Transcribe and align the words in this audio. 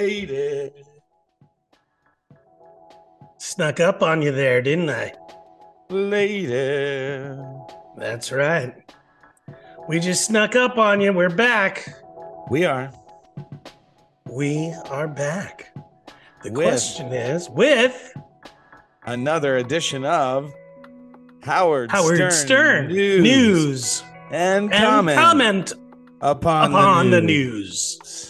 lady. 0.00 0.70
Snuck 3.38 3.80
up 3.80 4.02
on 4.02 4.22
you 4.22 4.32
there, 4.32 4.62
didn't 4.62 4.90
I? 4.90 5.12
Lady. 5.90 6.46
That's 7.96 8.32
right. 8.32 8.74
We 9.88 10.00
just 10.00 10.24
snuck 10.26 10.56
up 10.56 10.78
on 10.78 11.00
you. 11.00 11.12
We're 11.12 11.28
back. 11.28 11.88
We 12.48 12.64
are. 12.64 12.90
We 14.30 14.74
are 14.88 15.08
back. 15.08 15.74
The 16.44 16.52
With- 16.52 16.68
question 16.68 17.12
is 17.12 17.50
with 17.50 18.14
Another 19.06 19.56
edition 19.56 20.04
of 20.04 20.52
Howard, 21.42 21.90
Howard 21.90 22.16
Stern, 22.16 22.30
Stern, 22.30 22.88
News, 22.88 23.22
news 23.22 24.04
and, 24.30 24.72
and 24.72 24.84
comment, 24.84 25.18
comment 25.18 25.72
upon, 26.20 26.70
upon 26.70 27.10
the, 27.10 27.16
the 27.16 27.26
news. 27.26 28.29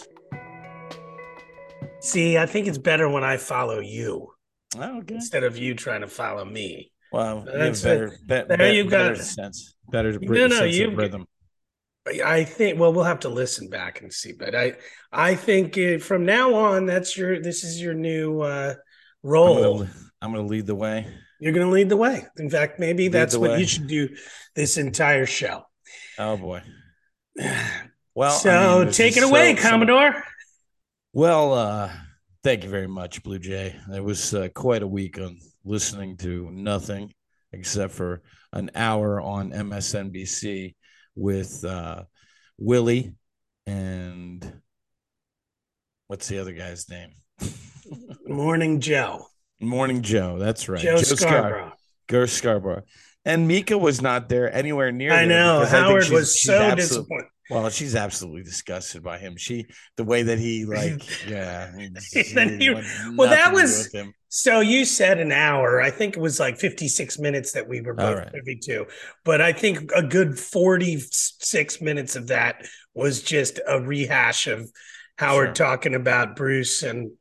See, 2.01 2.37
I 2.37 2.45
think 2.45 2.67
it's 2.67 2.77
better 2.77 3.07
when 3.09 3.23
I 3.23 3.37
follow 3.37 3.79
you 3.79 4.31
Oh, 4.77 4.99
okay. 4.99 5.15
instead 5.15 5.43
of 5.43 5.57
you 5.57 5.75
trying 5.75 6.01
to 6.01 6.07
follow 6.07 6.43
me. 6.45 6.91
Well, 7.11 7.45
That's 7.45 7.81
better, 7.81 8.05
it. 8.07 8.27
be, 8.27 8.55
There 8.55 8.57
be- 8.57 8.77
you 8.77 8.89
better 8.89 9.15
got 9.15 9.23
sense, 9.23 9.75
better 9.89 10.13
No, 10.13 10.19
rhythm, 10.27 10.57
no, 10.59 10.63
you- 10.63 10.95
rhythm. 10.95 11.25
I 12.25 12.45
think 12.45 12.79
well, 12.79 12.91
we'll 12.91 13.03
have 13.03 13.19
to 13.19 13.29
listen 13.29 13.69
back 13.69 14.01
and 14.01 14.11
see, 14.11 14.31
but 14.31 14.55
I 14.55 14.73
I 15.11 15.35
think 15.35 15.77
uh, 15.77 15.99
from 15.99 16.25
now 16.25 16.55
on, 16.55 16.87
that's 16.87 17.15
your 17.15 17.39
this 17.39 17.63
is 17.63 17.79
your 17.79 17.93
new 17.93 18.41
uh, 18.41 18.73
role. 19.21 19.83
I'm 20.19 20.31
gonna 20.33 20.47
lead 20.47 20.65
the 20.65 20.73
way. 20.75 21.05
You're 21.39 21.53
going 21.53 21.65
to 21.67 21.73
lead 21.73 21.89
the 21.89 21.97
way. 21.97 22.23
In 22.37 22.51
fact, 22.51 22.79
maybe 22.79 23.03
Lead 23.05 23.13
that's 23.13 23.35
what 23.35 23.51
way. 23.51 23.59
you 23.59 23.65
should 23.65 23.87
do 23.87 24.09
this 24.55 24.77
entire 24.77 25.25
show. 25.27 25.63
Oh 26.17 26.37
boy. 26.37 26.61
Well, 28.13 28.33
I 28.33 28.37
so 28.37 28.83
mean, 28.83 28.91
take 28.93 29.15
it 29.17 29.23
away, 29.23 29.55
so- 29.55 29.61
so- 29.63 29.69
Commodore. 29.69 30.23
Well, 31.13 31.53
uh, 31.53 31.91
thank 32.43 32.63
you 32.63 32.69
very 32.69 32.87
much, 32.87 33.21
Blue 33.23 33.39
Jay. 33.39 33.75
It 33.93 34.03
was 34.03 34.33
uh, 34.33 34.47
quite 34.53 34.81
a 34.81 34.87
week 34.87 35.19
on 35.19 35.37
listening 35.65 36.17
to 36.17 36.49
nothing 36.51 37.13
except 37.51 37.93
for 37.93 38.21
an 38.53 38.71
hour 38.75 39.19
on 39.19 39.51
MSNBC 39.51 40.75
with 41.15 41.65
uh, 41.65 42.03
Willie 42.57 43.13
and 43.67 44.61
what's 46.07 46.27
the 46.29 46.39
other 46.39 46.53
guy's 46.53 46.89
name? 46.89 47.09
Morning, 48.25 48.79
Joe. 48.79 49.25
Morning 49.59 50.01
Joe. 50.01 50.39
That's 50.39 50.69
right. 50.69 50.81
Joe, 50.81 50.97
Scar- 50.97 51.17
Scarborough. 51.17 51.73
Joe 52.09 52.25
Scarborough. 52.25 52.83
And 53.25 53.47
Mika 53.47 53.77
was 53.77 54.01
not 54.01 54.29
there 54.29 54.51
anywhere 54.53 54.91
near. 54.91 55.11
I 55.11 55.25
know. 55.25 55.65
Howard 55.65 56.03
she's- 56.05 56.13
was 56.13 56.35
she's 56.35 56.47
so 56.47 56.61
absolute- 56.61 56.77
disappointed. 56.77 57.27
Well, 57.51 57.69
she's 57.69 57.95
absolutely 57.95 58.43
disgusted 58.43 59.03
by 59.03 59.17
him. 59.17 59.35
She, 59.37 59.65
the 59.97 60.03
way 60.03 60.23
that 60.23 60.39
he 60.39 60.65
like, 60.65 61.03
yeah. 61.27 61.71
he- 61.77 61.89
well, 63.17 63.29
that 63.29 63.51
nothing 63.51 63.67
to 63.67 63.97
do 63.99 64.03
was- 64.05 64.13
So 64.29 64.61
you 64.61 64.85
said 64.85 65.19
an 65.19 65.31
hour. 65.31 65.81
I 65.81 65.91
think 65.91 66.15
it 66.15 66.21
was 66.21 66.39
like 66.39 66.57
56 66.57 67.19
minutes 67.19 67.51
that 67.51 67.67
we 67.67 67.81
were 67.81 67.93
both 67.93 68.17
right. 68.17 68.31
privy 68.31 68.55
to. 68.63 68.85
But 69.25 69.41
I 69.41 69.51
think 69.51 69.91
a 69.93 70.01
good 70.01 70.39
46 70.39 71.81
minutes 71.81 72.15
of 72.15 72.27
that 72.27 72.65
was 72.93 73.21
just 73.21 73.59
a 73.67 73.79
rehash 73.81 74.47
of 74.47 74.71
Howard 75.17 75.55
Sure. 75.57 75.67
talking 75.67 75.95
about 75.95 76.35
Bruce 76.35 76.83
and 76.83 77.11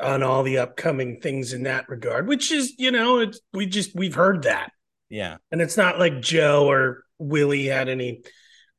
on 0.00 0.22
all 0.22 0.42
the 0.42 0.58
upcoming 0.58 1.20
things 1.20 1.52
in 1.52 1.62
that 1.62 1.88
regard, 1.88 2.28
which 2.28 2.52
is, 2.52 2.74
you 2.78 2.90
know, 2.90 3.20
it's 3.20 3.40
we 3.52 3.66
just 3.66 3.94
we've 3.94 4.14
heard 4.14 4.42
that. 4.42 4.70
Yeah. 5.08 5.36
And 5.52 5.60
it's 5.62 5.76
not 5.76 5.98
like 5.98 6.20
Joe 6.20 6.68
or 6.70 7.04
Willie 7.18 7.66
had 7.66 7.88
any 7.88 8.22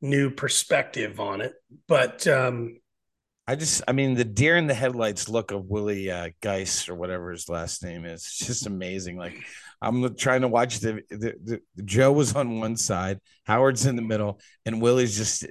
new 0.00 0.30
perspective 0.30 1.20
on 1.20 1.40
it. 1.40 1.54
But 1.86 2.26
um 2.26 2.78
I 3.48 3.54
just, 3.54 3.82
I 3.88 3.92
mean, 3.92 4.12
the 4.12 4.26
deer 4.26 4.58
in 4.58 4.66
the 4.66 4.74
headlights 4.74 5.26
look 5.26 5.52
of 5.52 5.64
Willie 5.64 6.10
uh, 6.10 6.28
Geist 6.42 6.90
or 6.90 6.94
whatever 6.94 7.30
his 7.30 7.48
last 7.48 7.82
name 7.82 8.04
is. 8.04 8.20
It's 8.20 8.46
just 8.46 8.66
amazing. 8.66 9.16
Like, 9.16 9.42
I'm 9.80 10.14
trying 10.16 10.42
to 10.42 10.48
watch 10.48 10.80
the, 10.80 11.00
the, 11.08 11.62
the 11.74 11.82
Joe 11.82 12.12
was 12.12 12.34
on 12.36 12.60
one 12.60 12.76
side, 12.76 13.20
Howard's 13.44 13.86
in 13.86 13.96
the 13.96 14.02
middle, 14.02 14.38
and 14.66 14.82
Willie's 14.82 15.16
just, 15.16 15.46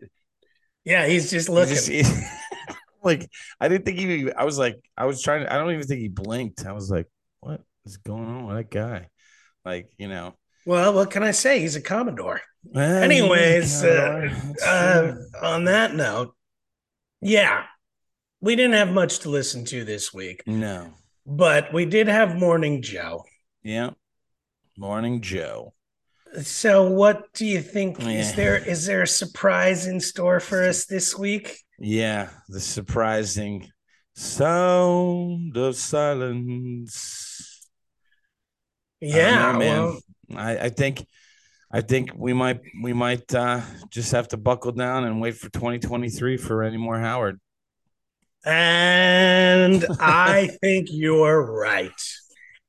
yeah, 0.85 1.07
he's 1.07 1.31
just 1.31 1.47
he 1.47 1.53
looking. 1.55 1.73
just 1.73 2.23
like, 3.03 3.27
I 3.59 3.67
didn't 3.67 3.85
think 3.85 3.97
he, 3.97 4.31
I 4.31 4.43
was 4.43 4.59
like, 4.59 4.79
I 4.95 5.05
was 5.05 5.23
trying 5.23 5.45
to, 5.45 5.51
I 5.51 5.57
don't 5.57 5.71
even 5.71 5.87
think 5.87 6.01
he 6.01 6.07
blinked. 6.07 6.67
I 6.67 6.73
was 6.73 6.91
like, 6.91 7.07
what 7.39 7.61
is 7.83 7.97
going 7.97 8.25
on 8.25 8.45
with 8.45 8.57
that 8.57 8.69
guy? 8.69 9.07
Like, 9.65 9.89
you 9.97 10.07
know, 10.07 10.35
well, 10.67 10.93
what 10.93 11.09
can 11.11 11.23
I 11.23 11.31
say? 11.31 11.59
He's 11.61 11.77
a 11.77 11.81
Commodore. 11.81 12.41
well, 12.63 13.01
Anyways, 13.03 13.83
uh, 13.85 14.29
uh, 14.65 15.13
on 15.41 15.63
that 15.63 15.95
note, 15.95 16.35
yeah, 17.21 17.63
we 18.41 18.55
didn't 18.57 18.73
have 18.75 18.91
much 18.91 19.19
to 19.19 19.29
listen 19.29 19.63
to 19.65 19.85
this 19.85 20.13
week, 20.13 20.43
no, 20.45 20.89
but 21.25 21.73
we 21.73 21.85
did 21.85 22.07
have 22.09 22.35
Morning 22.35 22.81
Joe. 22.81 23.23
yeah, 23.63 23.91
morning, 24.77 25.21
Joe. 25.21 25.73
So, 26.41 26.89
what 26.91 27.31
do 27.33 27.45
you 27.45 27.61
think? 27.61 27.99
Yeah. 27.99 28.09
Is 28.09 28.35
there 28.35 28.57
is 28.57 28.85
there 28.85 29.03
a 29.03 29.07
surprise 29.07 29.87
in 29.87 30.01
store 30.01 30.41
for 30.41 30.67
us 30.67 30.85
this 30.85 31.17
week? 31.17 31.63
Yeah, 31.79 32.27
the 32.49 32.59
surprising 32.59 33.71
sound 34.13 35.55
of 35.55 35.75
silence. 35.77 37.65
Yeah, 38.99 39.53
know, 39.53 39.59
man. 39.59 39.83
well, 39.83 39.99
I, 40.35 40.57
I 40.57 40.69
think 40.69 41.05
I 41.71 41.81
think 41.81 42.11
we 42.15 42.33
might 42.33 42.61
we 42.81 42.93
might 42.93 43.33
uh 43.33 43.61
just 43.89 44.11
have 44.11 44.27
to 44.29 44.37
buckle 44.37 44.71
down 44.71 45.05
and 45.05 45.21
wait 45.21 45.35
for 45.35 45.49
2023 45.49 46.37
for 46.37 46.63
any 46.63 46.77
more 46.77 46.99
Howard. 46.99 47.39
and 48.45 49.85
I 49.99 50.47
think 50.61 50.87
you're 50.91 51.41
right. 51.45 51.91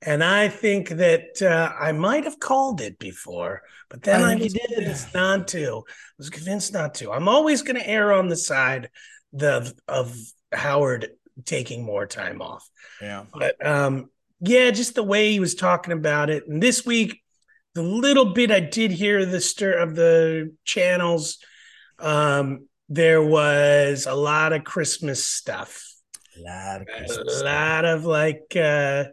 And 0.03 0.23
I 0.23 0.49
think 0.49 0.91
that 0.91 1.43
uh, 1.43 1.73
I 1.79 1.91
might 1.93 2.25
have 2.25 2.39
called 2.39 2.81
it 2.81 2.99
before, 3.01 3.63
but 3.89 4.03
then 4.03 4.23
I 4.23 4.33
I, 4.33 4.35
was 4.37 4.53
did. 4.53 4.63
convinced 4.69 5.13
not 5.13 5.49
to. 5.49 5.83
I 5.87 6.15
was 6.19 6.31
convinced 6.31 6.73
not 6.73 6.95
to. 6.97 7.11
I'm 7.13 7.29
always 7.29 7.63
going 7.63 7.77
to 7.77 7.89
err 7.89 8.13
on 8.13 8.29
the 8.29 8.37
side 8.37 8.91
the, 9.33 9.73
of 9.89 10.17
Howard 10.53 11.11
taking 11.45 11.85
more 11.85 12.07
time 12.07 12.41
off. 12.41 12.69
Yeah. 13.03 13.25
But 13.33 13.65
um, 13.65 14.11
yeah, 14.41 14.71
just 14.71 14.95
the 14.95 15.03
way 15.03 15.33
he 15.33 15.41
was 15.41 15.57
talking 15.57 15.93
about 15.93 16.31
it. 16.31 16.47
And 16.47 16.63
this 16.63 16.87
week, 16.87 17.21
the 17.79 17.85
little 17.85 18.33
bit 18.33 18.51
I 18.51 18.59
did 18.59 18.91
hear 18.91 19.25
the 19.25 19.41
stir 19.41 19.79
of 19.79 19.95
the 19.95 20.53
channels, 20.65 21.39
um, 22.01 22.67
there 22.89 23.23
was 23.23 24.07
a 24.07 24.15
lot 24.15 24.53
of 24.53 24.65
Christmas 24.65 25.25
stuff. 25.25 25.85
A 26.37 26.41
lot 26.41 26.81
of 26.81 26.89
A 26.89 26.97
Christmas 26.99 27.35
stuff. 27.35 27.45
lot 27.45 27.85
of 27.85 28.05
like 28.05 28.57
uh 28.57 29.05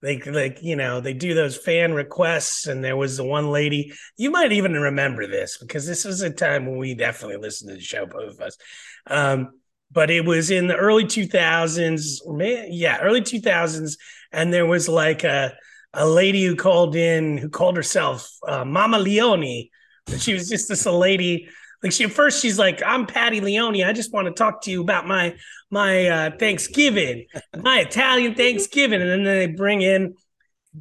like 0.00 0.26
like 0.26 0.58
you 0.62 0.76
know 0.76 1.00
they 1.00 1.12
do 1.12 1.34
those 1.34 1.56
fan 1.56 1.92
requests 1.92 2.68
and 2.68 2.84
there 2.84 2.96
was 2.96 3.16
the 3.16 3.24
one 3.24 3.50
lady 3.50 3.92
you 4.16 4.30
might 4.30 4.52
even 4.52 4.74
remember 4.74 5.26
this 5.26 5.58
because 5.58 5.84
this 5.84 6.04
was 6.04 6.20
a 6.20 6.30
time 6.30 6.66
when 6.66 6.78
we 6.78 6.94
definitely 6.94 7.38
listened 7.38 7.70
to 7.70 7.74
the 7.74 7.80
show 7.80 8.06
both 8.06 8.34
of 8.34 8.40
us 8.40 8.56
um 9.08 9.48
but 9.90 10.10
it 10.10 10.24
was 10.24 10.50
in 10.50 10.66
the 10.66 10.76
early 10.76 11.04
2000s 11.04 12.20
or 12.24 12.40
yeah 12.42 12.98
early 13.00 13.22
2000s 13.22 13.96
and 14.30 14.52
there 14.52 14.66
was 14.66 14.88
like 14.88 15.24
a 15.24 15.56
a 15.94 16.06
lady 16.06 16.44
who 16.44 16.56
called 16.56 16.96
in 16.96 17.38
who 17.38 17.48
called 17.48 17.76
herself 17.76 18.30
uh, 18.46 18.64
mama 18.64 18.98
leone 18.98 19.68
she 20.18 20.34
was 20.34 20.48
just 20.48 20.68
this 20.68 20.86
lady 20.86 21.48
like 21.82 21.92
she 21.92 22.04
at 22.04 22.12
first 22.12 22.40
she's 22.42 22.58
like 22.58 22.82
i'm 22.84 23.06
patty 23.06 23.40
leone 23.40 23.82
i 23.82 23.92
just 23.92 24.12
want 24.12 24.26
to 24.26 24.32
talk 24.32 24.62
to 24.62 24.70
you 24.70 24.80
about 24.80 25.06
my 25.06 25.34
my 25.74 26.06
uh, 26.06 26.30
Thanksgiving, 26.38 27.26
my 27.60 27.80
Italian 27.80 28.36
Thanksgiving, 28.36 29.02
and 29.02 29.10
then 29.10 29.24
they 29.24 29.48
bring 29.48 29.82
in 29.82 30.14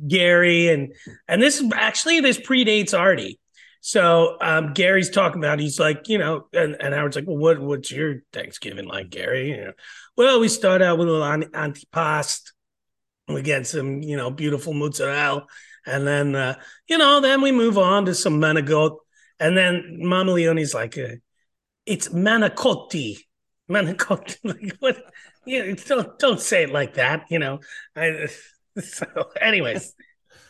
Gary 0.08 0.70
and 0.70 0.94
and 1.28 1.42
this 1.42 1.64
actually 1.76 2.20
this 2.20 2.40
predates 2.40 2.98
Artie. 2.98 3.40
So 3.82 4.38
um, 4.40 4.74
Gary's 4.74 5.10
talking 5.10 5.44
about 5.44 5.60
he's 5.60 5.80
like 5.80 6.08
you 6.08 6.20
know 6.20 6.48
and, 6.54 6.78
and 6.80 6.94
Howard's 6.94 7.16
like 7.16 7.28
well 7.28 7.38
what 7.38 7.60
what's 7.60 7.92
your 7.92 8.22
Thanksgiving 8.32 8.86
like 8.86 9.10
Gary? 9.10 9.50
You 9.50 9.58
know, 9.58 9.74
well 10.16 10.40
we 10.40 10.48
start 10.48 10.82
out 10.82 10.98
with 10.98 11.08
a 11.08 11.12
little 11.12 11.28
an- 11.28 11.52
antipasto, 11.52 12.52
we 13.28 13.42
get 13.42 13.68
some 13.68 14.02
you 14.02 14.18
know 14.18 14.30
beautiful 14.30 14.74
mozzarella, 14.74 15.46
and 15.86 16.06
then 16.08 16.36
uh, 16.36 16.56
you 16.88 16.98
know 16.98 17.22
then 17.22 17.42
we 17.42 17.52
move 17.52 17.78
on 17.78 18.06
to 18.06 18.16
some 18.16 18.40
manigot, 18.40 18.98
and 19.40 19.58
then 19.58 20.00
Mama 20.02 20.34
Leone's 20.34 20.74
like 20.74 20.98
uh, 20.98 21.16
it's 21.86 22.10
manicotti. 22.10 23.18
Manicotti 23.72 24.38
like 24.44 24.76
what? 24.80 25.02
Yeah 25.46 25.74
don't 25.88 26.20
don't 26.20 26.40
say 26.40 26.64
it 26.64 26.70
like 26.72 26.96
that 26.96 27.26
you 27.30 27.40
know? 27.40 27.60
I, 27.96 28.28
so 28.82 29.06
anyways 29.40 29.94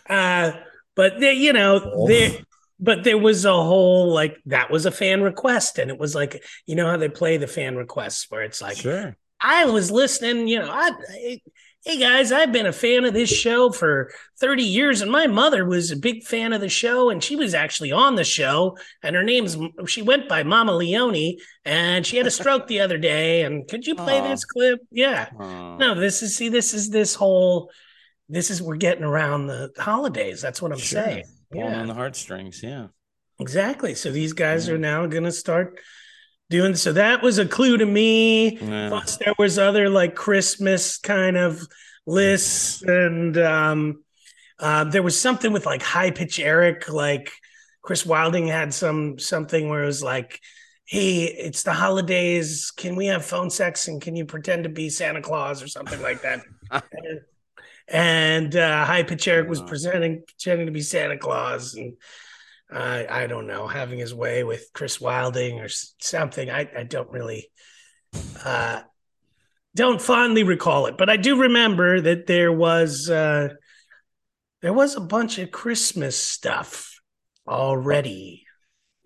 uh 0.09 0.53
but 0.95 1.19
they, 1.19 1.33
you 1.33 1.53
know 1.53 2.07
there 2.07 2.39
but 2.79 3.03
there 3.03 3.19
was 3.19 3.45
a 3.45 3.53
whole 3.53 4.11
like 4.11 4.37
that 4.47 4.71
was 4.71 4.87
a 4.87 4.91
fan 4.91 5.21
request 5.21 5.77
and 5.77 5.91
it 5.91 5.99
was 5.99 6.15
like 6.15 6.43
you 6.65 6.75
know 6.75 6.87
how 6.87 6.97
they 6.97 7.07
play 7.07 7.37
the 7.37 7.47
fan 7.47 7.75
requests 7.75 8.25
where 8.29 8.41
it's 8.41 8.63
like 8.63 8.77
Sure. 8.77 9.15
I 9.43 9.65
was 9.65 9.91
listening, 9.91 10.47
you 10.47 10.59
know, 10.59 10.69
I, 10.71 11.39
hey 11.85 11.97
guys, 11.99 12.31
I've 12.31 12.51
been 12.53 12.65
a 12.65 12.71
fan 12.73 13.03
of 13.03 13.13
this 13.13 13.29
show 13.29 13.69
for 13.69 14.09
30 14.39 14.63
years, 14.63 15.01
and 15.01 15.11
my 15.11 15.27
mother 15.27 15.65
was 15.65 15.91
a 15.91 15.97
big 15.97 16.23
fan 16.23 16.53
of 16.53 16.61
the 16.61 16.69
show, 16.69 17.09
and 17.09 17.21
she 17.21 17.35
was 17.35 17.53
actually 17.53 17.91
on 17.91 18.15
the 18.15 18.23
show, 18.23 18.77
and 19.01 19.15
her 19.15 19.23
name's 19.23 19.57
she 19.87 20.01
went 20.01 20.29
by 20.29 20.43
Mama 20.43 20.73
Leone, 20.75 21.37
and 21.65 22.05
she 22.05 22.17
had 22.17 22.27
a 22.27 22.31
stroke 22.31 22.67
the 22.67 22.79
other 22.79 22.97
day. 22.97 23.43
And 23.43 23.67
could 23.67 23.85
you 23.85 23.95
play 23.95 24.19
Aw. 24.19 24.27
this 24.29 24.45
clip? 24.45 24.79
Yeah. 24.91 25.27
Uh, 25.37 25.75
No, 25.77 25.95
this 25.95 26.21
is 26.23 26.37
see, 26.37 26.49
this 26.49 26.73
is 26.73 26.89
this 26.89 27.15
whole 27.15 27.69
this 28.29 28.49
is 28.49 28.61
we're 28.61 28.77
getting 28.77 29.03
around 29.03 29.47
the 29.47 29.71
holidays. 29.77 30.41
That's 30.41 30.61
what 30.61 30.71
I'm 30.71 30.77
sure. 30.79 31.03
saying. 31.03 31.25
Pulling 31.51 31.67
Yeah. 31.69 31.79
on 31.81 31.87
the 31.87 31.93
heartstrings. 31.93 32.63
Yeah. 32.63 32.87
Exactly. 33.39 33.93
So 33.95 34.09
these 34.11 34.31
guys 34.33 34.67
Yeah. 34.67 34.75
are 34.75 34.77
now 34.77 35.05
going 35.07 35.25
to 35.25 35.31
start 35.31 35.79
doing. 36.53 36.75
So 36.75 36.93
that 36.93 37.21
was 37.23 37.39
a 37.39 37.45
clue 37.45 37.77
to 37.77 37.85
me. 37.85 38.57
Yeah. 38.57 38.89
Plus, 38.89 39.17
there 39.17 39.33
was 39.37 39.57
other 39.57 39.89
like 39.89 40.15
Christmas 40.15 40.97
kind 40.97 41.35
of 41.35 41.67
lists, 42.05 42.83
and 42.83 43.37
um, 43.39 44.03
uh, 44.59 44.83
there 44.85 45.03
was 45.03 45.19
something 45.19 45.51
with 45.51 45.65
like 45.65 45.81
high 45.81 46.11
pitch 46.11 46.39
Eric. 46.39 46.89
Like 46.89 47.31
Chris 47.81 48.05
Wilding 48.05 48.47
had 48.47 48.73
some 48.73 49.17
something 49.17 49.67
where 49.67 49.83
it 49.83 49.87
was 49.87 50.03
like, 50.03 50.39
"Hey, 50.85 51.23
it's 51.23 51.63
the 51.63 51.73
holidays. 51.73 52.71
Can 52.71 52.95
we 52.95 53.07
have 53.07 53.25
phone 53.25 53.49
sex? 53.49 53.87
And 53.87 53.99
can 53.99 54.15
you 54.15 54.25
pretend 54.25 54.63
to 54.63 54.69
be 54.69 54.89
Santa 54.89 55.21
Claus 55.21 55.63
or 55.63 55.67
something 55.67 56.01
like 56.01 56.21
that?" 56.21 56.41
and 56.71 57.19
and 57.87 58.55
uh, 58.55 58.85
High 58.85 59.03
Pitch 59.03 59.27
Eric 59.27 59.49
was 59.49 59.61
presenting 59.63 60.23
pretending 60.27 60.67
to 60.67 60.71
be 60.71 60.81
Santa 60.81 61.17
Claus 61.17 61.73
and 61.73 61.97
I 62.73 63.23
I 63.23 63.27
don't 63.27 63.47
know 63.47 63.67
having 63.67 63.99
his 63.99 64.13
way 64.13 64.43
with 64.43 64.69
Chris 64.73 64.99
Wilding 64.99 65.59
or 65.59 65.67
something. 65.69 66.49
I 66.49 66.69
I 66.77 66.83
don't 66.83 67.09
really 67.11 67.49
uh, 68.43 68.81
don't 69.75 70.01
fondly 70.01 70.43
recall 70.43 70.85
it, 70.87 70.97
but 70.97 71.09
I 71.09 71.17
do 71.17 71.41
remember 71.41 72.01
that 72.01 72.27
there 72.27 72.51
was 72.51 73.09
uh, 73.09 73.49
there 74.61 74.73
was 74.73 74.95
a 74.95 75.01
bunch 75.01 75.39
of 75.39 75.51
Christmas 75.51 76.17
stuff 76.17 76.99
already. 77.47 78.45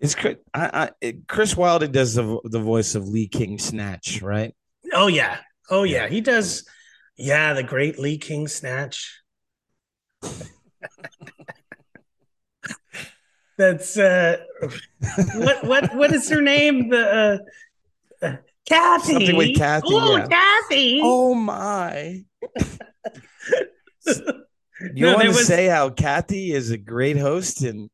It's 0.00 0.14
Chris, 0.14 0.36
I, 0.54 0.90
I, 1.02 1.14
Chris 1.26 1.56
Wilder 1.56 1.88
does 1.88 2.14
the 2.14 2.40
the 2.44 2.60
voice 2.60 2.94
of 2.94 3.08
Lee 3.08 3.28
King 3.28 3.58
Snatch, 3.58 4.22
right? 4.22 4.54
Oh 4.92 5.08
yeah, 5.08 5.38
oh 5.70 5.82
yeah, 5.82 6.08
he 6.08 6.20
does. 6.20 6.64
Yeah, 7.16 7.54
the 7.54 7.64
great 7.64 7.98
Lee 7.98 8.18
King 8.18 8.46
snatch. 8.46 9.20
That's 13.58 13.98
uh, 13.98 14.36
what 15.34 15.64
what 15.64 15.94
what 15.96 16.12
is 16.14 16.28
her 16.30 16.40
name? 16.40 16.88
The 16.90 17.42
uh, 18.22 18.24
uh, 18.26 18.36
Kathy. 18.68 19.12
Something 19.14 19.36
with 19.36 19.56
Kathy, 19.56 19.86
Oh, 19.90 20.16
yeah. 20.16 20.26
Kathy. 20.28 21.00
Oh 21.02 21.34
my! 21.34 22.22
You 24.94 25.06
No, 25.06 25.14
want 25.14 25.22
to 25.22 25.28
was- 25.30 25.46
say 25.48 25.66
how 25.66 25.90
Kathy 25.90 26.52
is 26.52 26.70
a 26.70 26.78
great 26.78 27.16
host 27.18 27.64
in 27.64 27.90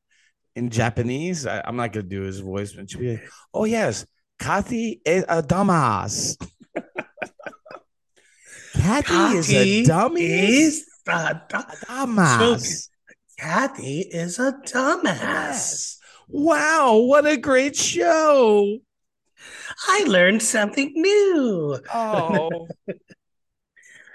in 0.55 0.69
Japanese? 0.69 1.47
I, 1.47 1.63
I'm 1.65 1.77
not 1.77 1.93
going 1.95 2.05
to 2.05 2.11
do 2.11 2.21
his 2.21 2.41
voice, 2.41 2.75
but 2.75 2.91
she'll 2.91 3.01
be 3.01 3.13
like, 3.13 3.27
"Oh 3.55 3.65
yes, 3.65 4.05
Kathy 4.39 5.01
is 5.07 5.25
a 5.27 5.43
dumbass." 5.43 6.37
Kathy, 8.75 9.39
is 9.39 9.51
a 9.53 9.85
dummy. 9.85 10.25
Is 10.25 10.85
a 11.09 11.41
du- 11.49 11.57
dumbass. 11.87 12.89
Kathy 13.39 14.01
is 14.01 14.39
a 14.39 14.53
dumbass. 14.67 15.97
Wow, 16.29 16.99
what 16.99 17.27
a 17.27 17.37
great 17.37 17.77
show! 17.77 18.79
I 19.89 20.05
learned 20.07 20.43
something 20.43 20.93
new. 20.95 21.79
Oh, 21.93 22.69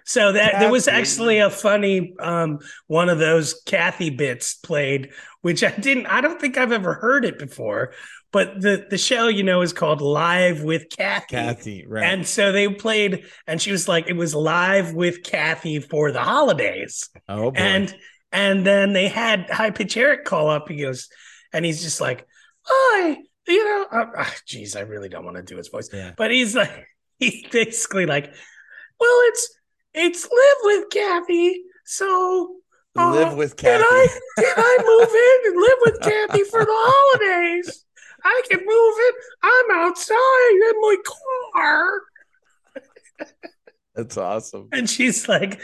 So 0.10 0.32
that 0.32 0.60
there 0.60 0.72
was 0.72 0.88
actually 0.88 1.38
a 1.38 1.52
funny 1.52 2.16
um, 2.20 2.62
one 2.88 3.10
of 3.10 3.20
those 3.20 3.62
Kathy 3.68 4.10
bits 4.10 4.56
played, 4.56 5.12
which 5.42 5.64
I 5.64 5.70
didn't. 5.70 6.08
I 6.08 6.20
don't 6.22 6.42
think 6.42 6.58
I've 6.58 6.72
ever 6.72 6.96
heard 6.96 7.26
it 7.26 7.38
before. 7.38 7.94
But 8.32 8.60
the 8.60 8.88
the 8.90 8.98
show, 8.98 9.28
you 9.28 9.44
know, 9.44 9.62
is 9.62 9.72
called 9.72 10.02
Live 10.02 10.64
with 10.64 10.90
Kathy. 10.90 11.36
Kathy, 11.36 11.86
right? 11.88 12.04
And 12.04 12.26
so 12.26 12.52
they 12.52 12.68
played, 12.70 13.26
and 13.46 13.62
she 13.62 13.72
was 13.72 13.88
like, 13.88 14.08
"It 14.08 14.16
was 14.16 14.34
live 14.34 14.96
with 14.96 15.22
Kathy 15.22 15.80
for 15.80 16.12
the 16.12 16.24
holidays." 16.24 17.08
oh, 17.30 17.52
boy. 17.52 17.60
And 17.60 17.96
and 18.32 18.66
then 18.66 18.94
they 18.94 19.08
had 19.08 19.50
High 19.50 19.72
Pitch 19.72 19.98
Eric 19.98 20.26
call 20.26 20.50
up. 20.50 20.70
He 20.70 20.82
goes, 20.82 21.10
and 21.54 21.66
he's 21.66 21.82
just 21.82 22.02
like, 22.02 22.28
"Hi, 22.64 23.18
you 23.48 23.66
know, 23.66 23.86
uh, 23.92 24.06
ah, 24.18 24.36
geez, 24.46 24.76
I 24.76 24.82
really 24.82 25.10
don't 25.10 25.26
want 25.26 25.38
to 25.38 25.44
do 25.44 25.58
his 25.58 25.68
voice." 25.68 25.90
yeah, 25.92 26.12
But 26.18 26.32
he's 26.32 26.56
like, 26.56 26.88
he's 27.20 27.48
basically 27.48 28.06
like, 28.06 28.34
well, 29.00 29.20
it's 29.28 29.54
it's 29.94 30.24
live 30.24 30.58
with 30.64 30.90
Kathy. 30.90 31.64
So 31.86 32.56
uh, 32.98 33.12
live 33.12 33.34
with 33.36 33.58
Kathy. 33.58 33.84
I 33.84 34.08
did 34.38 34.54
I 34.56 34.78
move 34.86 35.10
in 35.10 35.52
and 35.52 35.62
live 35.62 35.78
with 35.82 36.02
Kathy 36.02 36.44
for 36.44 36.66
the 36.66 36.72
holidays? 36.76 37.86
I 38.24 38.42
can 38.50 38.60
move 38.60 38.68
it. 38.68 39.16
I'm 39.44 39.88
outside 39.88 40.70
in 40.70 40.82
my 40.82 40.96
car. 41.56 42.02
That's 43.96 44.18
awesome. 44.18 44.70
And 44.72 44.90
she's 44.90 45.28
like, 45.28 45.62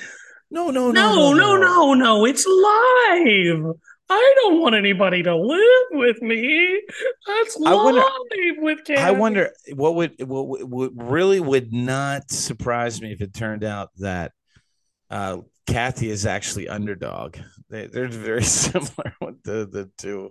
No, 0.51 0.69
no, 0.69 0.91
no, 0.91 1.13
no, 1.15 1.33
no, 1.33 1.55
no, 1.57 1.93
no. 1.93 2.25
it's 2.25 2.45
live. 2.45 3.75
I 4.07 4.33
don't 4.41 4.61
want 4.61 4.75
anybody 4.75 5.23
to 5.23 5.35
live 5.35 5.87
with 5.91 6.21
me. 6.21 6.81
That's 7.25 7.57
I 7.65 7.73
live 7.73 7.83
wonder- 7.95 8.61
with 8.61 8.83
Kathy. 8.85 9.01
I 9.01 9.11
wonder 9.11 9.49
what 9.73 9.95
would 9.95 10.13
what, 10.27 10.47
would- 10.47 10.69
what 10.71 10.91
really 10.95 11.39
would 11.39 11.73
not 11.73 12.29
surprise 12.29 13.01
me 13.01 13.11
if 13.11 13.21
it 13.21 13.33
turned 13.33 13.63
out 13.63 13.89
that 13.97 14.31
uh, 15.09 15.37
Kathy 15.65 16.09
is 16.09 16.25
actually 16.27 16.67
underdog. 16.69 17.37
They, 17.69 17.87
they're 17.87 18.07
very 18.07 18.43
similar 18.63 19.13
with 19.19 19.41
the 19.43 19.67
the 19.71 19.89
two 19.97 20.29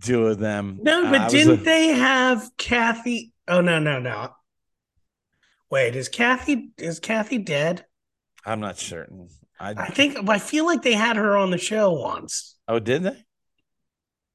two 0.00 0.26
of 0.28 0.38
them. 0.38 0.78
No, 0.82 1.04
Uh, 1.06 1.10
but 1.10 1.20
I 1.20 1.24
was 1.24 1.32
didn't 1.32 1.60
a- 1.60 1.64
they 1.64 1.88
have 1.88 2.48
Kathy? 2.56 3.32
Oh 3.48 3.60
no, 3.60 3.80
no, 3.80 3.98
no. 3.98 4.28
Wait, 5.70 5.96
is 5.96 6.08
Kathy 6.08 6.70
is 6.78 7.00
Kathy 7.00 7.38
dead? 7.38 7.84
I'm 8.46 8.60
not 8.60 8.78
certain. 8.78 9.28
I, 9.60 9.70
I 9.76 9.88
think 9.88 10.16
I 10.28 10.38
feel 10.38 10.64
like 10.64 10.82
they 10.82 10.92
had 10.94 11.16
her 11.16 11.36
on 11.36 11.50
the 11.50 11.58
show 11.58 11.92
once. 11.92 12.56
oh, 12.68 12.78
did 12.78 13.02
they? 13.02 13.16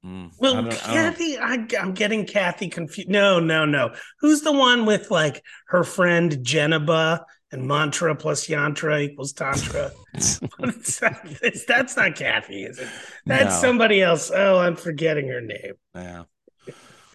Mm, 0.05 0.31
Well, 0.39 0.67
I 0.67 0.69
Kathy, 0.71 1.37
I, 1.37 1.65
I'm 1.79 1.93
getting 1.93 2.25
Kathy 2.25 2.67
confused. 2.69 3.07
No, 3.09 3.39
no, 3.39 3.65
no. 3.65 3.93
Who's 4.19 4.41
the 4.41 4.51
one 4.51 4.85
with 4.87 5.11
like 5.11 5.43
her 5.67 5.83
friend 5.83 6.31
Geneba 6.43 7.23
and 7.51 7.67
mantra 7.67 8.15
plus 8.15 8.47
yantra 8.47 9.01
equals 9.03 9.31
tantra? 9.33 9.91
It's- 10.13 11.65
That's 11.65 11.95
not 11.95 12.15
Kathy, 12.15 12.63
is 12.63 12.79
it? 12.79 12.87
That's 13.27 13.55
No. 13.61 13.67
somebody 13.69 14.01
else. 14.01 14.31
Oh, 14.33 14.57
I'm 14.57 14.75
forgetting 14.75 15.27
her 15.29 15.41
name. 15.41 15.73
Yeah. 15.95 16.23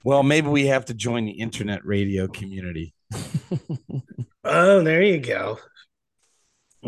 Well, 0.04 0.22
maybe 0.22 0.46
we 0.48 0.66
have 0.66 0.84
to 0.86 0.94
join 0.94 1.24
the 1.24 1.32
internet 1.32 1.84
radio 1.84 2.26
community. 2.28 2.94
Oh, 4.48 4.80
there 4.84 5.02
you 5.02 5.18
go. 5.18 5.58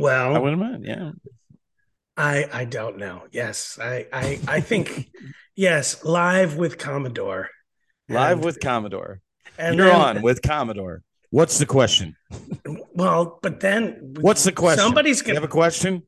Well, 0.01 0.37
I 0.37 0.39
wouldn't 0.39 0.61
mind. 0.61 0.85
Yeah. 0.85 1.11
I 2.17 2.49
I 2.53 2.65
don't 2.65 2.99
know. 2.99 3.23
Yes, 3.31 3.79
I 3.81 4.07
I 4.13 4.41
I 4.49 4.61
think 4.61 5.11
yes. 5.57 6.05
Live 6.05 6.57
with 6.57 6.79
Commodore. 6.79 7.49
Live 8.09 8.39
And- 8.39 8.45
with 8.45 8.61
Commodore. 8.61 9.21
and 9.59 9.77
You're 9.77 9.87
then- 9.87 10.01
on 10.01 10.23
with 10.23 10.43
Commodore. 10.43 11.03
What's 11.31 11.59
the 11.59 11.67
question? 11.67 12.17
Well, 12.95 13.39
but 13.43 13.61
then 13.61 14.15
What's 14.21 14.45
the 14.45 14.53
question? 14.53 14.79
Somebody's 14.83 15.21
gonna. 15.23 15.35
have 15.41 15.45
a 15.45 15.49
question? 15.49 16.03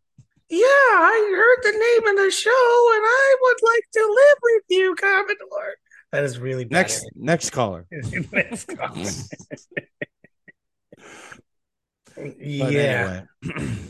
yeah, 0.48 0.64
I 0.66 1.34
heard 1.36 1.62
the 1.72 1.78
name 1.78 2.04
of 2.10 2.24
the 2.24 2.30
show, 2.30 2.50
and 2.94 3.04
I 3.06 3.36
would 3.42 3.60
like 3.62 3.84
to 3.92 4.00
live 4.00 4.38
with 4.42 4.62
you, 4.70 4.94
Commodore. 4.98 5.74
That 6.12 6.24
is 6.24 6.38
really 6.40 6.64
bad. 6.64 6.72
Next, 6.78 7.06
next 7.14 7.50
caller. 7.50 7.86
Next 8.32 8.64
call. 8.76 8.96
Yeah. 12.38 13.22
anyway. 13.42 13.76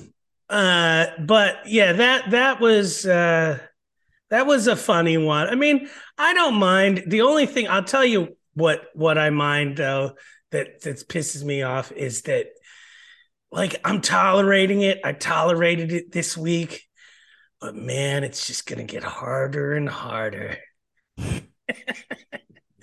Uh, 0.51 1.07
but 1.21 1.59
yeah, 1.67 1.93
that 1.93 2.33
that 2.33 2.61
was 2.61 3.07
uh, 3.07 3.57
that 4.31 4.47
was 4.49 4.67
a 4.67 4.75
funny 4.75 5.17
one. 5.17 5.49
I 5.49 5.55
mean, 5.55 5.89
I 6.19 6.35
don't 6.35 6.57
mind. 6.57 7.05
The 7.07 7.21
only 7.21 7.47
thing 7.47 7.69
I'll 7.69 7.85
tell 7.85 8.05
you 8.05 8.37
what 8.55 8.87
what 8.95 9.17
I 9.17 9.31
mind 9.31 9.77
though 9.77 10.17
that 10.51 10.81
that 10.83 11.09
pisses 11.09 11.45
me 11.45 11.63
off 11.63 11.93
is 11.93 12.23
that 12.23 12.49
like 13.53 13.81
I'm 13.85 14.01
tolerating 14.01 14.83
it. 14.83 15.01
I 15.05 15.13
tolerated 15.13 15.93
it 15.93 16.11
this 16.11 16.37
week, 16.37 16.83
but 17.61 17.77
man, 17.77 18.25
it's 18.25 18.49
just 18.49 18.67
gonna 18.67 18.83
get 18.83 19.05
harder 19.05 19.75
and 19.75 19.89
harder. 19.89 20.57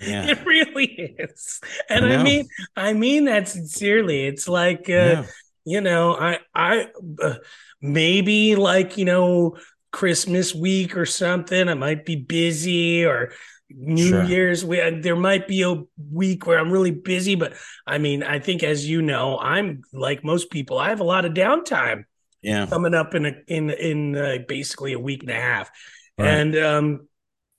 yeah. 0.00 0.26
It 0.30 0.44
really 0.46 1.16
is, 1.18 1.60
and 1.88 2.04
I 2.06 2.14
I, 2.14 2.22
mean, 2.22 2.48
I 2.76 2.92
mean 2.92 3.24
that 3.26 3.48
sincerely. 3.48 4.26
It's 4.26 4.48
like 4.48 4.88
uh, 4.90 5.24
you 5.64 5.80
know 5.82 6.14
i 6.16 6.38
i 6.54 6.86
uh, 7.22 7.34
maybe 7.82 8.56
like 8.56 8.96
you 8.96 9.04
know 9.04 9.56
christmas 9.92 10.54
week 10.54 10.96
or 10.96 11.04
something 11.04 11.68
i 11.68 11.74
might 11.74 12.06
be 12.06 12.16
busy 12.16 13.04
or 13.04 13.32
new 13.70 14.08
Sure. 14.10 14.22
year's 14.24 14.64
we, 14.64 14.80
uh, 14.80 14.92
there 15.02 15.16
might 15.16 15.46
be 15.46 15.60
a 15.62 15.82
week 16.10 16.46
where 16.46 16.58
i'm 16.58 16.70
really 16.72 16.90
busy 16.90 17.34
but 17.34 17.52
i 17.86 17.98
mean 17.98 18.22
i 18.22 18.38
think 18.38 18.62
as 18.62 18.88
you 18.88 19.02
know 19.02 19.36
i'm 19.38 19.82
like 19.92 20.24
most 20.24 20.50
people 20.50 20.78
i 20.78 20.88
have 20.88 21.00
a 21.00 21.04
lot 21.04 21.24
of 21.26 21.34
downtime 21.34 22.04
Yeah. 22.40 22.66
coming 22.66 22.94
up 22.94 23.14
in 23.14 23.26
a, 23.26 23.32
in 23.46 23.68
in 23.70 24.16
uh, 24.16 24.38
basically 24.48 24.92
a 24.94 24.98
week 24.98 25.22
and 25.22 25.30
a 25.30 25.34
half, 25.34 25.68
Right. 26.16 26.28
and 26.32 26.56
um, 26.56 27.08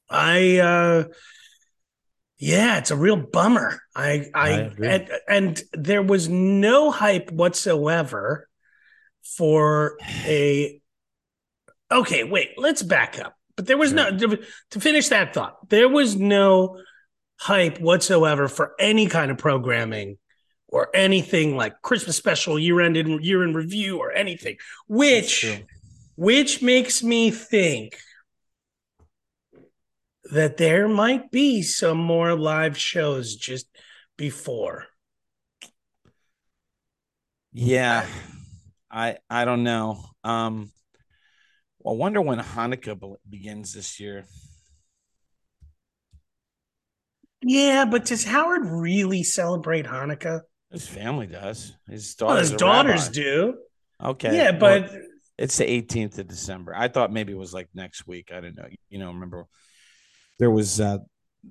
I 0.10 0.58
uh, 0.58 1.04
yeah, 2.40 2.78
it's 2.78 2.90
a 2.90 2.96
real 2.96 3.18
bummer. 3.18 3.82
I 3.94 4.30
I, 4.34 4.50
I 4.50 4.72
and, 4.82 5.10
and 5.28 5.64
there 5.74 6.02
was 6.02 6.30
no 6.30 6.90
hype 6.90 7.32
whatsoever 7.32 8.48
for 9.24 9.98
a. 10.26 10.82
Okay, 11.92 12.24
wait. 12.24 12.52
Let's 12.58 12.82
back 12.82 13.20
up. 13.20 13.36
But 13.58 13.68
there 13.68 13.78
was 13.78 13.92
no 13.92 14.18
to 14.18 14.80
finish 14.80 15.10
that 15.10 15.34
thought. 15.34 15.68
There 15.68 15.90
was 15.90 16.16
no 16.16 16.82
hype 17.42 17.82
whatsoever 17.82 18.48
for 18.48 18.74
any 18.80 19.08
kind 19.08 19.32
of 19.32 19.38
programming 19.38 20.18
or 20.70 20.90
anything 20.94 21.58
like 21.58 21.82
Christmas 21.82 22.16
special, 22.16 22.58
year 22.58 22.80
end 22.80 22.96
in 22.96 23.22
year 23.22 23.44
in 23.44 23.54
review, 23.54 23.98
or 23.98 24.14
anything. 24.14 24.56
Which 24.88 25.62
which 26.16 26.62
makes 26.62 27.04
me 27.04 27.32
think 27.32 27.98
that 30.32 30.58
there 30.58 30.88
might 30.88 31.32
be 31.32 31.62
some 31.62 31.98
more 31.98 32.36
live 32.36 32.78
shows 32.78 33.36
just 33.36 33.68
before. 34.18 34.86
Yeah. 37.54 38.06
I 38.92 39.18
I 39.30 39.46
don't 39.46 39.64
know. 39.64 40.04
Um 40.24 40.72
I 41.86 41.92
wonder 41.92 42.22
when 42.22 42.40
Hanukkah 42.40 43.16
begins 43.30 43.74
this 43.74 44.00
year. 44.00 44.26
Yeah, 47.42 47.86
but 47.86 48.06
does 48.06 48.24
Howard 48.26 48.66
really 48.66 49.24
celebrate 49.24 49.86
Hanukkah? 49.86 50.42
His 50.72 50.88
family 50.88 51.28
does. 51.28 51.74
His 51.88 52.14
Well, 52.26 52.38
daughter's 52.38 52.50
his 52.50 52.58
daughters 52.58 53.08
rabbi. 53.08 53.14
do. 53.14 53.58
Okay. 54.04 54.36
Yeah, 54.36 54.52
well, 54.60 54.84
but 54.84 54.92
it's 55.38 55.58
the 55.58 55.70
18th 55.70 56.18
of 56.20 56.28
December. 56.28 56.74
I 56.76 56.88
thought 56.88 57.12
maybe 57.12 57.34
it 57.34 57.38
was 57.38 57.54
like 57.54 57.70
next 57.74 58.08
week. 58.08 58.32
I 58.34 58.42
don't 58.42 58.56
know. 58.56 58.68
You 58.90 59.00
know, 59.00 59.08
remember 59.08 59.46
there 60.40 60.52
was 60.52 60.80
uh 60.82 60.98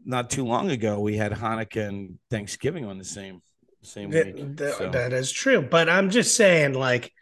not 0.04 0.28
too 0.30 0.45
long 0.45 0.71
ago 0.71 0.99
we 1.00 1.16
had 1.16 1.33
Hanukkah 1.33 1.88
and 1.88 2.18
Thanksgiving 2.30 2.85
on 2.85 2.99
the 2.99 3.04
same 3.04 3.40
same 3.83 4.11
That, 4.11 4.35
week. 4.35 4.57
that- 4.57 4.75
So, 4.75 4.90
that 4.90 5.12
is 5.12 5.30
true. 5.30 5.62
But 5.62 5.88
I'm 5.88 6.11
just 6.11 6.37
saying, 6.37 6.75
like, 6.75 7.12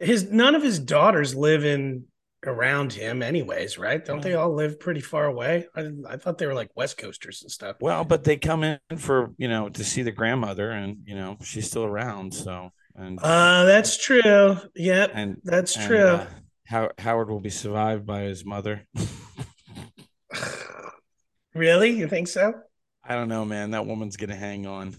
his 0.00 0.30
none 0.30 0.54
of 0.54 0.62
his 0.62 0.78
daughters 0.78 1.34
live 1.36 1.64
in 1.64 2.04
around 2.44 2.92
him, 2.92 3.22
anyways, 3.22 3.78
right? 3.78 4.02
Don't 4.04 4.22
they 4.22 4.34
all 4.34 4.52
live 4.54 4.80
pretty 4.80 5.00
far 5.02 5.26
away? 5.26 5.66
I, 5.76 5.90
I 6.08 6.16
thought 6.16 6.38
they 6.38 6.46
were 6.46 6.54
like 6.54 6.70
West 6.74 6.96
Coasters 6.96 7.42
and 7.42 7.50
stuff. 7.50 7.76
well, 7.80 8.02
but 8.02 8.24
they 8.24 8.36
come 8.38 8.64
in 8.64 8.78
for, 8.96 9.30
you 9.36 9.46
know, 9.46 9.68
to 9.68 9.84
see 9.84 10.02
the 10.02 10.10
grandmother 10.10 10.70
and, 10.70 10.98
you 11.04 11.14
know, 11.14 11.36
she's 11.42 11.66
still 11.66 11.84
around, 11.84 12.32
so 12.34 12.70
and 12.96 13.18
Uh, 13.22 13.64
that's 13.66 13.96
true. 13.98 14.56
Yep, 14.74 15.10
and 15.14 15.36
that's 15.44 15.76
and, 15.76 15.86
true. 15.86 15.98
uh, 16.06 16.26
How, 16.66 16.90
Howard 16.98 17.28
will 17.30 17.40
be 17.40 17.50
survived 17.50 18.04
by 18.06 18.22
his 18.22 18.44
mother. 18.44 18.86
really? 21.54 21.90
You 21.90 22.08
think 22.08 22.28
so? 22.28 22.54
I 23.04 23.14
don't 23.14 23.28
know, 23.28 23.44
man. 23.44 23.70
That 23.72 23.86
woman's 23.86 24.16
gonna 24.16 24.36
hang 24.36 24.66
on. 24.66 24.94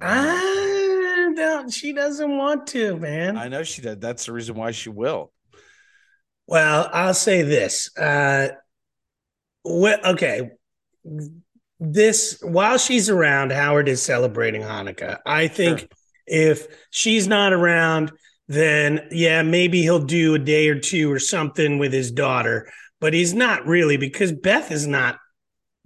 Ah, 0.00 1.28
no, 1.32 1.68
she 1.70 1.92
doesn't 1.92 2.36
want 2.36 2.66
to, 2.68 2.96
man. 2.98 3.36
I 3.36 3.48
know 3.48 3.62
she 3.62 3.82
did. 3.82 4.00
That's 4.00 4.26
the 4.26 4.32
reason 4.32 4.54
why 4.54 4.70
she 4.70 4.88
will. 4.90 5.32
Well, 6.46 6.88
I'll 6.92 7.14
say 7.14 7.42
this. 7.42 7.90
Uh, 7.96 8.48
wh- 9.64 10.00
okay. 10.04 10.50
This 11.78 12.38
while 12.42 12.78
she's 12.78 13.10
around, 13.10 13.52
Howard 13.52 13.88
is 13.88 14.02
celebrating 14.02 14.62
Hanukkah. 14.62 15.18
I 15.26 15.48
think 15.48 15.80
Sure. 15.80 15.88
if 16.26 16.66
she's 16.90 17.26
not 17.28 17.52
around, 17.52 18.12
then 18.48 19.08
yeah, 19.10 19.42
maybe 19.42 19.82
he'll 19.82 19.98
do 20.04 20.34
a 20.34 20.38
day 20.38 20.68
or 20.68 20.78
two 20.78 21.12
or 21.12 21.18
something 21.18 21.78
with 21.78 21.92
his 21.92 22.10
daughter, 22.10 22.70
but 23.00 23.12
he's 23.12 23.34
not 23.34 23.66
really 23.66 23.96
because 23.98 24.32
Beth 24.32 24.70
is 24.72 24.86
not 24.86 25.18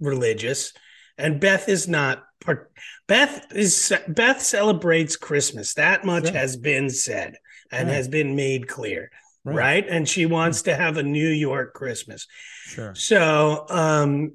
religious 0.01 0.73
and 1.17 1.39
Beth 1.39 1.69
is 1.69 1.87
not 1.87 2.23
part 2.43 2.71
Beth 3.07 3.45
is 3.55 3.93
Beth 4.07 4.41
celebrates 4.41 5.15
Christmas. 5.15 5.75
That 5.75 6.03
much 6.03 6.25
Sure. 6.25 6.33
has 6.33 6.57
been 6.57 6.89
said 6.89 7.35
and 7.71 7.87
Right. 7.87 7.95
has 7.95 8.07
been 8.07 8.35
made 8.35 8.67
clear 8.67 9.11
right. 9.43 9.87
And 9.87 10.07
she 10.07 10.25
wants 10.25 10.63
to 10.63 10.75
have 10.75 10.97
a 10.97 11.03
New 11.03 11.27
York 11.29 11.73
Christmas. 11.73 12.27
Sure. 12.65 12.93
So, 12.95 13.65
um, 13.69 14.33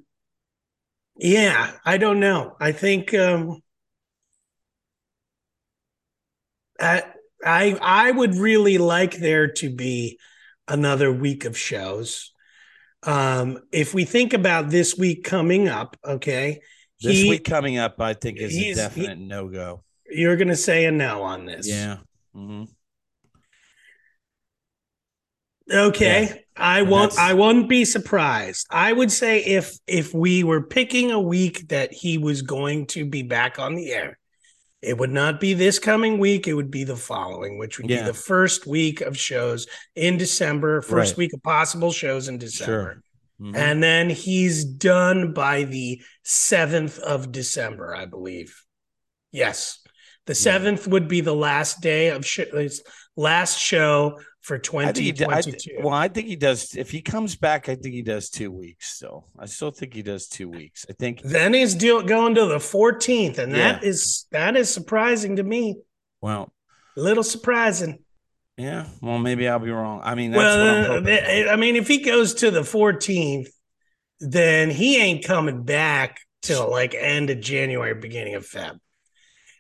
yeah, 1.19 1.73
I 1.85 1.97
don't 1.99 2.21
know. 2.21 2.57
I 2.61 2.73
think 2.73 3.15
um, 3.15 3.63
I 6.81 7.05
I 7.45 7.79
I 7.81 8.11
would 8.11 8.35
really 8.35 8.79
like 8.79 9.17
there 9.17 9.49
to 9.55 9.71
be 9.75 10.19
another 10.69 11.13
week 11.13 11.45
of 11.45 11.57
shows. 11.57 12.33
Um, 13.03 13.59
if 13.73 13.95
we 13.95 14.05
think 14.05 14.33
about 14.33 14.71
this 14.71 14.97
week 14.97 15.23
coming 15.25 15.69
up, 15.69 15.97
okay, 16.05 16.61
This 17.01 17.13
he- 17.17 17.29
week 17.29 17.45
coming 17.45 17.79
up, 17.79 18.01
I 18.01 18.15
think, 18.15 18.39
is 18.39 18.55
a 18.55 18.59
he- 18.59 18.75
definite 18.75 19.19
no 19.19 19.49
go. 19.49 19.85
you're 20.11 20.37
going 20.37 20.49
to 20.49 20.57
say 20.57 20.85
a 20.87 20.91
no 20.91 21.23
on 21.23 21.45
this. 21.47 21.69
Yeah. 21.69 21.99
Mm-hmm. 22.35 22.65
Okay. 25.73 26.23
Yeah. 26.29 26.35
I 26.57 26.81
And 26.81 26.91
won't 26.91 27.11
that's- 27.13 27.31
I 27.31 27.35
won't 27.35 27.69
be 27.69 27.85
surprised. 27.85 28.67
I 28.71 28.93
would 28.93 29.11
say 29.13 29.45
if 29.45 29.77
if 29.87 30.15
we 30.15 30.45
were 30.45 30.63
picking 30.63 31.11
a 31.11 31.21
week 31.21 31.69
that 31.69 31.93
he 31.93 32.19
was 32.19 32.43
going 32.43 32.87
to 32.89 33.05
be 33.05 33.23
back 33.23 33.59
on 33.59 33.75
the 33.75 33.91
air, 33.93 34.19
it 34.83 34.99
would 34.99 35.11
not 35.11 35.41
be 35.41 35.55
this 35.55 35.79
coming 35.79 36.19
week, 36.19 36.47
it 36.47 36.55
would 36.55 36.71
be 36.71 36.85
the 36.85 36.97
following, 36.97 37.59
which 37.59 37.79
would 37.79 37.89
Yeah. 37.91 38.03
be 38.03 38.07
the 38.09 38.15
first 38.15 38.67
week 38.67 39.01
of 39.01 39.17
shows 39.17 39.67
in 39.95 40.17
December, 40.17 40.83
first 40.83 41.13
Right. 41.13 41.19
week 41.19 41.33
of 41.35 41.43
possible 41.43 41.93
shows 41.93 42.29
in 42.29 42.39
December. 42.39 43.03
Sure. 43.41 43.49
Mhm. 43.53 43.57
And 43.57 43.83
then 43.83 44.11
he's 44.11 44.65
done 44.65 45.33
by 45.33 45.65
the 45.65 46.03
7th 46.23 46.99
of 46.99 47.33
December, 47.33 47.95
I 47.95 48.07
believe. 48.07 48.63
Yes. 49.33 49.81
The 50.27 50.33
7th 50.33 50.87
would 50.89 51.09
be 51.09 51.21
the 51.21 51.35
last 51.35 51.81
day 51.81 52.09
of 52.11 52.27
sh- 52.27 52.41
last 53.17 53.59
show 53.59 54.19
for 54.43 54.57
I 54.57 54.93
think 54.93 54.97
he, 54.99 55.13
d- 55.13 55.25
I, 55.25 55.41
2022. 55.43 55.77
well, 55.83 55.95
I 55.95 56.07
think 56.09 56.29
he 56.29 56.37
does. 56.37 56.77
If 56.77 56.91
he 56.91 57.03
comes 57.03 57.35
back, 57.35 57.69
I 57.69 57.75
think 57.75 57.95
he 57.95 58.03
does 58.03 58.31
two 58.31 58.53
weeks. 58.53 58.95
Still, 58.95 59.27
I 59.39 59.47
still 59.47 59.73
think 59.73 59.93
he 59.93 60.03
does 60.03 60.29
two 60.29 60.49
weeks. 60.49 60.87
I 60.89 60.93
think. 60.93 61.21
Then 61.23 61.53
he's 61.53 61.75
deal- 61.75 62.03
going 62.03 62.37
to 62.37 62.47
the 62.47 62.59
14th, 62.59 63.39
and 63.39 63.53
that 63.55 63.83
Yeah. 63.83 63.89
is 63.89 64.27
that 64.31 64.55
is 64.57 64.69
surprising 64.73 65.37
to 65.37 65.43
me. 65.43 65.77
Well, 66.21 66.53
A 66.97 67.01
little 67.01 67.25
surprising. 67.25 68.05
yeah. 68.57 68.87
Well, 69.03 69.19
maybe 69.19 69.49
I'll 69.49 69.59
be 69.59 69.71
wrong. 69.71 70.01
I 70.05 70.15
mean, 70.15 70.31
that's 70.31 70.39
well, 70.39 70.83
what 70.91 70.99
I'm 70.99 71.07
uh, 71.07 71.45
for. 71.47 71.51
I 71.53 71.57
mean, 71.57 71.75
if 71.77 71.89
he 71.89 71.99
goes 71.99 72.35
to 72.35 72.51
the 72.53 72.63
14th, 72.63 73.49
then 74.21 74.71
he 74.71 74.97
ain't 75.01 75.25
coming 75.25 75.65
back 75.65 76.21
till 76.43 76.71
like 76.71 76.95
end 76.95 77.31
of 77.31 77.41
January, 77.41 77.95
beginning 77.95 78.35
of 78.37 78.47
Feb. 78.47 78.79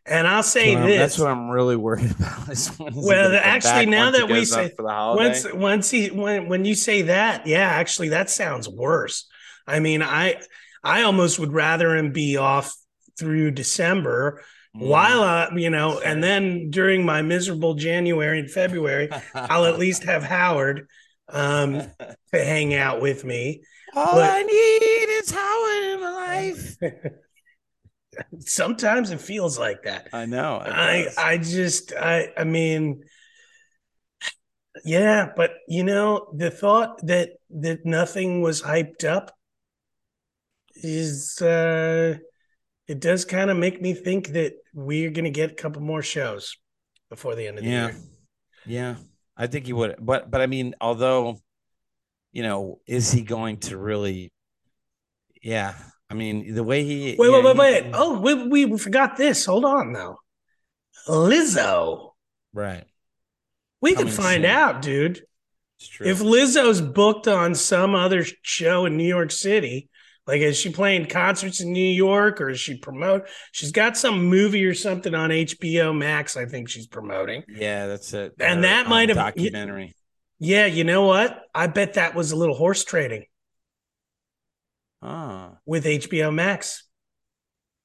And 0.08 0.28
I'll 0.28 0.42
say 0.42 0.74
That's 0.74 0.86
this: 0.86 0.98
That's 0.98 1.18
what 1.18 1.28
I'm 1.30 1.50
really 1.50 1.76
worried 1.76 2.10
about. 2.18 2.48
is 2.48 2.68
when 2.78 2.96
is 2.96 3.04
Well, 3.06 3.40
actually, 3.42 3.86
now 3.86 4.10
that 4.12 4.28
we 4.28 4.44
say- 4.44 4.68
for 4.76 4.82
the 4.82 4.88
holiday? 4.90 5.24
once 5.28 5.52
once 5.52 5.90
he 5.90 6.08
when 6.08 6.48
when 6.48 6.64
you 6.64 6.74
say 6.74 7.02
that, 7.02 7.46
yeah, 7.46 7.68
actually, 7.68 8.10
that 8.10 8.30
sounds 8.30 8.68
worse. 8.68 9.26
I 9.66 9.80
mean, 9.80 10.02
I 10.02 10.40
I 10.84 11.02
almost 11.02 11.38
would 11.40 11.52
rather 11.52 11.96
him 11.96 12.12
be 12.12 12.36
off 12.36 12.74
through 13.18 13.50
December 13.52 14.42
Mm. 14.76 14.88
while 14.88 15.22
uh, 15.22 15.48
you 15.56 15.70
know, 15.70 16.00
and 16.00 16.22
then 16.22 16.68
during 16.70 17.06
my 17.06 17.22
miserable 17.22 17.72
January 17.74 18.38
and 18.38 18.50
February, 18.50 19.08
I'll 19.34 19.64
at 19.64 19.78
least 19.78 20.04
have 20.04 20.22
Howard 20.22 20.86
um, 21.30 21.80
to 22.32 22.44
hang 22.44 22.74
out 22.74 23.00
with 23.00 23.24
me. 23.24 23.62
All 23.94 24.16
but- 24.16 24.30
I 24.30 24.42
need 24.42 25.06
is 25.22 25.30
Howard 25.30 25.82
in 25.94 26.00
my 26.00 26.12
life. 26.12 26.76
Sometimes 28.40 29.10
it 29.10 29.20
feels 29.20 29.58
like 29.58 29.82
that. 29.84 30.08
I 30.12 30.26
know. 30.26 30.60
I. 30.64 31.08
I 31.16 31.38
just 31.38 31.92
I 31.92 32.32
I 32.36 32.44
mean 32.44 33.02
yeah, 34.84 35.30
but 35.34 35.52
you 35.68 35.84
know, 35.84 36.28
the 36.34 36.50
thought 36.50 37.04
that 37.06 37.30
that 37.50 37.84
nothing 37.84 38.42
was 38.42 38.62
hyped 38.62 39.04
up 39.04 39.32
is 40.74 41.40
uh 41.40 42.18
it 42.86 43.00
does 43.00 43.24
kind 43.24 43.50
of 43.50 43.56
make 43.56 43.80
me 43.80 43.94
think 43.94 44.28
that 44.28 44.52
we're 44.74 45.10
gonna 45.10 45.30
get 45.30 45.50
a 45.50 45.54
couple 45.54 45.82
more 45.82 46.02
shows 46.02 46.56
before 47.08 47.34
the 47.34 47.46
end 47.46 47.58
of 47.58 47.64
the 47.64 47.70
yeah, 47.70 47.86
year. 47.86 47.96
yeah. 48.66 48.94
I 49.36 49.46
think 49.46 49.66
he 49.66 49.72
would, 49.72 49.96
but 50.00 50.30
but 50.30 50.40
I 50.40 50.46
mean, 50.46 50.74
although, 50.80 51.38
you 52.32 52.42
know, 52.42 52.80
is 52.86 53.12
he 53.12 53.22
going 53.22 53.58
to 53.58 53.76
really? 53.76 54.32
Yeah, 55.42 55.74
I 56.08 56.14
mean, 56.14 56.54
the 56.54 56.62
way 56.64 56.84
he. 56.84 57.16
Wait, 57.18 57.30
wait, 57.30 57.44
wait, 57.44 57.52
he- 57.54 57.58
wait. 57.58 57.90
Oh, 57.94 58.20
we, 58.20 58.66
we 58.66 58.78
forgot 58.78 59.16
this. 59.16 59.44
Hold 59.44 59.64
on 59.64 59.92
now. 59.92 60.18
Lizzo. 61.08 62.10
right. 62.52 62.84
We 63.80 63.94
can 63.94 64.08
find 64.08 64.42
soon. 64.42 64.50
out, 64.50 64.82
dude. 64.82 65.22
It's 65.78 65.88
true. 65.88 66.06
If 66.06 66.20
Lizzo's 66.20 66.80
booked 66.80 67.28
on 67.28 67.54
some 67.54 67.94
other 67.94 68.24
show 68.42 68.86
in 68.86 68.96
New 68.96 69.06
York 69.06 69.30
City, 69.30 69.88
Like, 70.26 70.40
is 70.40 70.56
she 70.58 70.70
playing 70.70 71.06
concerts 71.06 71.60
in 71.60 71.72
New 71.72 71.80
York 71.88 72.40
or 72.40 72.48
is 72.50 72.58
she 72.58 72.78
promote? 72.78 73.28
She's 73.52 73.70
got 73.70 73.96
some 73.96 74.24
movie 74.24 74.64
or 74.64 74.74
something 74.74 75.14
on 75.14 75.30
HBO 75.30 75.96
Max. 75.96 76.36
I 76.36 76.46
think 76.46 76.68
she's 76.68 76.86
promoting. 76.88 77.44
Yeah, 77.48 77.86
that's 77.86 78.12
it. 78.12 78.32
And 78.40 78.64
that 78.64 78.86
um, 78.86 78.90
might 78.90 79.10
have 79.10 79.18
documentary. 79.18 79.94
Yeah, 80.38 80.66
you 80.66 80.82
know 80.84 81.04
what? 81.04 81.40
I 81.54 81.66
bet 81.68 81.94
that 81.94 82.14
was 82.14 82.32
a 82.32 82.36
little 82.36 82.56
horse 82.56 82.82
trading. 82.82 83.26
Ah, 85.08 85.58
with 85.64 85.84
HBO 85.84 86.34
Max. 86.34 86.82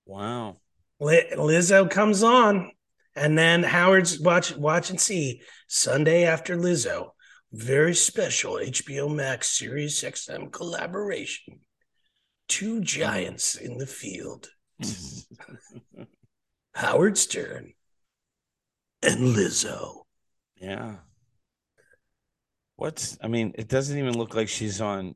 Wow. 0.08 0.58
Lizzo 1.00 1.88
comes 1.88 2.24
on, 2.24 2.72
and 3.16 3.38
then 3.38 3.62
Howard's 3.62 4.20
watch 4.20 4.56
watch 4.56 4.90
and 4.90 5.00
see 5.00 5.44
Sunday 5.68 6.26
after 6.26 6.58
Lizzo. 6.58 7.12
Very 7.54 7.94
special 7.94 8.54
HBO 8.54 9.14
Max 9.14 9.60
SiriusXM 9.60 10.52
collaboration. 10.52 11.60
Two 12.48 12.82
giants 12.82 13.54
in 13.54 13.78
the 13.78 13.86
field. 13.86 14.50
Howard 16.74 17.20
Stern 17.20 17.74
and 19.04 19.36
Lizzo. 19.36 20.06
Yeah. 20.56 20.96
What's 22.78 23.16
I 23.22 23.28
mean, 23.28 23.54
it 23.60 23.68
doesn't 23.68 24.00
even 24.00 24.18
look 24.18 24.34
like 24.34 24.50
she's 24.50 24.82
on 24.82 25.14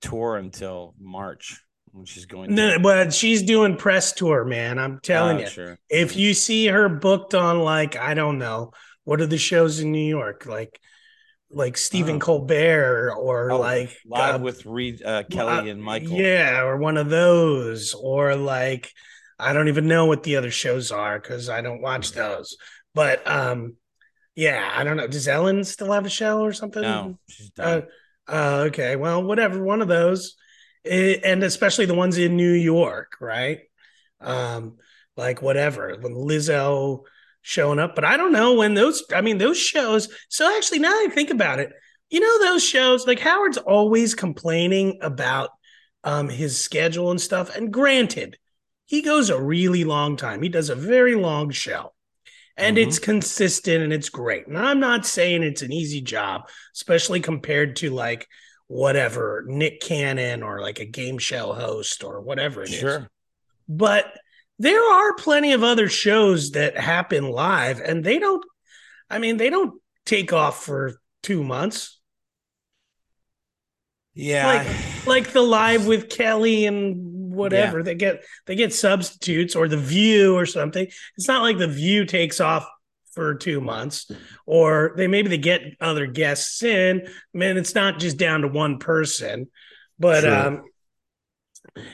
tour 0.00 0.36
until 0.36 0.94
March 1.00 1.60
when 1.92 2.04
she's 2.04 2.26
going. 2.26 2.54
No, 2.54 2.78
but 2.78 3.12
she's 3.12 3.42
doing 3.42 3.76
press 3.76 4.12
tour, 4.12 4.44
man. 4.44 4.78
I'm 4.78 5.00
telling 5.00 5.38
Oh, 5.38 5.40
you. 5.40 5.46
sure. 5.46 5.78
If 5.88 6.16
you 6.16 6.34
see 6.34 6.66
her 6.66 6.88
booked 6.88 7.34
on 7.34 7.60
like 7.60 7.96
I 7.96 8.14
don't 8.14 8.38
know 8.38 8.72
what 9.04 9.20
are 9.20 9.26
the 9.26 9.38
shows 9.38 9.80
in 9.80 9.90
New 9.92 10.06
York 10.06 10.44
like 10.46 10.78
like 11.50 11.78
Stephen 11.78 12.16
Oh. 12.16 12.18
Colbert 12.18 13.14
or 13.16 13.50
Oh, 13.52 13.58
like 13.58 13.96
live 14.06 14.34
uh, 14.34 14.44
with 14.44 14.66
Reed, 14.66 15.02
uh, 15.02 15.22
Kelly 15.30 15.70
and 15.70 15.82
Michael. 15.82 16.10
yeah 16.20 16.60
or 16.62 16.76
one 16.76 16.98
of 16.98 17.08
those 17.08 17.94
or 17.94 18.36
like 18.36 18.92
I 19.38 19.54
don't 19.54 19.68
even 19.68 19.88
know 19.88 20.04
what 20.04 20.24
the 20.24 20.36
other 20.36 20.50
shows 20.50 20.92
are 20.92 21.18
because 21.18 21.48
I 21.48 21.62
don't 21.62 21.80
watch 21.80 22.12
those 22.12 22.56
but 22.94 23.26
um 23.26 23.76
yeah 24.36 24.70
I 24.76 24.84
don't 24.84 24.98
know 24.98 25.06
does 25.06 25.26
Ellen 25.26 25.64
still 25.64 25.92
have 25.92 26.04
a 26.04 26.10
show 26.10 26.42
or 26.42 26.52
something 26.52 26.82
No, 26.82 27.18
she's 27.30 27.50
uh, 27.58 27.62
done. 27.64 27.82
uh, 27.82 27.86
okay, 28.28 28.96
well, 28.96 29.22
whatever, 29.22 29.62
one 29.62 29.82
of 29.82 29.88
those, 29.88 30.36
Eh, 30.84 31.18
and 31.24 31.42
especially 31.42 31.86
the 31.86 31.94
ones 31.94 32.18
in 32.18 32.36
New 32.36 32.52
York, 32.52 33.12
right? 33.20 33.60
Um, 34.20 34.78
like 35.16 35.42
whatever, 35.42 35.96
when 36.00 36.14
Lizzo 36.14 37.02
showing 37.42 37.78
up, 37.78 37.94
but 37.94 38.04
I 38.04 38.16
don't 38.16 38.32
know 38.32 38.54
when 38.54 38.74
those. 38.74 39.02
I 39.14 39.20
mean, 39.20 39.38
those 39.38 39.58
shows. 39.58 40.08
So 40.28 40.56
actually, 40.56 40.78
now 40.80 40.90
that 40.90 41.08
I 41.10 41.14
think 41.14 41.30
about 41.30 41.58
it, 41.60 41.72
you 42.10 42.20
know, 42.20 42.38
those 42.40 42.64
shows 42.64 43.06
like 43.06 43.18
Howard's 43.20 43.58
always 43.58 44.14
complaining 44.14 44.98
about 45.02 45.50
um 46.04 46.28
his 46.28 46.62
schedule 46.62 47.10
and 47.10 47.20
stuff. 47.20 47.54
And 47.54 47.72
granted, 47.72 48.38
he 48.86 49.02
goes 49.02 49.30
a 49.30 49.40
really 49.40 49.84
long 49.84 50.16
time. 50.16 50.42
He 50.42 50.48
does 50.48 50.70
a 50.70 50.74
very 50.74 51.14
long 51.16 51.50
show. 51.50 51.92
And 52.58 52.76
Mhm. 52.76 52.86
it's 52.86 52.98
consistent 52.98 53.84
and 53.84 53.92
it's 53.92 54.08
great. 54.08 54.48
And 54.48 54.58
I'm 54.58 54.80
not 54.80 55.06
saying 55.06 55.42
it's 55.44 55.62
an 55.62 55.72
easy 55.72 56.00
job, 56.00 56.48
especially 56.74 57.20
compared 57.20 57.76
to 57.76 57.90
like 57.90 58.26
whatever 58.66 59.44
Nick 59.46 59.80
Cannon 59.80 60.42
or 60.42 60.60
like 60.60 60.80
a 60.80 60.84
game 60.84 61.18
show 61.18 61.52
host 61.52 62.02
or 62.02 62.20
whatever 62.20 62.62
it 62.62 62.70
is. 62.70 62.80
Sure. 62.80 63.08
But 63.68 64.12
there 64.58 64.82
are 64.82 65.14
plenty 65.14 65.52
of 65.52 65.62
other 65.62 65.88
shows 65.88 66.50
that 66.50 66.76
happen 66.76 67.30
live 67.30 67.80
and 67.80 68.02
they 68.02 68.18
don't, 68.18 68.44
I 69.08 69.18
mean, 69.18 69.36
they 69.36 69.50
don't 69.50 69.80
take 70.04 70.32
off 70.32 70.64
for 70.64 71.00
two 71.22 71.44
months. 71.44 72.00
Yeah. 74.14 74.46
Like, 74.46 75.06
like 75.06 75.32
the 75.32 75.42
live 75.42 75.86
with 75.86 76.10
Kelly 76.10 76.66
and 76.66 77.17
whatever. 77.38 77.82
They 77.82 77.94
get 77.94 78.24
they 78.46 78.54
get 78.54 78.74
substitutes 78.74 79.56
or 79.56 79.68
the 79.68 79.76
view 79.78 80.36
or 80.36 80.44
something. 80.44 80.86
It's 81.16 81.28
not 81.28 81.42
like 81.42 81.58
the 81.58 81.68
view 81.68 82.04
takes 82.04 82.40
off 82.40 82.68
for 83.12 83.34
two 83.34 83.60
months, 83.60 84.10
or 84.46 84.92
they 84.96 85.06
maybe 85.06 85.28
they 85.28 85.38
get 85.38 85.62
other 85.80 86.06
guests 86.06 86.62
in. 86.62 87.02
I 87.06 87.10
Man, 87.32 87.56
it's 87.56 87.74
not 87.74 87.98
just 87.98 88.16
down 88.18 88.42
to 88.42 88.48
one 88.48 88.78
person. 88.78 89.48
But 89.98 90.24
um, 90.24 90.62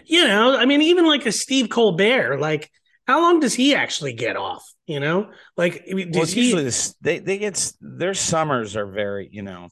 you 0.04 0.26
know, 0.26 0.56
I 0.56 0.66
mean, 0.66 0.82
even 0.82 1.06
like 1.06 1.26
a 1.26 1.32
Steve 1.32 1.68
Colbert, 1.68 2.38
like 2.40 2.70
how 3.06 3.20
long 3.20 3.40
does 3.40 3.54
he 3.54 3.74
actually 3.74 4.14
get 4.14 4.36
off? 4.36 4.64
You 4.86 5.00
know, 5.00 5.30
like 5.56 5.84
well, 5.90 6.04
does 6.04 6.24
it's 6.24 6.32
he? 6.32 6.42
usually 6.42 6.64
this, 6.64 6.94
they 7.00 7.18
they 7.18 7.38
get 7.38 7.72
their 7.80 8.14
summers 8.14 8.76
are 8.76 8.86
very 8.86 9.28
you 9.32 9.42
know 9.42 9.68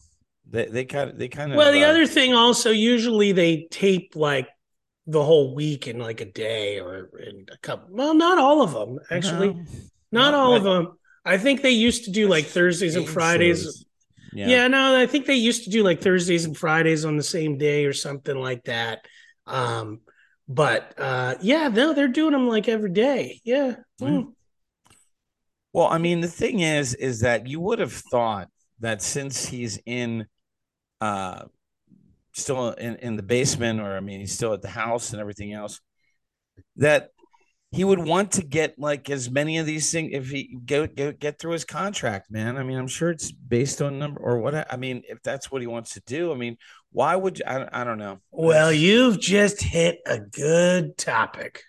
they 0.49 0.67
they 0.67 0.85
kind 0.85 1.11
of 1.11 1.19
they 1.19 1.29
kind 1.29 1.53
of 1.53 1.59
Well, 1.59 1.73
the 1.73 1.85
uh, 1.85 1.91
other 1.91 2.07
thing 2.07 2.33
also, 2.33 2.71
usually 2.71 3.33
they 3.33 3.69
tape 3.71 4.17
like 4.17 4.49
the 5.07 5.23
whole 5.23 5.55
week 5.55 5.89
in 5.89 5.99
like 5.99 6.21
a 6.21 6.25
day 6.25 6.79
or 6.81 7.11
in 7.19 7.47
a 7.53 7.59
couple. 7.59 7.89
Well, 7.91 8.15
not 8.15 8.39
all 8.39 8.63
of 8.63 8.73
them 8.73 8.99
actually. 9.11 9.49
no, 9.49 9.65
not 10.13 10.31
not 10.31 10.35
all 10.35 10.55
of 10.55 10.63
them. 10.63 10.99
I 11.25 11.39
think 11.39 11.63
they 11.63 11.71
used 11.71 12.05
to 12.05 12.11
do 12.11 12.29
like 12.29 12.47
Thursdays 12.47 12.97
and 12.97 13.09
Fridays. 13.09 13.85
Yeah. 14.33 14.49
Yeah. 14.49 14.69
no, 14.69 14.99
I 14.99 15.07
think 15.07 15.27
they 15.27 15.35
used 15.35 15.65
to 15.65 15.71
do 15.71 15.83
like 15.83 16.01
Thursdays 16.01 16.45
and 16.45 16.57
Fridays 16.57 17.05
on 17.05 17.17
the 17.17 17.23
same 17.23 17.59
day 17.59 17.85
or 17.85 17.93
something 17.93 18.37
like 18.37 18.65
that. 18.65 19.07
Um, 19.47 20.01
but 20.49 20.95
uh, 20.99 21.37
yeah, 21.41 21.69
no, 21.69 21.93
they're 21.93 22.09
doing 22.09 22.33
them 22.33 22.49
like 22.49 22.69
every 22.69 22.91
day. 22.91 23.41
Yeah. 23.45 23.77
Mm. 24.01 24.33
Well, 25.73 25.87
I 25.87 25.99
mean, 25.99 26.21
the 26.21 26.29
thing 26.29 26.61
is, 26.61 26.95
is 26.95 27.21
that 27.21 27.47
you 27.47 27.61
would 27.61 27.79
have 27.79 27.93
thought 27.93 28.49
that 28.81 29.01
since 29.01 29.47
he's 29.47 29.79
in, 29.87 30.27
uh, 31.01 31.45
still 32.33 32.71
in, 32.73 32.97
in 32.97 33.17
the 33.17 33.23
basement, 33.23 33.81
or 33.81 33.97
I 33.97 34.01
mean, 34.01 34.21
he's 34.21 34.33
still 34.33 34.53
at 34.53 34.63
the 34.63 34.69
house 34.69 35.13
and 35.13 35.21
everything 35.21 35.53
else, 35.53 35.81
that 36.77 37.11
he 37.71 37.85
would 37.85 37.99
want 37.99 38.33
to 38.33 38.45
get 38.45 38.79
like 38.79 39.09
as 39.09 39.31
many 39.31 39.57
of 39.59 39.65
these 39.65 39.91
things 39.91 40.11
if 40.13 40.29
he 40.29 40.59
go, 40.67 40.87
go 40.87 41.11
get 41.13 41.39
through 41.39 41.53
his 41.53 41.65
contract, 41.65 42.31
man. 42.31 42.59
I 42.59 42.63
mean, 42.63 42.77
I'm 42.77 42.87
sure 42.89 43.11
it's 43.11 43.33
based 43.33 43.81
on 43.81 43.99
number 43.99 44.21
or 44.21 44.39
what. 44.39 44.71
I 44.71 44.77
mean, 44.77 45.03
if 45.09 45.23
that's 45.23 45.51
what 45.51 45.63
he 45.63 45.67
wants 45.67 45.95
to 45.95 46.03
do, 46.07 46.33
I 46.33 46.37
mean, 46.37 46.59
why 46.91 47.17
would 47.17 47.39
you? 47.39 47.45
I, 47.47 47.81
I 47.81 47.85
don't 47.85 47.99
know. 47.99 48.19
Well, 48.31 48.67
That's- 48.67 48.81
you've 48.81 49.19
just 49.21 49.63
hit 49.63 50.01
a 50.07 50.19
good 50.19 50.99
topic. 50.99 51.63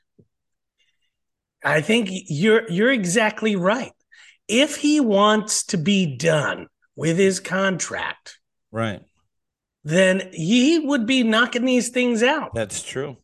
I 1.63 1.79
think 1.79 2.09
you're 2.11 2.69
you're 2.69 2.91
exactly 2.91 3.55
right. 3.55 3.93
If 4.49 4.75
he 4.75 4.99
wants 4.99 5.63
to 5.67 5.77
be 5.77 6.17
done 6.17 6.67
with 6.97 7.17
his 7.17 7.39
contract, 7.39 8.37
right. 8.71 9.01
Then 9.83 10.29
he 10.33 10.79
would 10.79 11.05
be 11.05 11.23
knocking 11.23 11.65
these 11.65 11.89
things 11.89 12.23
out. 12.23 12.53
That's 12.53 12.81
true. 12.81 13.17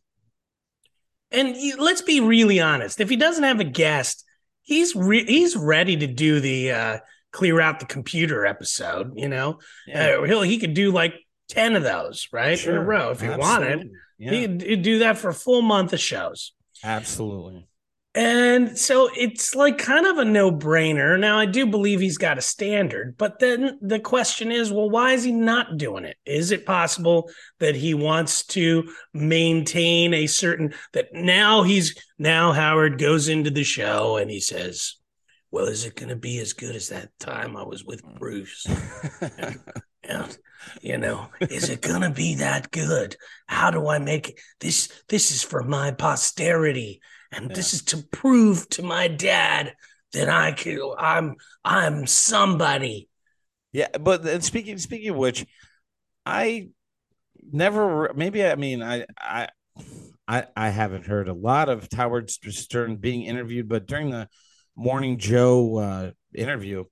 And 1.30 1.56
you, 1.56 1.76
let's 1.76 2.02
be 2.02 2.20
really 2.20 2.60
honest. 2.60 3.00
If 3.00 3.08
he 3.08 3.16
doesn't 3.16 3.44
have 3.44 3.60
a 3.60 3.64
guest, 3.64 4.24
he's 4.62 4.94
re- 4.96 5.24
he's 5.26 5.56
ready 5.56 5.96
to 5.96 6.06
do 6.06 6.40
the 6.40 6.72
uh, 6.72 6.98
clear 7.32 7.60
out 7.60 7.78
the 7.80 7.86
computer 7.86 8.44
episode. 8.46 9.12
You 9.16 9.28
know, 9.28 9.58
Yeah. 9.86 10.16
uh, 10.20 10.22
he'll 10.24 10.42
he 10.42 10.58
could 10.58 10.74
do 10.74 10.90
like 10.90 11.14
ten 11.48 11.76
of 11.76 11.82
those 11.82 12.28
right 12.32 12.62
in 12.66 12.74
a 12.74 12.82
row 12.82 13.10
if 13.10 13.20
he 13.20 13.28
wanted. 13.28 13.90
Yeah. 14.18 14.30
He 14.32 14.40
could 14.46 14.62
he'd 14.62 14.82
do 14.82 14.98
that 15.00 15.18
for 15.18 15.28
a 15.30 15.34
full 15.34 15.62
month 15.62 15.92
of 15.92 16.00
shows. 16.00 16.52
Absolutely. 16.82 17.66
And 18.12 18.76
so 18.76 19.08
it's 19.16 19.54
like 19.54 19.78
kind 19.78 20.04
of 20.04 20.18
a 20.18 20.24
no 20.24 20.50
brainer. 20.50 21.18
Now, 21.18 21.38
I 21.38 21.46
do 21.46 21.64
believe 21.64 22.00
he's 22.00 22.18
got 22.18 22.38
a 22.38 22.42
standard, 22.42 23.16
but 23.16 23.38
then 23.38 23.78
the 23.80 24.00
question 24.00 24.50
is 24.50 24.72
well, 24.72 24.90
why 24.90 25.12
is 25.12 25.22
he 25.22 25.30
not 25.30 25.76
doing 25.76 26.04
it? 26.04 26.16
Is 26.26 26.50
it 26.50 26.66
possible 26.66 27.30
that 27.60 27.76
he 27.76 27.94
wants 27.94 28.44
to 28.46 28.88
maintain 29.14 30.12
a 30.12 30.26
certain, 30.26 30.74
that 30.92 31.12
now 31.12 31.62
he's, 31.62 31.94
now 32.18 32.52
Howard 32.52 32.98
goes 32.98 33.28
into 33.28 33.50
the 33.50 33.62
show 33.62 34.16
and 34.16 34.28
he 34.28 34.40
says, 34.40 34.96
well, 35.52 35.66
is 35.66 35.84
it 35.84 35.94
going 35.94 36.08
to 36.08 36.16
be 36.16 36.40
as 36.40 36.52
good 36.52 36.74
as 36.74 36.88
that 36.88 37.10
time 37.20 37.56
I 37.56 37.62
was 37.62 37.84
with 37.84 38.02
Bruce? 38.18 38.66
Yeah, 40.04 40.26
you 40.80 40.98
know, 40.98 41.28
is 41.40 41.68
it 41.68 41.82
gonna 41.82 42.10
be 42.10 42.36
that 42.36 42.70
good? 42.70 43.16
How 43.46 43.70
do 43.70 43.86
I 43.88 43.98
make 43.98 44.30
it? 44.30 44.40
this? 44.58 44.88
This 45.08 45.30
is 45.30 45.42
for 45.42 45.62
my 45.62 45.90
posterity, 45.90 47.00
and 47.32 47.50
this 47.50 47.74
is 47.74 47.82
to 47.82 47.98
prove 47.98 48.68
to 48.70 48.82
my 48.82 49.08
dad 49.08 49.74
that 50.12 50.28
I 50.28 50.52
can. 50.52 50.80
I'm 50.98 51.36
I'm 51.64 52.06
somebody. 52.06 53.08
Yeah, 53.72 53.88
but 53.98 54.22
then 54.22 54.40
speaking 54.40 54.78
speaking 54.78 55.10
of 55.10 55.16
which, 55.16 55.46
I 56.26 56.70
never 57.52 58.12
maybe 58.14 58.44
I 58.44 58.56
mean 58.56 58.82
I 58.82 59.06
I 59.18 59.48
I 60.26 60.46
I 60.56 60.68
haven't 60.70 61.06
heard 61.06 61.28
a 61.28 61.34
lot 61.34 61.68
of 61.68 61.88
Howard 61.92 62.30
Stern 62.30 62.96
being 62.96 63.22
interviewed, 63.22 63.68
but 63.68 63.86
during 63.86 64.10
the 64.10 64.28
Morning 64.76 65.18
Joe 65.18 65.76
uh, 65.76 66.10
interview, 66.34 66.84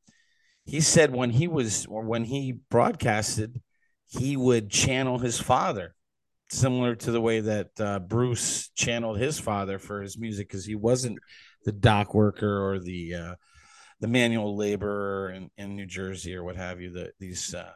he 0.64 0.81
said 0.81 1.14
when 1.14 1.31
he 1.31 1.48
was 1.48 1.87
or 1.87 2.03
when 2.03 2.24
he 2.24 2.61
broadcasted, 2.70 3.62
he 4.07 4.37
would 4.37 4.70
channel 4.70 5.18
his 5.18 5.40
father, 5.40 5.94
similar 6.50 6.94
to 6.94 7.11
the 7.11 7.20
way 7.20 7.40
that 7.40 7.68
uh, 7.80 7.98
Bruce 7.98 8.70
channeled 8.70 9.18
his 9.18 9.38
father 9.38 9.78
for 9.78 10.02
his 10.02 10.18
music, 10.18 10.48
because 10.48 10.64
he 10.64 10.74
wasn't 10.74 11.18
the 11.64 11.72
dock 11.72 12.14
worker 12.14 12.64
or 12.64 12.78
the 12.78 13.14
uh, 13.14 13.34
the 14.00 14.08
manual 14.08 14.56
laborer 14.56 15.30
in, 15.30 15.50
in 15.56 15.76
New 15.76 15.87
Jersey 15.87 16.34
or 16.34 16.44
what 16.44 16.56
have 16.56 16.80
you. 16.80 16.92
The 16.92 17.12
these 17.18 17.54
uh, 17.54 17.72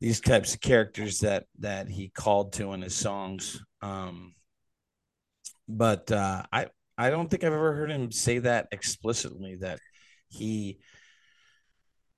these 0.00 0.20
types 0.20 0.54
of 0.54 0.60
characters 0.60 1.20
that 1.20 1.44
that 1.58 1.88
he 1.88 2.08
called 2.08 2.52
to 2.54 2.72
in 2.72 2.82
his 2.82 2.94
songs. 2.94 3.60
Um, 3.82 4.34
but 5.68 6.10
uh, 6.10 6.44
I 6.52 6.68
I 6.96 7.10
don't 7.10 7.28
think 7.28 7.44
I've 7.44 7.52
ever 7.52 7.74
heard 7.74 7.90
him 7.90 8.10
say 8.10 8.38
that 8.38 8.68
explicitly 8.72 9.56
that 9.56 9.80
he. 10.28 10.78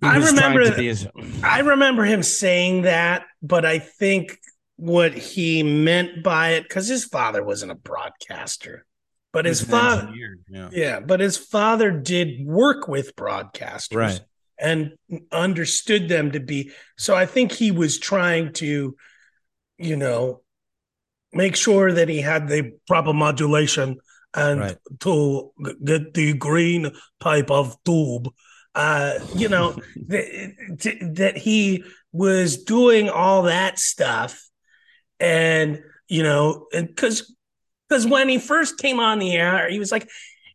he 0.00 0.06
I 0.06 0.16
remember 0.16 0.70
his- 0.72 1.08
I 1.42 1.60
remember 1.60 2.04
him 2.04 2.22
saying 2.22 2.82
that, 2.82 3.24
but 3.42 3.64
I 3.64 3.78
think 3.78 4.38
what 4.80 5.12
he 5.12 5.62
meant 5.62 6.22
by 6.22 6.52
it 6.52 6.62
because 6.62 6.88
his 6.88 7.04
father 7.04 7.44
wasn't 7.44 7.70
a 7.70 7.74
broadcaster, 7.74 8.86
but 9.30 9.44
his 9.44 9.60
an 9.62 9.68
father, 9.68 10.02
engineer, 10.08 10.38
Yeah. 10.48 10.68
yeah, 10.72 11.00
but 11.00 11.20
his 11.20 11.36
father 11.36 11.90
did 11.90 12.46
work 12.46 12.88
with 12.88 13.14
broadcasters, 13.14 13.94
Right. 13.94 14.20
and 14.58 14.92
understood 15.30 16.08
them 16.08 16.32
to 16.32 16.40
be. 16.40 16.72
So 16.96 17.14
I 17.14 17.26
think 17.26 17.52
he 17.52 17.70
was 17.70 17.98
trying 17.98 18.54
to, 18.54 18.96
you 19.76 19.96
know, 19.96 20.40
make 21.32 21.56
sure 21.56 21.92
that 21.92 22.08
he 22.08 22.22
had 22.22 22.48
the 22.48 22.72
proper 22.88 23.12
modulation 23.12 23.98
and 24.32 24.60
Right. 24.60 24.78
to 25.00 25.52
get 25.84 26.14
the 26.14 26.32
green 26.32 26.90
type 27.20 27.50
of 27.50 27.76
tube. 27.84 28.28
Uh, 28.74 29.18
you 29.34 29.48
know, 29.48 29.74
that, 30.08 31.12
that 31.16 31.36
he 31.36 31.84
was 32.12 32.64
doing 32.64 33.10
all 33.10 33.42
that 33.42 33.78
stuff. 33.78 34.46
And, 35.20 35.83
you 36.09 36.22
know, 36.22 36.66
because 36.72 37.35
because 37.88 38.06
when 38.06 38.28
he 38.28 38.38
first 38.38 38.78
came 38.78 39.00
on 39.00 39.18
the 39.18 39.35
air, 39.35 39.68
he 39.68 39.78
was 39.78 39.90
like, 39.92 40.09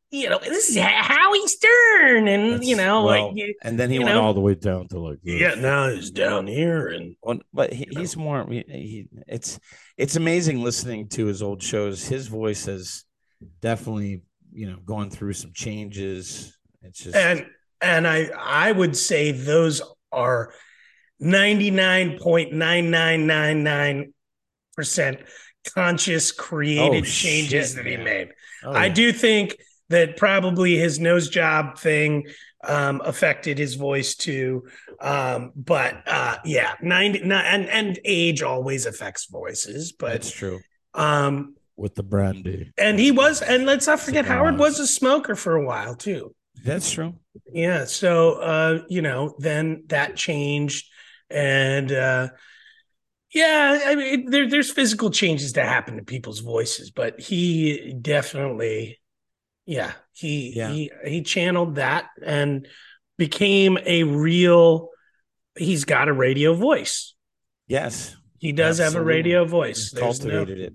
you 0.10 0.30
know, 0.30 0.39
this 0.39 0.69
is 0.69 0.78
Howie 0.78 1.47
Stern, 1.47 2.28
and 2.30 2.54
That's- 2.54 2.67
you 2.67 2.78
know, 2.78 3.04
well, 3.04 3.28
like, 3.28 3.38
you- 3.38 3.54
and 3.62 3.78
then 3.78 3.89
he 3.89 3.99
went 3.99 4.12
know? 4.12 4.21
all 4.23 4.34
the 4.34 4.39
way 4.39 4.56
down 4.56 4.88
to 4.89 4.99
like 4.99 5.19
this. 5.21 5.41
yeah, 5.41 5.56
now 5.56 5.89
he's 5.89 6.12
down 6.12 6.47
here, 6.47 6.88
and 6.88 7.15
Well, 7.21 7.39
but 7.54 7.73
he, 7.73 7.88
he's 7.91 8.15
more. 8.15 8.45
He, 8.49 8.63
he, 8.67 9.08
it's 9.28 9.60
it's 9.97 10.15
amazing 10.15 10.63
listening 10.63 11.10
to 11.10 11.25
his 11.25 11.41
old 11.43 11.62
shows. 11.62 12.06
His 12.08 12.28
voice 12.28 12.65
has 12.65 13.04
definitely, 13.62 14.23
you 14.54 14.67
know, 14.69 14.78
gone 14.86 15.10
through 15.10 15.34
some 15.34 15.51
changes. 15.54 16.58
It's 16.82 16.99
just 17.04 17.15
and 17.15 17.45
and 17.82 18.08
I 18.08 18.30
I 18.39 18.71
would 18.71 18.95
say 18.95 19.32
those 19.32 19.82
are 20.13 20.54
ninety 21.19 21.71
nine 21.71 22.17
point 22.19 22.54
nine 22.54 22.89
nine 22.89 23.28
nine 23.28 23.63
nine 23.63 24.13
percent 24.75 25.19
conscious 25.73 26.31
created 26.31 27.03
Oh, 27.03 27.07
changes 27.07 27.69
shit, 27.69 27.75
that 27.77 27.85
he 27.85 27.93
yeah. 27.93 28.03
made. 28.03 28.27
oh, 28.63 28.71
I 28.71 28.85
yeah. 28.88 28.93
do 28.93 29.11
think 29.11 29.55
that 29.89 30.17
probably 30.17 30.77
his 30.77 30.99
nose 30.99 31.29
job 31.29 31.77
thing 31.77 32.25
um, 32.63 33.01
affected 33.05 33.57
his 33.57 33.75
voice 33.75 34.15
too. 34.15 34.63
Um, 34.99 35.51
but 35.55 36.01
uh, 36.07 36.38
yeah, 36.45 36.73
90 36.81 37.19
ni- 37.19 37.33
and 37.33 37.69
and 37.69 37.99
age 38.05 38.41
always 38.41 38.85
affects 38.85 39.25
voices. 39.25 39.91
But 39.91 40.13
that's 40.13 40.31
true 40.31 40.59
um, 40.93 41.55
with 41.77 41.93
the 41.95 42.03
brandy. 42.03 42.71
and 42.77 42.97
he 42.99 43.11
was, 43.11 43.41
and 43.41 43.65
let's 43.65 43.85
not 43.88 43.99
forget, 43.99 44.25
Howard 44.25 44.57
was 44.57 44.79
a 44.79 44.88
smoker 44.88 45.35
for 45.35 45.55
a 45.55 45.65
while 45.65 45.93
too. 45.95 46.33
That's 46.63 46.89
true. 46.91 47.15
Yeah. 47.51 47.85
So 47.85 48.35
uh, 48.41 48.79
you 48.89 49.01
know, 49.01 49.35
then 49.39 49.83
that 49.88 50.15
changed, 50.15 50.88
and 51.29 51.91
uh, 51.91 52.29
yeah, 53.36 53.82
I 53.86 53.95
mean, 53.95 54.30
there, 54.32 54.50
there's 54.50 54.71
physical 54.71 55.12
changes 55.12 55.54
that 55.54 55.67
happen 55.67 55.98
to 55.98 56.04
people's 56.04 56.39
voices, 56.39 56.89
but 56.89 57.19
he 57.19 57.93
definitely, 58.02 59.00
yeah, 59.65 59.91
he 60.13 60.54
Yeah. 60.56 60.69
he 60.71 60.91
he 61.06 61.21
channeled 61.21 61.76
that 61.76 62.06
and 62.26 62.67
became 63.17 63.78
a 63.86 64.04
real. 64.04 64.89
He's 65.58 65.84
got 65.86 66.08
a 66.08 66.13
radio 66.13 66.54
voice. 66.54 67.13
Yes, 67.67 68.15
He 68.39 68.52
does 68.52 68.78
have 68.80 68.95
a 68.95 69.04
radio 69.04 69.43
voice. 69.45 69.89
he's 69.89 69.91
There's 69.91 70.24
no- 70.24 70.32
cultivated 70.32 70.60
it. 70.67 70.74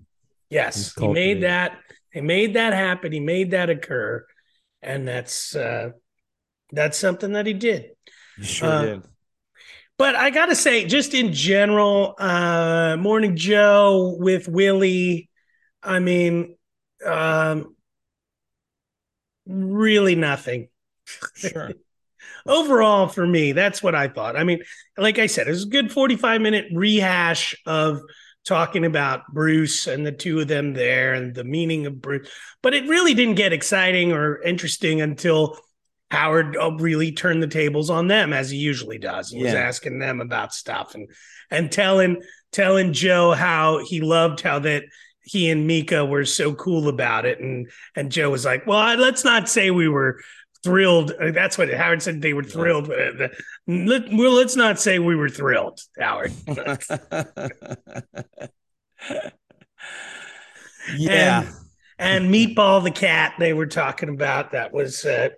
yes, 0.50 0.94
he 0.98 1.08
made 1.08 1.42
that. 1.42 1.78
He 2.12 2.20
made 2.20 2.54
that 2.54 2.72
happen. 2.74 3.12
He 3.12 3.20
made 3.20 3.52
that 3.52 3.70
occur, 3.70 4.26
and 4.82 5.06
that's 5.08 5.54
uh, 5.56 5.90
that's 6.72 6.98
something 6.98 7.32
that 7.32 7.46
he 7.46 7.54
did. 7.54 7.90
You 8.36 8.44
sure 8.44 8.68
Uh, 8.68 8.82
did. 8.84 9.02
But 10.00 10.16
I 10.16 10.30
gotta 10.30 10.56
say, 10.56 10.86
just 10.86 11.12
in 11.12 11.34
general, 11.34 12.14
uh, 12.18 12.96
Morning 12.98 13.36
Joe 13.36 14.16
with 14.18 14.48
Willie, 14.48 15.28
I 15.82 15.98
mean, 15.98 16.56
um, 17.04 17.76
really 19.46 20.14
nothing. 20.14 20.68
Sure. 21.34 21.72
Overall, 22.46 23.08
for 23.08 23.26
me, 23.26 23.52
that's 23.52 23.82
what 23.82 23.94
I 23.94 24.08
thought. 24.08 24.36
I 24.36 24.44
mean, 24.44 24.62
like 24.96 25.18
I 25.18 25.26
said, 25.26 25.48
it 25.48 25.50
was 25.50 25.64
a 25.64 25.68
good 25.68 25.92
45 25.92 26.40
minute 26.40 26.68
rehash 26.72 27.54
of 27.66 28.00
talking 28.46 28.86
about 28.86 29.30
Bruce 29.34 29.86
and 29.86 30.06
the 30.06 30.12
two 30.12 30.40
of 30.40 30.48
them 30.48 30.72
there 30.72 31.12
and 31.12 31.34
the 31.34 31.44
meaning 31.44 31.84
of 31.84 32.00
Bruce. 32.00 32.26
But 32.62 32.72
it 32.72 32.88
really 32.88 33.12
didn't 33.12 33.34
get 33.34 33.52
exciting 33.52 34.12
or 34.12 34.40
interesting 34.40 35.02
until 35.02 35.58
Howard 36.10 36.56
uh, 36.56 36.72
really 36.72 37.12
turned 37.12 37.42
the 37.42 37.46
tables 37.48 37.90
on 37.90 38.08
them 38.08 38.32
as 38.32 38.50
he 38.50 38.58
usually 38.58 38.98
does. 38.98 39.30
He 39.30 39.42
was 39.42 39.54
asking 39.54 39.98
them 39.98 40.20
about 40.20 40.52
stuff 40.52 40.94
and 40.94 41.08
and 41.50 41.70
telling 41.70 42.22
telling 42.52 42.92
Joe 42.92 43.32
how 43.32 43.84
he 43.84 44.00
loved 44.00 44.40
how 44.40 44.58
that 44.60 44.84
he 45.22 45.50
and 45.50 45.66
Mika 45.66 46.04
were 46.04 46.24
so 46.24 46.54
cool 46.54 46.88
about 46.88 47.26
it. 47.26 47.40
And 47.40 47.70
and 47.94 48.10
Joe 48.10 48.30
was 48.30 48.44
like, 48.44 48.66
"Well, 48.66 48.78
I- 48.78 48.96
let's 48.96 49.24
not 49.24 49.48
say 49.48 49.70
we 49.70 49.88
were 49.88 50.20
thrilled." 50.64 51.12
Uh, 51.12 51.30
That's 51.30 51.56
what 51.56 51.72
Howard 51.72 52.02
said. 52.02 52.20
They 52.22 52.32
were 52.34 52.42
thrilled 52.42 52.88
with 52.88 53.20
it. 53.20 53.32
Let, 53.68 54.12
well, 54.12 54.32
let's 54.32 54.56
not 54.56 54.80
say 54.80 54.98
we 54.98 55.14
were 55.14 55.28
thrilled, 55.28 55.80
Howard. 55.98 56.32
yeah. 60.96 61.48
and 61.98 62.32
Meatball 62.32 62.82
the 62.82 62.90
cat 62.90 63.34
they 63.38 63.52
were 63.52 63.66
talking 63.66 64.08
about 64.08 64.52
that 64.52 64.72
was 64.72 65.04
uh 65.04 65.28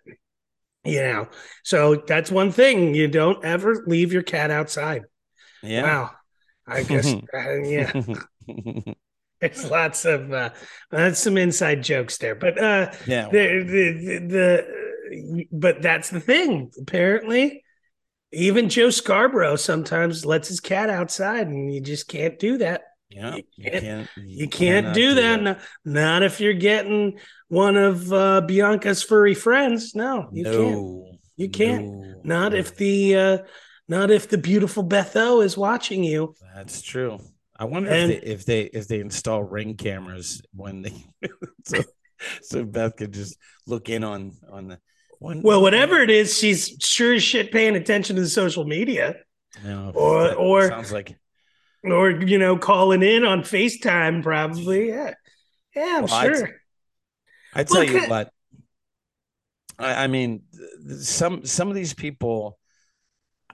you 0.85 1.01
know 1.03 1.29
so 1.62 1.97
that's 2.07 2.31
one 2.31 2.51
thing 2.53 2.95
you 2.95 3.07
don't 3.09 3.45
ever 3.45 3.85
leave 3.87 4.12
your 4.12 4.23
cat 4.23 4.51
outside 4.51 5.03
yeah. 5.62 5.83
wow 5.83 6.11
i 6.66 6.83
guess 6.83 7.12
uh, 7.35 7.53
yeah 7.62 7.92
there's 9.40 9.71
lots 9.71 10.05
of 10.05 10.33
uh 10.33 10.51
that's 10.90 11.18
some 11.21 11.37
inside 11.37 11.83
jokes 11.83 12.18
there 12.18 12.35
but 12.35 12.59
uh 12.59 12.90
yeah. 13.07 13.29
the, 13.29 13.62
the, 13.64 13.92
the, 13.92 14.27
the 14.29 15.47
but 15.53 15.83
that's 15.83 16.11
the 16.11 16.21
thing 16.21 16.71
apparently 16.81 17.62
even 18.33 18.68
joe 18.68 18.90
scarborough 18.90 19.57
sometimes 19.57 20.25
lets 20.25 20.49
his 20.49 20.61
cat 20.61 20.88
outside 20.90 21.47
and 21.49 21.73
you 21.73 21.81
just 21.81 22.09
can't 22.09 22.38
do 22.38 22.59
that 22.59 22.83
Yeah. 23.11 23.37
you 23.37 23.42
You 23.57 23.71
can't- 23.71 23.83
can't. 23.85 24.09
You 24.16 24.49
can't 24.49 24.85
cannot 24.87 24.95
do 24.95 25.14
that. 25.14 25.42
No- 25.42 25.57
not 25.85 26.23
if 26.23 26.40
you're 26.40 26.55
getting 26.55 27.18
one 27.53 27.77
of 27.77 28.11
uh, 28.11 28.41
Bianca's 28.41 29.03
furry 29.03 29.35
friends. 29.35 29.95
No, 29.95 30.31
you 30.33 30.43
can't. 30.45 31.21
You 31.37 31.49
can't. 31.51 31.85
No. 31.87 32.15
Not 32.25 32.55
if 32.55 32.75
the 32.77 33.15
uh, 33.17 33.38
not 33.88 34.11
if 34.11 34.29
the 34.31 34.38
beautiful 34.38 34.83
Betho 34.83 35.45
is 35.45 35.55
watching 35.57 36.03
you. 36.03 36.35
That's 36.55 36.81
true. 36.81 37.19
I 37.55 37.67
wonder 37.67 37.91
And- 37.91 38.11
if 38.11 38.21
they 38.23 38.27
if 38.31 38.45
they 38.47 38.61
if 38.62 38.88
they 38.88 39.01
install 39.01 39.43
ring 39.45 39.77
cameras 39.77 40.41
when 40.55 40.81
they 40.81 40.95
so, 41.67 41.83
so 42.41 42.65
Beth 42.65 42.97
could 42.97 43.12
just 43.12 43.37
look 43.67 43.91
in 43.91 44.03
on 44.03 44.33
on 44.51 44.69
the 44.69 44.79
one. 45.19 45.43
Well, 45.43 45.61
whatever 45.61 46.01
it 46.01 46.09
is, 46.09 46.37
she's 46.38 46.75
sure 46.81 47.12
as 47.15 47.23
shit 47.23 47.53
paying 47.53 47.77
attention 47.77 48.17
to 48.17 48.23
the 48.23 48.29
social 48.31 48.65
media, 48.65 49.17
No, 49.62 49.93
or- 49.95 50.35
or- 50.35 50.69
sounds 50.69 50.91
like 50.91 51.19
or 51.85 52.11
you 52.12 52.38
know, 52.38 52.57
calling 52.57 53.03
in 53.03 53.27
on 53.27 53.43
Facetime. 53.43 54.23
Probably, 54.23 54.88
yeah, 54.88 55.12
yeah, 55.77 55.97
I'm 55.99 56.05
Well, 56.07 56.23
sure. 56.23 56.49
I 57.55 57.65
tell 57.65 57.81
Look 57.81 57.91
you 57.91 58.09
what. 58.09 58.33
I, 59.79 60.05
I 60.05 60.07
mean, 60.07 60.43
some 61.01 61.45
some 61.45 61.69
of 61.69 61.75
these 61.75 61.95
people, 61.95 62.59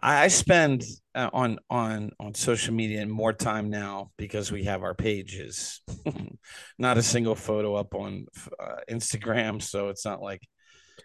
I, 0.00 0.24
I 0.24 0.28
spend 0.28 0.84
uh, 1.14 1.30
on 1.32 1.58
on 1.70 2.10
on 2.20 2.34
social 2.34 2.74
media 2.74 3.06
more 3.06 3.32
time 3.32 3.70
now 3.70 4.10
because 4.16 4.52
we 4.52 4.64
have 4.64 4.82
our 4.82 4.94
pages. 4.94 5.80
not 6.78 6.98
a 6.98 7.02
single 7.02 7.34
photo 7.34 7.74
up 7.74 7.94
on 7.94 8.26
uh, 8.58 8.76
Instagram, 8.90 9.62
so 9.62 9.88
it's 9.88 10.04
not 10.04 10.20
like 10.20 10.42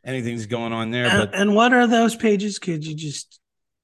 anything's 0.06 0.46
going 0.46 0.74
on 0.74 0.92
there. 0.92 1.06
And, 1.06 1.20
but 1.20 1.36
and 1.36 1.56
what 1.56 1.74
are 1.74 1.88
those 1.88 2.16
pages? 2.16 2.60
Could 2.60 2.86
you 2.86 2.96
just 2.96 3.40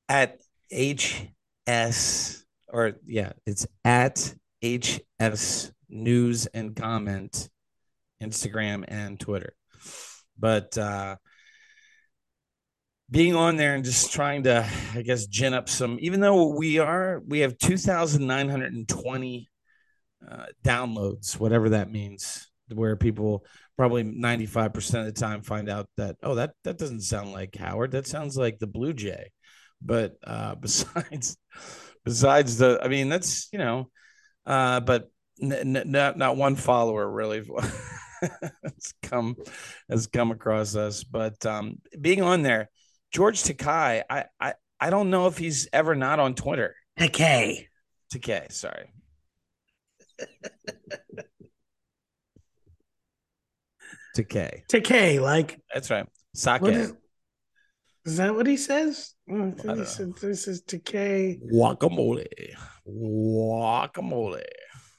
at 0.07 0.39
HS 0.71 2.43
or 2.71 2.93
yeah, 3.05 3.33
it's 3.45 3.65
at 3.83 4.33
HS 4.63 5.71
News 5.89 6.45
and 6.47 6.75
Comment, 6.75 7.49
Instagram 8.21 8.85
and 8.87 9.19
Twitter. 9.19 9.53
But 10.37 10.77
uh 10.77 11.17
being 13.11 13.35
on 13.35 13.57
there 13.57 13.73
and 13.73 13.83
just 13.83 14.13
trying 14.13 14.43
to, 14.43 14.69
I 14.93 15.01
guess, 15.01 15.25
gin 15.25 15.55
up 15.55 15.67
some, 15.67 15.97
even 15.99 16.19
though 16.19 16.55
we 16.55 16.77
are, 16.77 17.23
we 17.27 17.39
have 17.39 17.57
2,920 17.57 19.49
uh, 20.29 20.45
downloads, 20.63 21.39
whatever 21.39 21.69
that 21.69 21.89
means, 21.89 22.51
where 22.71 22.95
people 22.95 23.43
probably 23.77 24.03
95% 24.03 24.99
of 24.99 25.05
the 25.07 25.11
time 25.11 25.41
find 25.41 25.71
out 25.71 25.87
that, 25.97 26.17
oh, 26.21 26.35
that, 26.35 26.51
that 26.65 26.77
doesn't 26.77 27.01
sound 27.01 27.31
like 27.31 27.55
Howard. 27.55 27.89
That 27.93 28.05
sounds 28.05 28.37
like 28.37 28.59
the 28.59 28.67
Blue 28.67 28.93
Jay 28.93 29.31
but 29.81 30.15
uh 30.23 30.55
besides 30.59 31.37
besides 32.03 32.57
the 32.57 32.79
i 32.83 32.87
mean 32.87 33.09
that's 33.09 33.49
you 33.51 33.59
know 33.59 33.89
uh 34.45 34.79
but 34.79 35.09
n- 35.41 35.77
n- 35.77 35.91
not 35.91 36.17
not 36.17 36.37
one 36.37 36.55
follower 36.55 37.09
really 37.09 37.43
has 38.63 38.93
come 39.03 39.35
has 39.89 40.07
come 40.07 40.31
across 40.31 40.75
us. 40.75 41.03
But 41.03 41.45
um, 41.45 41.77
being 41.99 42.21
on 42.21 42.41
there, 42.41 42.69
George 43.11 43.43
Takai, 43.43 44.03
I, 44.09 44.25
I 44.39 44.53
I 44.79 44.89
don't 44.89 45.09
know 45.09 45.27
if 45.27 45.37
he's 45.37 45.67
ever 45.73 45.95
not 45.95 46.19
on 46.19 46.35
Twitter. 46.35 46.75
Takei. 46.99 47.67
Takei, 48.13 48.51
sorry. 48.51 48.93
Takei. 54.17 54.61
Takei, 54.71 55.21
like 55.21 55.59
That's 55.73 55.89
right. 55.89 56.05
Sake. 56.35 56.61
is, 56.63 56.93
is 58.05 58.17
that 58.17 58.35
what 58.35 58.47
he 58.47 58.57
says? 58.57 59.13
Oh, 59.29 59.51
don't 59.51 59.79
he 59.79 59.85
said, 59.85 60.15
this 60.21 60.47
is 60.47 60.63
Takei. 60.63 61.39
Guacamole. 61.51 62.27
Guacamole. 62.87 64.43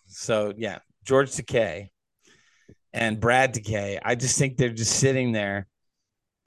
So 0.06 0.52
yeah, 0.56 0.78
George 1.04 1.30
Takei 1.30 1.88
and 2.92 3.20
Brad 3.20 3.54
Takei. 3.54 3.98
I 4.02 4.14
just 4.14 4.38
think 4.38 4.56
they're 4.56 4.70
just 4.70 4.98
sitting 4.98 5.32
there 5.32 5.66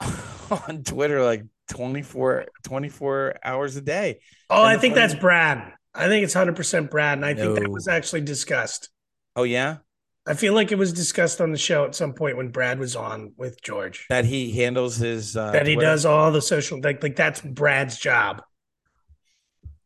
on 0.68 0.82
Twitter 0.84 1.22
like 1.24 1.44
24, 1.70 2.46
24 2.64 3.34
hours 3.44 3.76
a 3.76 3.80
day. 3.80 4.20
Oh, 4.50 4.62
And 4.62 4.66
I 4.66 4.76
think 4.78 4.94
that's 4.94 5.14
Brad. 5.14 5.72
I 5.94 6.08
think 6.08 6.24
it's 6.24 6.34
100% 6.34 6.90
Brad. 6.90 7.18
And 7.18 7.24
I 7.24 7.34
think 7.34 7.54
that 7.58 7.70
was 7.70 7.88
actually 7.88 8.22
discussed. 8.22 8.90
Oh 9.36 9.44
yeah, 9.44 9.78
I 10.26 10.34
feel 10.34 10.54
like 10.54 10.70
it 10.72 10.78
was 10.78 10.92
discussed 10.92 11.40
on 11.40 11.50
the 11.52 11.58
show 11.58 11.84
at 11.84 11.94
some 11.94 12.14
point 12.14 12.36
when 12.36 12.48
Brad 12.50 12.78
was 12.78 12.94
on 12.96 13.32
with 13.36 13.60
George. 13.62 14.06
that 14.08 14.24
he 14.24 14.52
handles 14.52 14.96
his 14.96 15.36
uh, 15.36 15.50
that 15.52 15.66
he 15.66 15.74
Twitter. 15.74 15.90
does 15.90 16.06
all 16.06 16.30
the 16.32 16.40
social 16.42 16.80
like 16.80 17.02
like 17.02 17.16
that's 17.16 17.40
Brad's 17.40 17.98
job. 17.98 18.42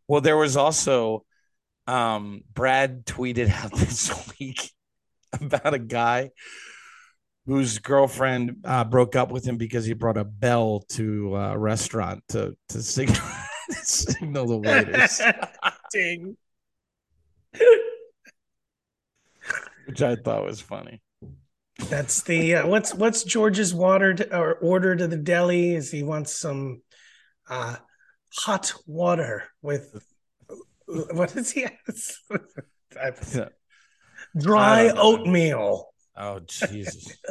Well, 0.07 0.21
there 0.21 0.37
was 0.37 0.57
also 0.57 1.25
um 1.87 2.43
Brad 2.53 3.07
tweeted 3.07 3.51
out 3.51 3.73
this 3.77 4.11
week 4.39 4.71
about 5.41 5.75
a 5.75 5.79
guy 5.79 6.31
whose 7.47 7.79
girlfriend 7.79 8.57
uh, 8.65 8.85
broke 8.85 9.17
up 9.17 9.31
with 9.31 9.47
him 9.47 9.57
because 9.57 9.87
he 9.87 9.95
brought 9.95 10.19
a 10.19 10.25
bell 10.25 10.85
to 10.91 11.35
a 11.35 11.59
restaurant 11.59 12.23
to 12.29 12.55
to 12.69 12.83
signal, 12.83 13.27
signal 13.71 14.47
the 14.47 14.59
waiters, 14.59 15.21
Ding. 15.93 16.37
which 19.87 20.03
I 20.03 20.17
thought 20.17 20.45
was 20.45 20.61
funny. 20.61 21.01
That's 21.89 22.23
the 22.23 22.57
uh, 22.57 22.67
what's 22.67 22.93
what's 22.93 23.25
George's 23.25 23.75
water 23.75 24.13
to, 24.15 24.37
or 24.37 24.55
order 24.55 24.97
to 24.97 25.07
the 25.07 25.17
deli 25.17 25.75
is 25.75 25.91
he 25.91 26.03
wants 26.03 26.37
some 26.39 26.83
uh 27.49 27.77
hot 28.35 28.75
water 28.87 29.45
with 29.63 30.05
what 30.87 31.35
is 31.37 31.51
he 31.51 31.67
dry 34.39 34.81
I 34.81 34.87
don't 34.89 34.97
know. 34.97 35.03
oatmeal. 35.03 35.87
Oh 36.17 36.41
Jesus. 36.41 37.17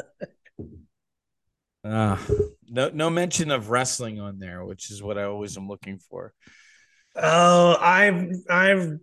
Ah, 1.90 2.22
no, 2.68 2.90
no 2.90 3.10
mention 3.10 3.50
of 3.50 3.70
wrestling 3.70 4.20
on 4.20 4.40
there, 4.40 4.66
which 4.66 4.92
is 4.92 5.02
what 5.02 5.18
I 5.18 5.24
always 5.24 5.58
am 5.58 5.70
looking 5.70 6.00
for. 6.00 6.34
Oh, 7.16 7.78
I 7.80 8.30
I 8.50 8.98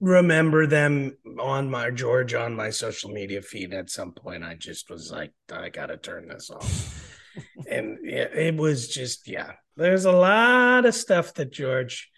remember 0.00 0.66
them 0.66 1.16
on 1.40 1.70
my 1.70 1.90
George 1.90 2.34
on 2.34 2.54
my 2.54 2.70
social 2.70 3.10
media 3.10 3.42
feed 3.42 3.72
at 3.72 3.90
some 3.90 4.12
point. 4.12 4.44
I 4.44 4.54
just 4.54 4.88
was 4.88 5.10
like, 5.10 5.32
I 5.50 5.68
gotta 5.68 5.96
turn 5.96 6.28
this 6.28 6.50
off. 6.50 7.18
and 7.68 7.98
yeah, 8.04 8.28
it 8.34 8.56
was 8.56 8.88
just 8.88 9.26
yeah. 9.26 9.52
There's 9.76 10.04
a 10.04 10.12
lot 10.12 10.84
of 10.86 10.94
stuff 10.94 11.34
that 11.34 11.50
George 11.50 12.10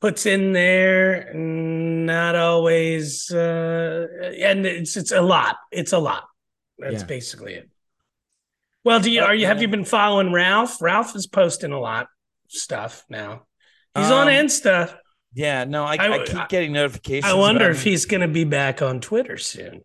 puts 0.00 0.26
in 0.26 0.52
there, 0.52 1.32
not 1.34 2.36
always, 2.36 3.30
uh, 3.30 4.06
and 4.38 4.66
it's 4.66 4.96
it's 4.96 5.12
a 5.12 5.20
lot. 5.22 5.56
It's 5.70 5.92
a 5.92 5.98
lot. 5.98 6.24
That's 6.78 7.00
Yeah. 7.02 7.04
basically 7.04 7.54
it. 7.54 7.70
Well, 8.84 9.00
do 9.00 9.10
you 9.10 9.22
are 9.22 9.34
you 9.34 9.46
have 9.46 9.60
you 9.62 9.68
been 9.68 9.84
following 9.84 10.32
Ralph? 10.32 10.80
Ralph 10.80 11.16
is 11.16 11.26
posting 11.26 11.72
a 11.72 11.80
lot 11.80 12.02
of 12.04 12.08
stuff 12.52 13.04
now. 13.08 13.46
He's 13.96 14.10
on 14.10 14.28
Um, 14.28 14.34
Insta. 14.34 14.96
Yeah, 15.32 15.64
no, 15.64 15.84
I, 15.84 15.96
I- 15.96 16.22
I, 16.22 16.24
keep 16.24 16.48
getting 16.48 16.72
notifications. 16.72 17.30
I 17.30 17.34
wonder 17.34 17.68
if 17.70 17.82
he's 17.82 18.06
going 18.06 18.20
to 18.22 18.28
be 18.28 18.44
back 18.44 18.80
on 18.82 19.00
Twitter 19.00 19.36
soon. 19.36 19.82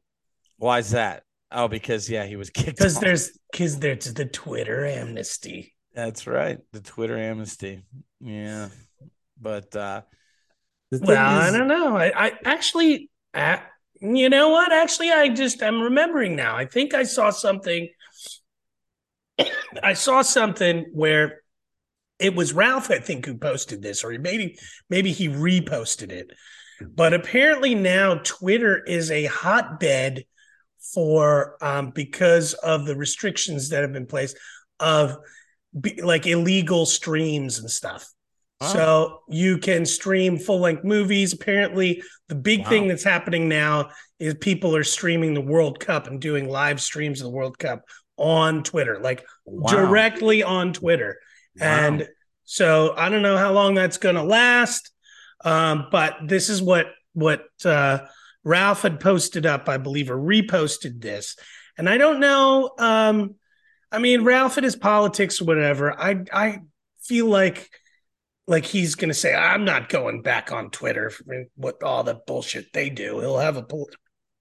Why 0.57 0.79
is 0.79 0.91
that? 0.91 1.23
Oh, 1.51 1.67
because 1.67 2.09
yeah, 2.09 2.25
he 2.25 2.35
was 2.35 2.49
kicked. 2.49 2.77
Because 2.77 2.99
there's 2.99 3.37
because 3.51 3.79
there's 3.79 4.13
the 4.13 4.25
Twitter 4.25 4.85
amnesty. 4.85 5.73
That's 5.93 6.25
right, 6.27 6.59
the 6.71 6.79
Twitter 6.79 7.17
amnesty. 7.17 7.83
Yeah, 8.21 8.69
but 9.41 9.75
uh 9.75 10.01
Well, 10.91 11.39
I 11.39 11.51
don't 11.51 11.67
know. 11.67 11.97
I, 11.97 12.27
I 12.27 12.31
actually, 12.45 13.09
you 14.01 14.29
know 14.29 14.49
what? 14.49 14.71
Actually, 14.71 15.11
I 15.11 15.29
just 15.29 15.63
I'm 15.63 15.81
remembering 15.81 16.35
now. 16.35 16.55
I 16.55 16.65
think 16.65 16.93
I 16.93 17.03
saw 17.03 17.29
something. 17.29 17.89
I 19.83 19.93
saw 19.93 20.21
something 20.21 20.85
where 20.93 21.41
it 22.19 22.35
was 22.35 22.53
Ralph, 22.53 22.91
I 22.91 22.99
think, 22.99 23.25
who 23.25 23.37
posted 23.37 23.81
this, 23.81 24.03
or 24.03 24.11
maybe 24.19 24.57
maybe 24.89 25.11
he 25.11 25.27
reposted 25.27 26.11
it. 26.11 26.31
But 26.81 27.13
apparently 27.13 27.75
now 27.75 28.15
Twitter 28.23 28.83
is 28.83 29.11
a 29.11 29.25
hotbed 29.25 30.25
for 30.93 31.57
um, 31.61 31.91
because 31.91 32.53
of 32.53 32.85
the 32.85 32.95
restrictions 32.95 33.69
that 33.69 33.81
have 33.81 33.93
been 33.93 34.07
placed 34.07 34.37
of 34.79 35.17
be, 35.79 36.01
like 36.01 36.27
illegal 36.27 36.85
streams 36.85 37.59
and 37.59 37.69
stuff. 37.69 38.11
So 38.61 39.21
you 39.27 39.57
can 39.57 39.85
stream 39.85 40.37
full 40.37 40.59
length 40.59 40.83
movies. 40.83 41.33
Apparently, 41.33 42.03
the 42.29 42.35
big 42.35 42.61
Wow. 42.61 42.69
thing 42.69 42.87
that's 42.87 43.03
happening 43.03 43.49
now 43.49 43.89
is 44.19 44.35
people 44.35 44.75
are 44.75 44.83
streaming 44.83 45.33
the 45.33 45.41
World 45.41 45.79
Cup 45.79 46.07
and 46.07 46.21
doing 46.21 46.47
live 46.47 46.79
streams 46.79 47.21
of 47.21 47.25
the 47.25 47.31
World 47.31 47.57
Cup 47.57 47.83
on 48.17 48.61
Twitter, 48.63 48.99
like 48.99 49.25
Wow. 49.45 49.71
directly 49.71 50.43
on 50.43 50.73
Twitter. 50.73 51.19
And 51.59 52.07
so 52.45 52.93
I 52.95 53.09
don't 53.09 53.23
know 53.23 53.37
how 53.37 53.51
long 53.51 53.73
that's 53.73 53.97
going 53.97 54.15
to 54.15 54.23
last, 54.23 54.91
um, 55.43 55.87
but 55.91 56.17
this 56.23 56.49
is 56.49 56.61
what 56.61 56.87
what 57.13 57.45
uh, 57.65 57.99
Ralph 58.43 58.83
had 58.83 58.99
posted 58.99 59.45
up, 59.45 59.67
I 59.67 59.77
believe, 59.77 60.09
or 60.11 60.15
reposted 60.17 61.01
this. 61.01 61.35
And 61.77 61.89
I 61.89 61.97
don't 61.97 62.19
know. 62.19 62.71
Um, 62.77 63.35
I 63.91 63.99
mean, 63.99 64.23
Ralph 64.23 64.57
and 64.57 64.63
his 64.63 64.75
politics, 64.75 65.41
whatever. 65.41 65.99
I 65.99 66.23
I 66.31 66.59
feel 67.03 67.25
like 67.25 67.69
like 68.51 68.65
he's 68.65 68.95
going 68.95 69.09
to 69.09 69.15
say, 69.15 69.33
"I'm 69.33 69.63
not 69.63 69.89
going 69.89 70.21
back 70.21 70.51
on 70.51 70.69
Twitter 70.69 71.09
for 71.09 71.45
what 71.55 71.81
all 71.81 72.03
the 72.03 72.15
bullshit 72.27 72.73
they 72.73 72.89
do." 72.89 73.19
He'll 73.19 73.39
have 73.39 73.57
a 73.57 73.63
pol- 73.63 73.89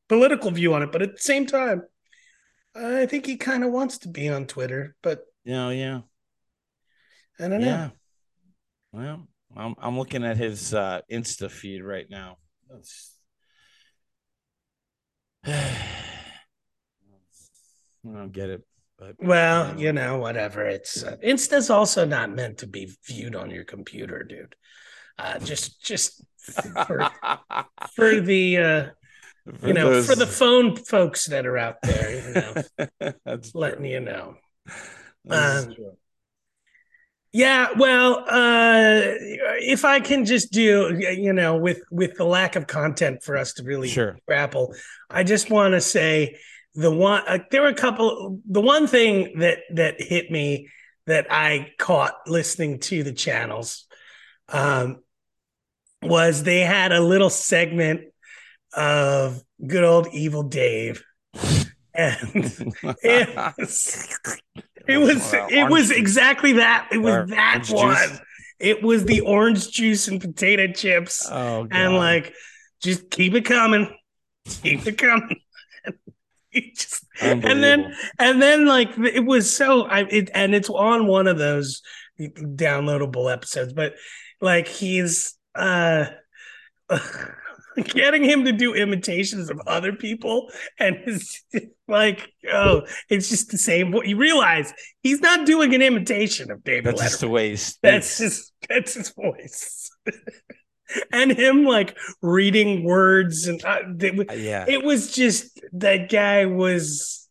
political 0.08 0.50
view 0.50 0.74
on 0.74 0.82
it, 0.82 0.90
but 0.90 1.00
at 1.00 1.12
the 1.12 1.22
same 1.22 1.46
time, 1.46 1.82
I 2.74 3.06
think 3.06 3.24
he 3.24 3.36
kind 3.36 3.62
of 3.64 3.70
wants 3.70 3.98
to 3.98 4.08
be 4.08 4.28
on 4.28 4.46
Twitter. 4.46 4.96
But 5.00 5.20
yeah, 5.44 5.70
yeah, 5.70 6.00
I 7.38 7.48
don't 7.48 7.60
know. 7.60 7.66
yeah. 7.66 7.90
Well, 8.92 9.28
I'm 9.56 9.74
I'm 9.78 9.96
looking 9.96 10.24
at 10.24 10.36
his 10.36 10.74
uh 10.74 11.00
Insta 11.10 11.48
feed 11.50 11.82
right 11.82 12.10
now. 12.10 12.38
That's 12.68 13.16
I 15.46 15.86
don't 18.04 18.32
get 18.32 18.50
it, 18.50 18.64
but 19.00 19.16
Well, 19.18 19.80
you 19.80 19.92
know, 19.92 20.18
whatever. 20.18 20.66
It's 20.66 21.02
uh, 21.02 21.16
Insta's 21.22 21.70
also 21.70 22.04
not 22.04 22.30
meant 22.30 22.58
to 22.58 22.66
be 22.66 22.92
viewed 23.06 23.34
on 23.34 23.50
your 23.50 23.64
computer, 23.64 24.22
dude. 24.22 24.54
Uh, 25.18 25.38
just, 25.38 25.82
just 25.82 26.22
for, 26.86 27.10
for 27.94 28.20
the, 28.20 28.56
uh, 28.58 28.86
For 29.58 29.66
you 29.68 29.74
know, 29.74 30.02
for 30.02 30.14
the 30.14 30.26
phone 30.26 30.76
folks 30.76 31.26
that 31.26 31.46
are 31.46 31.58
out 31.58 31.76
there, 31.82 32.10
you 32.12 32.34
know, 32.34 33.12
That's 33.24 33.54
letting 33.54 33.80
true. 33.80 33.90
you 33.90 34.00
know. 34.00 34.34
Um. 35.28 35.74
Yeah, 37.32 37.68
well, 37.78 38.24
uh, 38.28 39.02
if 39.60 39.84
I 39.84 40.00
can 40.00 40.24
just 40.24 40.50
do, 40.50 40.98
you 41.16 41.32
know, 41.32 41.56
with 41.58 41.80
with 41.92 42.16
the 42.16 42.24
lack 42.24 42.56
of 42.56 42.66
content 42.66 43.22
for 43.22 43.36
us 43.36 43.52
to 43.54 43.62
really 43.62 43.88
Sure. 43.88 44.18
grapple, 44.26 44.74
I 45.08 45.22
just 45.22 45.48
want 45.48 45.74
to 45.74 45.80
say 45.80 46.38
the 46.74 46.90
one. 46.90 47.22
Uh, 47.26 47.38
there 47.50 47.62
were 47.62 47.68
a 47.68 47.74
couple. 47.74 48.40
The 48.48 48.60
one 48.60 48.86
thing 48.86 49.38
that 49.40 49.58
that 49.74 50.00
hit 50.00 50.30
me 50.30 50.68
that 51.06 51.26
I 51.30 51.72
caught 51.78 52.14
listening 52.26 52.78
to 52.80 53.02
the 53.02 53.12
channels 53.12 53.86
um, 54.48 54.98
was 56.02 56.42
they 56.42 56.60
had 56.60 56.92
a 56.92 57.00
little 57.00 57.30
segment 57.30 58.02
of 58.72 59.42
good 59.66 59.84
old 59.84 60.08
evil 60.12 60.44
Dave, 60.44 61.02
and 61.94 62.28
it 63.02 63.54
was 63.58 64.16
it 64.86 64.98
was 64.98 65.34
it 65.34 65.68
was 65.68 65.90
exactly 65.90 66.54
that. 66.54 66.88
It 66.92 66.98
was 66.98 67.28
that 67.30 67.66
one. 67.70 67.96
It 68.58 68.82
was 68.82 69.06
the 69.06 69.22
orange 69.22 69.70
juice 69.70 70.06
and 70.08 70.20
potato 70.20 70.70
chips, 70.72 71.26
Oh, 71.30 71.66
and 71.70 71.96
like 71.96 72.34
just 72.82 73.10
keep 73.10 73.34
it 73.34 73.44
coming, 73.46 73.88
keep 74.62 74.86
it 74.86 74.98
coming. 74.98 75.40
Just- 76.76 77.06
and 77.20 77.62
then 77.62 77.94
and 78.18 78.40
then 78.40 78.66
like 78.66 78.88
it 78.98 79.24
was 79.24 79.54
so 79.54 79.82
I 79.82 80.00
it 80.00 80.30
and 80.34 80.54
it's 80.54 80.70
on 80.70 81.06
one 81.06 81.26
of 81.26 81.38
those 81.38 81.82
downloadable 82.20 83.32
episodes, 83.32 83.72
but 83.72 83.94
like 84.40 84.68
he's 84.68 85.34
uh 85.54 86.06
getting 87.84 88.24
him 88.24 88.44
to 88.44 88.52
do 88.52 88.74
imitations 88.74 89.48
of 89.50 89.60
other 89.66 89.92
people 89.92 90.50
and 90.78 90.96
it's 91.06 91.44
like 91.88 92.28
oh 92.52 92.82
it's 93.08 93.28
just 93.28 93.50
the 93.50 93.58
same 93.58 93.92
What 93.92 94.06
you 94.06 94.16
realize 94.16 94.72
he's 95.02 95.20
not 95.20 95.46
doing 95.46 95.74
an 95.74 95.80
imitation 95.80 96.50
of 96.50 96.64
david 96.64 96.86
that's 96.86 97.00
Letterman. 97.00 97.04
just 97.04 97.20
the 97.20 97.28
way 97.28 97.56
that's 97.82 98.18
his 98.18 98.52
that's 98.68 98.94
his 98.94 99.10
voice 99.10 99.90
and 101.12 101.32
him 101.32 101.64
like 101.64 101.96
reading 102.22 102.84
words 102.84 103.46
and 103.46 103.64
uh, 103.64 103.80
it, 104.00 104.38
yeah 104.38 104.64
it 104.68 104.82
was 104.82 105.12
just 105.12 105.60
that 105.72 106.10
guy 106.10 106.46
was 106.46 107.28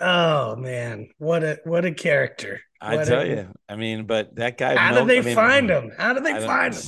oh 0.00 0.56
man 0.56 1.08
what 1.18 1.42
a 1.42 1.58
what 1.64 1.84
a 1.84 1.92
character 1.92 2.60
I 2.80 3.02
tell 3.02 3.22
a, 3.22 3.26
you, 3.26 3.48
I 3.68 3.74
mean, 3.74 4.04
but 4.04 4.36
that 4.36 4.56
guy. 4.56 4.76
how 4.76 4.92
Mel- 4.92 5.04
did 5.04 5.10
they 5.10 5.18
I 5.18 5.22
mean, 5.22 5.34
find 5.34 5.68
him 5.68 5.90
how 5.98 6.12
did 6.12 6.24
they 6.24 6.34
I 6.34 6.46
find 6.46 6.74
him 6.74 6.80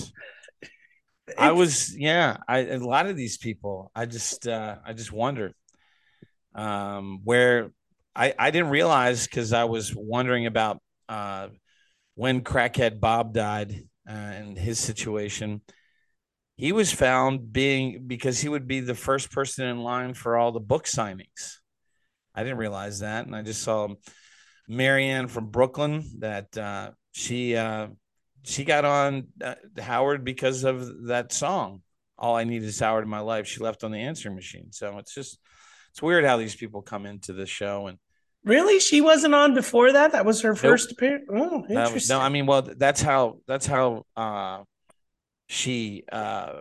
I 1.39 1.53
was, 1.53 1.97
yeah. 1.97 2.39
I 2.49 2.59
a 2.59 2.79
lot 2.79 3.07
of 3.07 3.17
these 3.17 3.39
people, 3.39 3.91
I 3.95 4.07
just, 4.07 4.47
uh, 4.47 4.77
I 4.85 4.93
just 4.93 5.13
wondered, 5.13 5.55
um, 6.55 7.21
where 7.25 7.71
I 8.15 8.35
I 8.39 8.51
didn't 8.51 8.71
realize 8.71 9.27
because 9.27 9.53
I 9.53 9.65
was 9.65 9.95
wondering 9.95 10.47
about 10.47 10.81
uh, 11.09 11.49
when 12.15 12.43
crackhead 12.43 13.01
Bob 13.01 13.33
died 13.33 13.89
uh, 14.11 14.13
and 14.13 14.59
his 14.59 14.79
situation. 14.79 15.63
He 16.57 16.73
was 16.73 16.93
found 16.93 17.53
being 17.53 18.07
because 18.07 18.41
he 18.41 18.49
would 18.49 18.67
be 18.67 18.81
the 18.81 18.95
first 18.95 19.31
person 19.31 19.67
in 19.67 19.83
line 19.83 20.15
for 20.15 20.37
all 20.37 20.53
the 20.53 20.61
book 20.61 20.85
signings. 20.85 21.59
I 22.35 22.43
didn't 22.43 22.59
realize 22.59 23.01
that, 23.01 23.27
and 23.27 23.35
I 23.35 23.43
just 23.43 23.63
saw 23.63 23.89
Marianne 24.69 25.29
from 25.29 25.51
Brooklyn 25.51 26.05
that 26.19 26.57
uh, 26.59 26.91
she 27.13 27.57
uh, 27.57 27.89
she 28.43 28.65
got 28.65 28.85
on 28.85 29.29
uh, 29.43 29.55
Howard 29.79 30.25
because 30.25 30.65
of 30.65 31.07
that 31.07 31.33
song. 31.33 31.83
All 32.19 32.37
I 32.37 32.45
need 32.45 32.63
is 32.63 32.81
Howard 32.81 33.05
in 33.05 33.11
my 33.11 33.21
life. 33.21 33.47
She 33.47 33.61
left 33.61 33.85
on 33.85 33.93
the 33.93 33.99
answering 33.99 34.35
machine. 34.35 34.73
So 34.73 34.99
it's 34.99 35.15
just 35.15 35.39
it's 35.93 36.03
weird 36.03 36.25
how 36.25 36.37
these 36.37 36.57
people 36.57 36.83
come 36.83 37.07
into 37.07 37.33
the 37.33 37.47
show 37.47 37.87
and 37.87 37.99
Really? 38.45 38.81
She 38.81 39.01
wasn't 39.01 39.35
on 39.35 39.55
before 39.55 39.93
that? 39.93 40.13
That 40.13 40.25
was 40.25 40.41
her 40.43 40.55
first 40.55 40.93
appearance? 40.93 41.27
Oh, 41.31 41.65
interesting. 41.69 42.17
no, 42.17 42.21
I 42.23 42.31
mean, 42.31 42.47
well, 42.47 42.63
that's 42.63 43.03
how 43.03 43.39
that's 43.47 43.67
how 43.67 44.07
uh, 44.17 44.63
she. 45.49 46.05
Uh, 46.11 46.61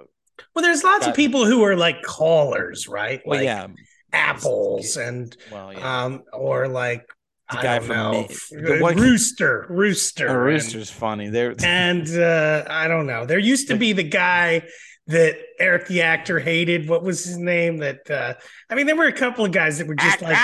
well, 0.53 0.63
there's 0.63 0.83
lots 0.83 1.05
got- 1.05 1.11
of 1.11 1.15
people 1.15 1.45
who 1.45 1.63
are 1.63 1.75
like 1.75 2.01
callers, 2.03 2.87
right? 2.87 3.21
well, 3.25 3.37
like 3.39 3.45
yeah, 3.45 3.67
apples 4.11 4.97
and 4.97 5.35
well, 5.51 5.71
yeah. 5.73 6.03
um 6.05 6.23
or 6.33 6.67
like 6.67 7.05
The 7.51 7.59
I 7.59 7.61
guy 7.61 7.79
don't 7.79 7.87
from 7.87 7.95
know, 7.95 8.27
the 8.51 8.85
uh, 8.85 8.93
rooster, 8.93 9.65
rooster, 9.69 10.27
and- 10.27 10.37
rooster's 10.37 10.89
funny. 10.89 11.29
They're 11.29 11.55
and 11.63 12.07
uh 12.09 12.65
I 12.69 12.87
don't 12.87 13.05
know. 13.07 13.25
There 13.25 13.39
used 13.39 13.67
to 13.69 13.75
be 13.77 13.93
the 13.93 14.03
guy 14.03 14.63
that 15.07 15.37
Eric 15.59 15.87
the 15.87 16.01
actor 16.01 16.39
hated. 16.39 16.87
What 16.89 17.03
was 17.03 17.23
his 17.25 17.37
name? 17.37 17.77
That 17.77 18.09
uh 18.09 18.33
I 18.69 18.75
mean, 18.75 18.85
there 18.85 18.95
were 18.95 19.07
a 19.07 19.13
couple 19.13 19.45
of 19.45 19.51
guys 19.51 19.77
that 19.77 19.87
were 19.87 19.95
just 19.95 20.21
like 20.21 20.37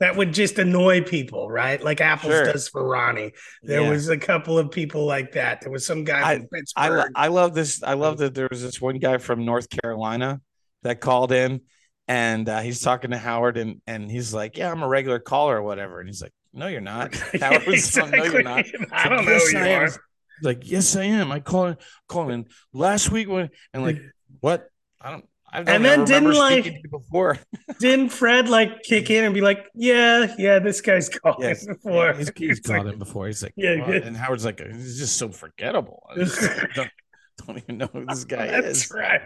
that 0.00 0.16
would 0.16 0.32
just 0.32 0.58
annoy 0.58 1.02
people, 1.02 1.48
right? 1.50 1.82
Like 1.82 2.00
Apples 2.00 2.32
Sure. 2.32 2.44
does 2.52 2.68
for 2.68 2.86
Ronnie. 2.86 3.32
There 3.62 3.82
Yeah. 3.82 3.90
was 3.90 4.08
a 4.08 4.16
couple 4.18 4.58
of 4.58 4.70
people 4.70 5.04
like 5.06 5.32
that. 5.32 5.60
There 5.60 5.70
was 5.70 5.86
some 5.86 6.04
guy 6.04 6.20
from 6.36 6.42
I, 6.42 6.56
Pittsburgh. 6.58 6.90
lo- 6.98 7.04
I 7.14 7.28
love 7.28 7.54
this. 7.54 7.82
I 7.82 7.94
love 7.94 8.18
that 8.18 8.34
there 8.34 8.48
was 8.50 8.62
this 8.62 8.80
one 8.80 8.98
guy 8.98 9.18
from 9.18 9.44
North 9.44 9.68
Carolina 9.68 10.40
that 10.82 11.00
called 11.00 11.32
in, 11.32 11.60
and 12.08 12.48
uh, 12.48 12.60
he's 12.60 12.80
talking 12.80 13.10
to 13.10 13.18
Howard, 13.18 13.56
and 13.58 13.80
and 13.86 14.10
he's 14.10 14.32
like, 14.34 14.56
"Yeah, 14.56 14.72
I'm 14.72 14.82
a 14.82 14.88
regular 14.88 15.18
caller 15.18 15.58
or 15.58 15.62
whatever," 15.62 16.00
and 16.00 16.08
he's 16.08 16.22
like, 16.22 16.32
"No, 16.54 16.66
you're 16.66 16.80
not." 16.80 17.14
Howard 17.40 17.66
was 17.66 17.96
like, 17.96 18.10
"No, 18.12 18.24
you're 18.24 18.42
not." 18.42 18.64
I 18.90 19.08
don't 19.08 19.24
know 19.26 19.32
Yes, 19.32 19.50
who 19.50 19.58
you 19.58 19.64
I 19.64 19.68
am. 19.68 19.82
are. 19.82 19.90
Like, 20.42 20.70
yes, 20.70 20.96
I 20.96 21.04
am. 21.04 21.30
I 21.30 21.40
called 21.40 21.76
called 22.08 22.30
in 22.30 22.46
last 22.72 23.10
week 23.10 23.28
when 23.28 23.50
and 23.74 23.82
like 23.82 24.00
what? 24.40 24.66
I 24.98 25.10
don't. 25.10 25.24
I 25.52 25.58
don't 25.58 25.68
And 25.68 25.84
then 25.84 26.04
didn't, 26.04 26.32
like- 26.34 26.64
speaking 26.64 26.82
to 26.82 26.88
you 26.88 26.98
before. 26.98 27.38
Didn't 27.80 28.10
Fred 28.10 28.48
like 28.48 28.82
kick 28.82 29.10
in 29.10 29.24
and 29.24 29.34
be 29.34 29.40
like, 29.40 29.66
"Yeah, 29.74 30.34
yeah, 30.38 30.58
this 30.58 30.80
guy's 30.80 31.08
called 31.08 31.36
Yes, 31.40 31.66
before." 31.66 32.06
Yeah, 32.06 32.16
he's, 32.16 32.32
he's 32.36 32.58
It's 32.58 32.68
like, 32.68 32.82
called 32.82 32.92
him 32.92 32.98
before. 32.98 33.26
He's 33.26 33.42
like, 33.42 33.54
Yeah, 33.56 33.76
"What?" 33.78 33.86
good. 33.86 34.02
and 34.04 34.16
Howard's 34.16 34.44
like, 34.44 34.60
he's 34.60 34.98
just 34.98 35.16
so 35.16 35.28
forgettable. 35.30 36.06
I 36.10 36.14
just 36.24 36.40
don't, 36.74 36.90
don't 37.46 37.58
even 37.58 37.78
know 37.78 37.88
who 37.92 38.04
this 38.06 38.24
guy 38.24 38.46
is. 38.46 38.50
That's 38.64 38.84
is. 38.84 38.90
right. 38.92 39.22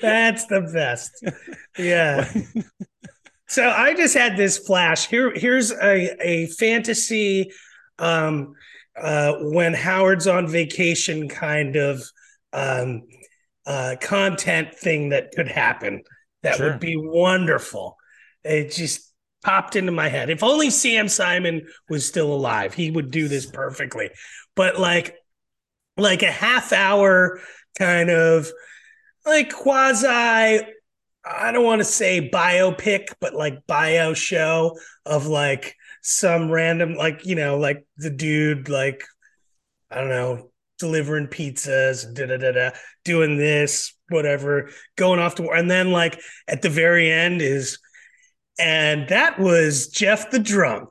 That's 0.00 0.46
the 0.46 0.60
best. 0.72 1.24
Yeah. 1.78 2.30
So 3.48 3.68
I 3.68 3.94
just 3.94 4.14
had 4.14 4.36
this 4.36 4.58
flash. 4.58 5.08
Here, 5.08 5.32
here's 5.34 5.72
a, 5.72 6.16
a 6.24 6.46
fantasy 6.48 7.50
um 7.98 8.54
uh 9.00 9.34
when 9.40 9.74
Howard's 9.74 10.26
on 10.26 10.46
vacation 10.48 11.28
kind 11.28 11.76
of 11.76 12.02
um 12.52 13.02
uh 13.66 13.96
content 14.00 14.74
thing 14.74 15.10
that 15.10 15.32
could 15.32 15.48
happen. 15.48 16.02
That 16.42 16.56
Sure. 16.56 16.70
would 16.70 16.80
be 16.80 16.96
wonderful. 16.96 17.96
It 18.44 18.72
just 18.72 19.12
popped 19.44 19.76
into 19.76 19.92
my 19.92 20.08
head. 20.08 20.30
If 20.30 20.42
only 20.42 20.70
Sam 20.70 21.08
Simon 21.08 21.66
was 21.88 22.06
still 22.06 22.32
alive, 22.32 22.74
he 22.74 22.90
would 22.90 23.10
do 23.10 23.28
this 23.28 23.46
perfectly. 23.46 24.10
But 24.54 24.78
like 24.78 25.16
like 25.96 26.22
a 26.22 26.30
half 26.30 26.72
hour 26.72 27.40
kind 27.78 28.10
of 28.10 28.50
like 29.26 29.52
quasi 29.52 30.06
I 31.24 31.52
don't 31.52 31.64
want 31.64 31.80
to 31.80 31.84
say 31.84 32.30
biopic, 32.30 33.08
but 33.20 33.34
like 33.34 33.66
bio 33.66 34.14
show 34.14 34.78
of 35.04 35.26
like 35.26 35.76
some 36.02 36.50
random, 36.50 36.94
like, 36.94 37.26
you 37.26 37.34
know, 37.34 37.58
like 37.58 37.84
the 37.98 38.08
dude, 38.10 38.70
like, 38.70 39.04
I 39.90 39.96
don't 40.00 40.08
know, 40.08 40.49
delivering 40.80 41.28
pizzas, 41.28 42.12
da 42.14 42.26
da 42.26 42.36
da 42.36 42.52
da, 42.52 42.70
doing 43.04 43.36
this, 43.36 43.94
whatever, 44.08 44.70
going 44.96 45.20
off 45.20 45.36
to 45.36 45.42
war. 45.42 45.54
And 45.54 45.70
then, 45.70 45.92
like, 45.92 46.20
at 46.48 46.62
the 46.62 46.70
very 46.70 47.10
end 47.10 47.42
is, 47.42 47.78
and 48.58 49.08
that 49.08 49.38
was 49.38 49.88
Jeff 49.88 50.30
the 50.30 50.38
drunk. 50.38 50.88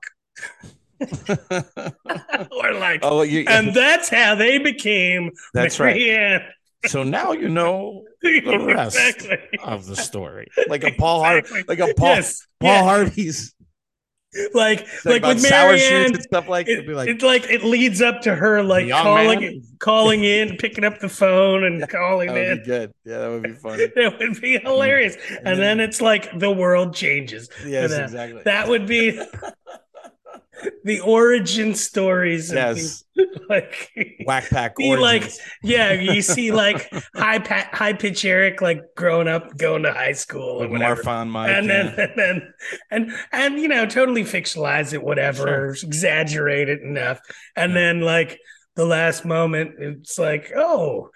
or 1.30 2.74
like, 2.74 3.00
oh, 3.04 3.22
you, 3.22 3.46
and 3.48 3.74
that's 3.74 4.10
how 4.10 4.36
they 4.36 4.58
became 4.58 5.32
that's 5.54 5.80
right. 5.80 6.42
So 6.86 7.04
now 7.04 7.34
you 7.34 7.50
know 7.50 8.04
the 8.22 8.58
rest 8.58 8.98
exactly. 8.98 9.60
of 9.64 9.86
the 9.86 9.96
story, 9.96 10.50
like 10.68 10.84
a 10.84 10.92
Paul 10.92 11.24
Harvey, 11.24 11.64
like 11.68 11.80
a 11.80 11.94
Paul 11.94 12.16
Yes. 12.16 12.48
Paul 12.60 12.70
yeah. 12.70 12.84
Harvey's 12.84 13.54
like 14.54 14.86
like, 15.06 15.24
like 15.24 15.24
with 15.24 15.50
Marianne, 15.50 16.14
and 16.14 16.22
stuff 16.22 16.48
like. 16.48 16.68
it, 16.68 16.88
like 16.88 17.10
it 17.10 17.22
like 17.24 17.50
it 17.50 17.64
leads 17.64 18.02
up 18.02 18.22
to 18.22 18.36
her 18.36 18.62
like 18.62 18.90
calling 18.90 19.40
man. 19.40 19.62
calling 19.80 20.24
in, 20.36 20.56
picking 20.58 20.84
up 20.84 21.00
the 21.00 21.10
phone 21.10 21.64
and 21.64 21.88
calling 21.90 22.28
that 22.28 22.34
would 22.34 22.44
in. 22.44 22.58
be 22.60 22.64
good. 22.66 22.94
Yeah, 23.06 23.18
that 23.20 23.28
would 23.30 23.44
be 23.44 23.54
funny. 23.54 23.86
That 23.96 24.18
would 24.20 24.40
be 24.42 24.60
hilarious. 24.60 25.18
And 25.44 25.60
then 25.60 25.80
it's 25.80 26.00
like 26.00 26.38
the 26.38 26.52
world 26.52 26.94
changes. 26.94 27.50
Yes, 27.66 27.90
that- 27.92 28.02
uh, 28.02 28.04
exactly. 28.04 28.42
That 28.46 28.68
would 28.68 28.86
be 28.88 29.20
the 30.84 31.00
origin 31.02 31.76
stories. 31.76 32.50
of 32.52 32.56
yes, 32.56 33.04
like 33.50 33.90
whack 34.26 34.50
pack. 34.50 34.76
Be 34.76 34.96
like- 34.96 35.32
yeah, 35.64 35.94
you 35.94 36.22
see 36.36 36.52
like 36.52 36.92
high 37.16 37.40
pa- 37.40 37.70
high 37.72 37.94
pitch 37.94 38.24
Eric 38.26 38.62
like 38.62 38.82
growing 38.96 39.28
up, 39.28 39.58
going 39.58 39.84
to 39.84 39.94
high 39.94 40.14
school 40.14 40.64
or 40.64 40.68
whatever. 40.68 41.02
Marfan 41.04 41.30
Mike. 41.30 41.50
and 41.52 41.70
then, 41.70 41.86
yeah. 41.98 42.04
and 42.04 42.14
then 42.18 42.54
and 42.92 43.12
and 43.32 43.60
you 43.60 43.68
know 43.68 43.86
totally 43.86 44.24
fictionalize 44.24 44.94
it 44.94 45.04
whatever 45.04 45.70
exaggerate 45.84 46.70
it 46.70 46.82
enough 46.82 47.20
and 47.56 47.76
then 47.76 48.02
like 48.02 48.40
the 48.76 48.86
last 48.86 49.26
moment 49.26 49.72
it's 49.80 50.18
like 50.18 50.52
oh 50.56 51.10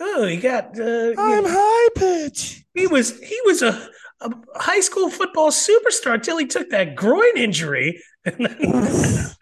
oh 0.00 0.26
he 0.26 0.36
got 0.36 0.78
uh, 0.78 1.12
I'm 1.18 1.44
high 1.46 1.88
pitch. 1.96 2.64
he 2.74 2.86
was 2.86 3.18
he 3.20 3.38
was 3.44 3.62
a, 3.62 3.88
a 4.20 4.30
high 4.56 4.80
school 4.80 5.10
football 5.10 5.50
superstar 5.50 6.14
until 6.14 6.38
he 6.38 6.46
took 6.46 6.70
that 6.70 6.94
groin 6.94 7.36
injury 7.36 8.00
and 8.24 9.34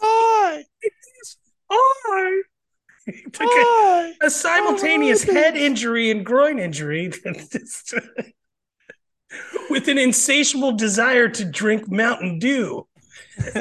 Hi, 0.00 0.64
oh 1.70 2.42
he 3.06 3.22
took 3.22 3.42
a, 3.42 3.46
hi. 3.48 4.12
a 4.22 4.30
simultaneous 4.30 5.22
head 5.24 5.56
injury 5.56 6.10
and 6.10 6.24
groin 6.24 6.58
injury 6.58 7.12
uh, 7.26 7.32
with 9.70 9.88
an 9.88 9.98
insatiable 9.98 10.72
desire 10.72 11.28
to 11.28 11.44
drink 11.44 11.90
Mountain 11.90 12.38
Dew. 12.38 12.86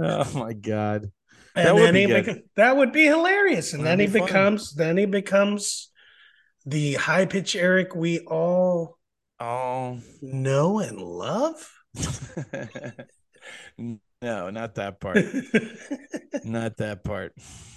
oh 0.00 0.32
my 0.34 0.52
god. 0.52 1.10
And 1.56 1.66
That 1.66 1.74
would 1.74 1.82
then 1.82 1.94
be 1.94 2.00
he 2.06 2.06
beca- 2.06 2.42
that 2.56 2.76
would 2.76 2.92
be 2.92 3.04
hilarious. 3.06 3.72
And 3.72 3.84
That'd 3.84 3.98
then 3.98 4.06
he 4.08 4.12
be 4.12 4.18
fun. 4.20 4.26
becomes 4.28 4.72
then 4.74 4.96
he 4.96 5.06
becomes 5.06 5.90
the 6.64 6.94
high 6.94 7.26
pitch 7.26 7.56
Eric 7.56 7.94
we 7.94 8.20
all 8.20 8.98
Oh 9.40 9.98
know 10.20 10.80
and 10.80 11.00
love. 11.00 11.72
no, 13.78 14.50
not 14.50 14.74
that 14.74 15.00
part. 15.00 15.16
not 16.44 16.76
that 16.76 17.02
part 17.04 17.32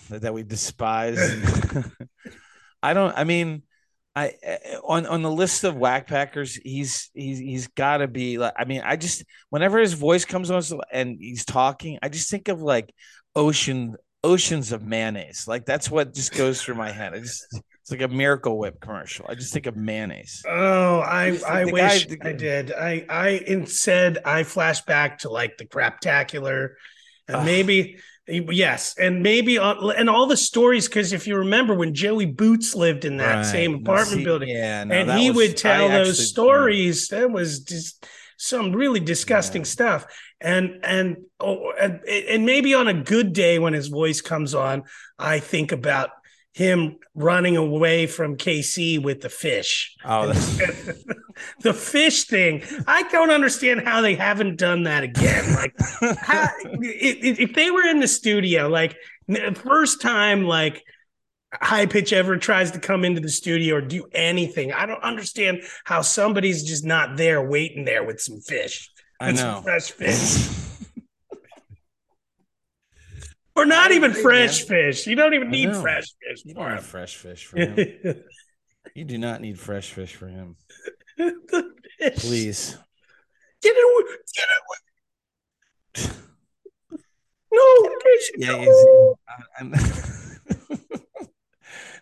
that 0.10 0.34
we 0.34 0.44
despise. 0.44 1.18
I 2.84 2.94
don't. 2.94 3.18
I 3.18 3.24
mean, 3.24 3.64
I 4.16 4.34
eh, 4.44 4.58
on 4.84 5.06
on 5.06 5.22
the 5.22 5.32
list 5.32 5.64
of 5.64 5.78
whack 5.78 6.08
packers, 6.08 6.56
he's 6.56 7.10
he's 7.14 7.40
he's 7.40 7.68
got 7.68 7.98
to 7.98 8.08
be 8.08 8.38
like. 8.38 8.54
I 8.58 8.66
mean, 8.66 8.82
I 8.84 8.98
just 8.98 9.24
whenever 9.50 9.80
his 9.80 9.94
voice 9.94 10.26
comes 10.26 10.52
on 10.52 10.62
and 10.92 11.18
he's 11.20 11.46
talking, 11.46 11.98
I 12.04 12.10
just 12.10 12.30
think 12.30 12.50
of 12.50 12.62
like 12.62 12.94
ocean 13.36 13.96
oceans 14.22 14.74
of 14.74 14.84
mayonnaise. 14.86 15.48
Like 15.48 15.66
that's 15.66 15.90
what 15.90 16.14
just 16.14 16.36
goes 16.36 16.62
through 16.62 16.76
my 16.76 16.92
head. 16.92 17.14
I 17.14 17.20
just 17.20 17.46
It's 17.84 17.92
like 17.92 18.02
a 18.02 18.08
Miracle 18.08 18.58
Whip 18.58 18.80
commercial. 18.80 19.26
I 19.28 19.36
just 19.36 19.52
think 19.52 19.66
of 19.66 19.76
mayonnaise. 19.76 20.42
Oh, 20.48 21.02
I 21.02 21.32
Just 21.32 21.44
I 21.46 21.66
wish 21.66 22.06
guy- 22.06 22.30
I 22.30 22.32
did. 22.32 22.72
I 22.72 23.06
I 23.10 23.28
instead 23.46 24.20
I 24.24 24.44
flash 24.44 24.80
back 24.86 25.20
to 25.20 25.30
like 25.30 25.58
the 25.58 25.66
craptacular, 25.66 26.76
and 27.28 27.46
maybe 27.46 27.98
yes, 28.26 28.96
and 28.98 29.22
maybe 29.22 29.60
uh, 29.60 29.76
and 29.90 30.10
all 30.10 30.28
the 30.28 30.38
stories 30.38 30.88
because 30.88 31.12
if 31.12 31.28
you 31.28 31.36
remember 31.36 31.74
when 31.76 31.94
Joey 31.94 32.26
Boots 32.26 32.74
lived 32.74 33.04
in 33.04 33.18
that 33.18 33.36
Right. 33.36 33.46
same 33.46 33.74
apartment 33.76 34.20
see, 34.20 34.24
building, 34.24 34.48
Yeah, 34.48 34.86
no, 34.86 34.96
and 34.96 35.20
he 35.20 35.30
was- 35.30 35.50
would 35.50 35.58
tell 35.58 35.84
I 35.84 35.90
those 35.90 36.12
actually- 36.12 36.26
stories. 36.26 37.08
That 37.10 37.32
was 37.32 37.60
just 37.60 38.08
some 38.38 38.72
really 38.72 39.02
disgusting 39.02 39.64
Yeah. 39.64 39.68
stuff. 39.78 40.06
And 40.40 40.80
and 40.84 41.18
oh, 41.42 41.74
and, 41.78 42.00
and 42.08 42.46
maybe 42.46 42.74
on 42.76 42.88
a 42.88 42.94
good 42.94 43.34
day 43.34 43.60
when 43.60 43.74
his 43.74 43.90
voice 43.90 44.22
comes 44.22 44.56
on, 44.56 44.84
I 45.20 45.40
think 45.40 45.74
about 45.74 46.12
him 46.54 46.98
running 47.16 47.58
away 47.58 48.06
from 48.08 48.38
KC 48.38 49.02
with 49.02 49.22
the 49.22 49.30
fish. 49.30 49.96
Oh, 50.06 50.28
the 51.62 51.74
fish 51.74 52.26
thing. 52.26 52.64
I 52.88 53.04
don't 53.04 53.32
understand 53.32 53.82
how 53.82 54.02
they 54.02 54.16
haven't 54.16 54.58
done 54.58 54.84
that 54.84 55.04
again. 55.04 55.54
Like, 55.56 55.74
how, 56.20 56.48
if, 56.64 57.54
they 57.54 57.72
were 57.72 57.86
in 57.88 58.00
the 58.00 58.08
studio, 58.08 58.68
like 58.68 58.96
first 59.56 60.02
time, 60.02 60.46
like 60.46 60.84
high 61.54 61.88
pitch 61.88 62.14
ever 62.14 62.38
tries 62.38 62.72
to 62.72 62.80
come 62.80 63.04
into 63.04 63.22
the 63.22 63.30
studio 63.30 63.76
or 63.76 63.82
do 63.82 64.06
anything, 64.14 64.72
I 64.72 64.86
don't 64.86 65.04
understand 65.04 65.62
how 65.86 66.02
somebody's 66.02 66.64
just 66.64 66.86
not 66.86 67.18
there 67.18 67.48
waiting 67.48 67.86
there 67.86 68.04
with 68.04 68.22
some 68.22 68.40
fish, 68.42 68.92
I 69.20 69.28
with 69.28 69.38
know. 69.38 69.56
some 69.56 69.64
fresh 69.64 69.92
fish, 69.92 70.50
or 73.56 73.66
not 73.66 73.92
even 73.92 74.12
agree, 74.12 74.24
fresh 74.24 74.60
man. 74.62 74.68
fish. 74.92 75.08
You 75.08 75.16
don't 75.16 75.34
even 75.34 75.50
I 75.50 75.52
need 75.52 75.70
know. 75.70 75.82
fresh 75.82 76.06
fish 76.22 76.42
You 76.46 76.54
don't 76.56 76.72
need 76.76 76.84
fresh 76.84 77.16
fish 77.16 77.46
for 77.46 77.58
him. 77.58 77.76
you 78.96 79.06
do 79.06 79.18
not 79.18 79.42
need 79.42 79.60
fresh 79.60 79.92
fish 79.92 80.16
for 80.16 80.28
him. 80.28 80.56
the 81.18 81.72
fish. 82.00 82.16
Please. 82.20 82.78
get 83.62 83.76
it, 83.76 83.84
away- 83.84 84.18
get 84.36 84.48
it. 84.50 86.10
away. 86.10 86.16
No, 87.52 87.90
fish. 88.04 88.32
Yeah, 88.38 88.66
no. 88.66 89.16
I- 89.28 89.44
I'm- 89.60 89.74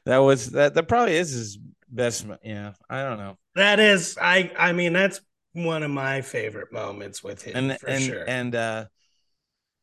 that 0.06 0.18
was 0.18 0.52
that. 0.52 0.74
That 0.76 0.88
probably 0.88 1.16
is 1.18 1.32
his 1.32 1.58
best. 1.90 2.26
mo- 2.26 2.38
Yeah, 2.44 2.74
I 2.90 3.04
don't 3.04 3.18
know. 3.18 3.38
That 3.56 3.80
is, 3.80 4.18
I 4.22 4.52
I 4.58 4.72
mean, 4.72 4.94
that's 4.94 5.20
one 5.54 5.84
of 5.84 5.92
my 5.92 6.22
favorite 6.22 6.72
moments 6.72 7.22
with 7.24 7.42
him 7.44 7.56
And 7.70 7.78
for 7.80 7.88
and 7.90 8.02
sure. 8.04 8.24
and 8.28 8.56
uh, 8.56 8.86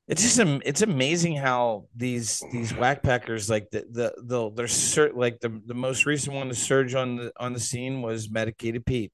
it's 0.09 0.23
just 0.23 0.39
it's 0.65 0.83
amazing 0.83 1.37
how 1.37 1.85
these 1.95 2.43
these 2.51 2.75
whack 2.75 3.03
packers 3.03 3.49
like 3.49 3.71
the 3.71 3.85
the 3.91 4.13
the 4.23 4.51
there's 4.51 4.73
cert 4.73 5.15
like 5.15 5.39
the 5.41 5.61
the 5.67 5.75
most 5.75 6.07
recent 6.07 6.35
one 6.35 6.49
to 6.49 6.55
surge 6.55 6.95
on 6.95 7.17
the 7.17 7.33
on 7.39 7.53
the 7.53 7.61
scene 7.61 8.03
was 8.03 8.31
medicated 8.31 8.85
Pete, 8.87 9.13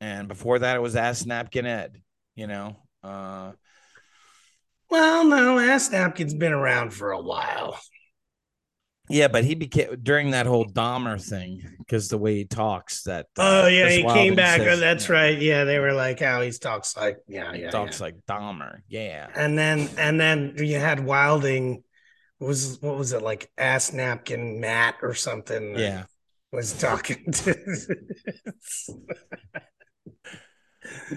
and 0.00 0.28
before 0.28 0.60
that 0.60 0.76
it 0.76 0.80
was 0.80 0.96
ass 0.96 1.26
napkin 1.26 1.66
Ed. 1.66 2.00
You 2.36 2.46
know, 2.46 2.76
uh, 3.02 3.52
well, 4.90 5.24
no, 5.24 5.58
Ass 5.58 5.90
Napkin's 5.92 6.34
been 6.34 6.52
around 6.52 6.92
for 6.92 7.12
a 7.12 7.20
while. 7.20 7.78
Yeah, 9.10 9.28
but 9.28 9.44
he 9.44 9.54
became 9.54 9.96
during 10.02 10.30
that 10.30 10.46
whole 10.46 10.64
Dahmer 10.64 11.22
thing 11.22 11.62
because 11.78 12.08
the 12.08 12.18
way 12.18 12.36
he 12.36 12.44
talks. 12.44 13.02
That 13.02 13.26
Oh 13.36 13.64
uh, 13.64 13.66
yeah, 13.66 13.88
he 13.90 14.04
came 14.04 14.34
back. 14.34 14.60
says- 14.60 14.78
oh, 14.78 14.80
that's 14.80 15.08
yeah, 15.08 15.14
right. 15.14 15.38
Yeah, 15.40 15.64
they 15.64 15.78
were 15.78 15.92
like 15.92 16.20
how 16.20 16.40
he 16.40 16.50
talks 16.52 16.96
like 16.96 17.18
yeah, 17.28 17.52
he 17.52 17.62
yeah. 17.62 17.70
talks 17.70 18.00
yeah. 18.00 18.06
like 18.06 18.16
Dahmer. 18.28 18.80
Yeah. 18.88 19.28
and 19.34 19.58
then 19.58 19.88
and 19.98 20.20
then 20.20 20.54
you 20.58 20.78
had 20.78 21.04
Wilding 21.04 21.82
was 22.38 22.78
what 22.80 22.96
was 22.96 23.12
it 23.12 23.22
like 23.22 23.50
Ass 23.58 23.92
Napkin 23.92 24.60
Matt 24.60 24.96
or 25.02 25.14
something? 25.14 25.78
Yeah. 25.78 26.04
was 26.52 26.72
talking 26.78 27.30
to. 27.32 27.96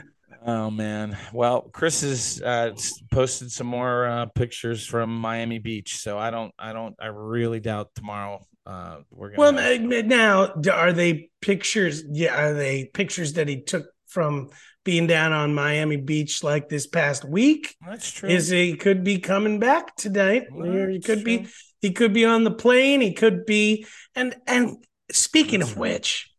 Oh 0.45 0.69
man. 0.69 1.17
Well, 1.31 1.61
Chris 1.71 2.01
has 2.01 2.41
uh, 2.41 2.71
posted 3.11 3.51
some 3.51 3.67
more 3.67 4.05
uh, 4.05 4.25
pictures 4.27 4.85
from 4.85 5.15
Miami 5.15 5.59
Beach, 5.59 5.97
so 5.97 6.17
I 6.17 6.31
don't, 6.31 6.53
I 6.59 6.73
don't, 6.73 6.95
I 6.99 7.07
really 7.07 7.61
doubt 7.61 7.91
tomorrow 7.95 8.45
uh, 8.65 8.97
we're 9.09 9.29
gonna. 9.29 9.53
Well, 9.53 10.03
now 10.03 10.53
are 10.71 10.93
they 10.93 11.29
pictures? 11.41 12.03
Yeah, 12.09 12.37
are 12.37 12.53
they 12.53 12.85
pictures 12.85 13.33
that 13.33 13.47
he 13.47 13.61
took 13.61 13.85
from 14.07 14.49
being 14.83 15.07
down 15.07 15.31
on 15.31 15.53
Miami 15.53 15.97
Beach 15.97 16.43
like 16.43 16.67
this 16.67 16.87
past 16.87 17.23
week? 17.23 17.75
that's 17.85 18.11
true. 18.11 18.29
Is 18.29 18.49
he 18.49 18.75
could 18.75 19.03
be 19.03 19.19
coming 19.19 19.59
back 19.59 19.95
tonight? 19.95 20.47
Well, 20.51 20.89
he 20.89 20.99
could 20.99 21.23
be 21.23 21.47
he 21.81 21.91
could 21.91 22.13
be 22.13 22.25
on 22.25 22.43
the 22.43 22.51
plane. 22.51 22.99
He 22.99 23.13
could 23.13 23.45
be 23.45 23.85
and 24.13 24.35
and 24.45 24.83
speaking 25.11 25.61
That's 25.61 25.71
of 25.71 25.77
right. 25.77 25.93
which, 25.93 26.31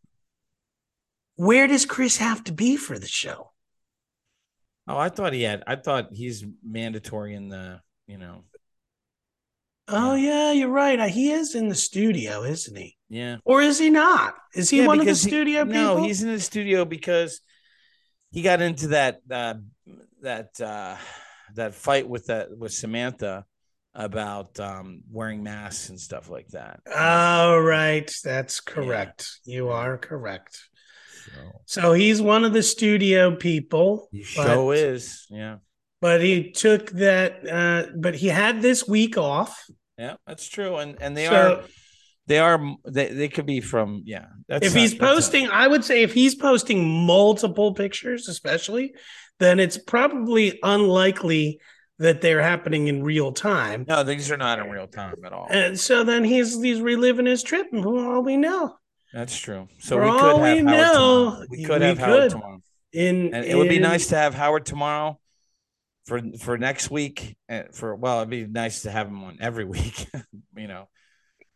where 1.36 1.66
does 1.66 1.86
Chris 1.86 2.18
have 2.18 2.44
to 2.44 2.52
be 2.52 2.76
for 2.76 2.98
the 2.98 3.06
show? 3.08 3.52
Oh, 4.86 4.96
I 4.98 5.08
thought 5.08 5.32
he 5.32 5.42
had. 5.42 5.62
I 5.66 5.76
thought 5.76 6.08
he's 6.12 6.44
mandatory 6.66 7.34
in 7.34 7.48
the. 7.48 7.80
You 8.06 8.18
know. 8.18 8.44
Oh 9.88 10.14
yeah, 10.14 10.52
you're 10.52 10.68
right. 10.70 10.98
Uh, 10.98 11.06
He 11.08 11.30
is 11.30 11.54
in 11.54 11.68
the 11.68 11.74
studio, 11.74 12.42
isn't 12.42 12.76
he? 12.76 12.96
Yeah. 13.08 13.36
Or 13.44 13.60
is 13.62 13.78
he 13.78 13.90
not? 13.90 14.34
Is 14.54 14.70
he 14.70 14.78
Yeah, 14.80 14.86
one 14.86 14.98
of 15.00 15.04
the 15.04 15.10
because 15.10 15.22
he- 15.22 15.30
studio 15.30 15.64
people? 15.64 15.80
No, 15.80 16.02
he's 16.02 16.22
in 16.22 16.30
the 16.32 16.40
studio 16.40 16.84
because 16.84 17.40
he 18.30 18.42
got 18.42 18.60
into 18.62 18.88
that 18.88 19.20
uh, 19.30 19.54
that 20.22 20.58
uh, 20.60 20.96
that 21.54 21.74
fight 21.74 22.08
with 22.08 22.26
that 22.26 22.56
with 22.56 22.72
Samantha 22.72 23.44
about 23.94 24.58
um, 24.58 25.02
wearing 25.10 25.42
masks 25.42 25.88
and 25.90 26.00
stuff 26.00 26.28
like 26.28 26.48
that. 26.48 26.80
Oh, 26.94 27.58
right. 27.58 28.10
That's 28.24 28.60
correct. 28.60 29.38
You 29.44 29.68
are 29.68 29.96
correct. 29.98 30.58
So, 31.24 31.60
So 31.66 31.92
he's 31.92 32.20
one 32.22 32.44
of 32.44 32.52
the 32.52 32.62
studio 32.62 33.34
people, 33.36 34.08
he 34.12 34.20
but, 34.36 34.46
show 34.46 34.70
is 34.72 35.26
yeah. 35.30 35.56
but 36.00 36.20
he 36.22 36.50
took 36.52 36.90
that, 36.92 37.48
uh, 37.48 37.90
but 37.96 38.14
he 38.14 38.28
had 38.28 38.60
this 38.62 38.86
week 38.86 39.16
off. 39.16 39.64
Yeah, 39.98 40.16
that's 40.26 40.48
true, 40.48 40.76
and 40.76 40.96
and 41.00 41.16
they 41.16 41.26
So 41.26 41.34
are 41.60 41.64
they 42.26 42.38
are 42.38 42.58
they, 42.84 43.08
they 43.12 43.28
could 43.28 43.46
be 43.46 43.60
from 43.60 44.02
yeah. 44.06 44.26
That's 44.48 44.66
if 44.66 44.74
not- 44.74 44.80
he's 44.80 44.90
that's 44.92 45.00
not- 45.02 45.14
posting, 45.14 45.48
I 45.48 45.66
would 45.68 45.84
say 45.84 46.02
if 46.02 46.12
he's 46.14 46.34
posting 46.34 47.06
multiple 47.06 47.74
pictures, 47.74 48.28
especially, 48.28 48.94
then 49.40 49.60
it's 49.60 49.78
probably 49.78 50.58
unlikely 50.62 51.60
that 52.00 52.20
they're 52.22 52.42
happening 52.42 52.88
in 52.88 53.04
real 53.04 53.30
time. 53.30 53.84
no, 53.86 54.02
these 54.02 54.30
are 54.32 54.36
not 54.36 54.58
in 54.58 54.68
real 54.68 54.88
time 54.88 55.14
at 55.24 55.32
all. 55.32 55.46
And 55.48 55.78
so 55.78 56.02
then 56.02 56.24
he's 56.24 56.60
he's 56.60 56.80
reliving 56.80 57.26
his 57.26 57.42
trip, 57.44 57.68
and 57.72 57.82
for 57.84 57.96
all 58.14 58.22
we 58.22 58.36
know, 58.36 58.74
That's 59.14 59.38
true. 59.38 59.68
So 59.78 59.96
For 59.96 60.04
we 60.04 60.10
could 60.10 60.20
have 60.20 60.42
we 60.42 60.64
Howard 60.64 60.66
know, 60.66 60.92
tomorrow. 60.92 61.46
We 61.48 61.64
could 61.64 61.80
we 61.82 61.86
have 61.86 61.98
Howard 61.98 62.30
tomorrow, 62.30 62.60
in 62.92 63.32
and 63.32 63.44
it 63.44 63.56
would 63.56 63.68
be 63.68 63.78
nice 63.78 64.08
to 64.08 64.16
have 64.16 64.34
Howard 64.34 64.66
tomorrow 64.66 65.20
for 66.04 66.20
for 66.40 66.58
next 66.58 66.90
week. 66.90 67.36
uh, 67.48 67.62
For 67.72 67.94
well, 67.94 68.18
it'd 68.18 68.30
be 68.30 68.44
nice 68.46 68.82
to 68.82 68.90
have 68.90 69.06
him 69.06 69.22
on 69.22 69.38
every 69.40 69.64
week. 69.76 70.08
you 70.56 70.66
know, 70.66 70.88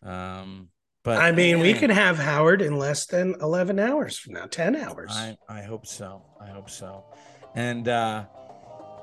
um, 0.05 0.69
but 1.03 1.19
I 1.19 1.33
mean, 1.33 1.59
we 1.59 1.73
eh, 1.73 1.79
could 1.79 1.91
have 1.91 2.17
Howard 2.17 2.63
in 2.63 2.79
less 2.79 3.07
than 3.07 3.35
eleven 3.41 3.81
hours 3.81 4.17
from 4.17 4.35
now, 4.35 4.47
ten 4.47 4.77
hours. 4.77 5.11
I 5.13 5.37
I 5.49 5.63
hope 5.63 5.85
so. 5.85 6.23
I 6.41 6.47
hope 6.47 6.71
so. 6.71 7.07
And 7.57 7.89
uh, 7.89 8.25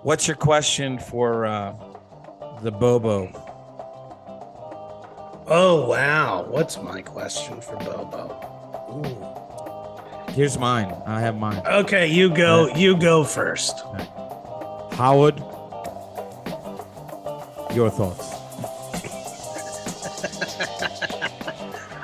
what's 0.03 0.27
your 0.29 0.37
question 0.37 0.97
for 0.97 1.45
uh, 1.45 1.73
the 2.61 2.71
Bobo? 2.71 3.44
Oh 5.47 5.87
wow, 5.87 6.45
what's 6.49 6.81
my 6.81 7.01
question 7.01 7.61
for 7.61 7.75
Bobo? 7.77 8.41
Here's 10.31 10.57
mine. 10.57 10.93
I 11.05 11.19
have 11.21 11.37
mine. 11.37 11.61
Okay, 11.65 12.07
you 12.07 12.29
go. 12.29 12.67
You 12.75 12.97
go 12.97 13.23
first. 13.23 13.79
Howard, 14.93 15.37
your 17.73 17.89
thoughts. 17.89 18.31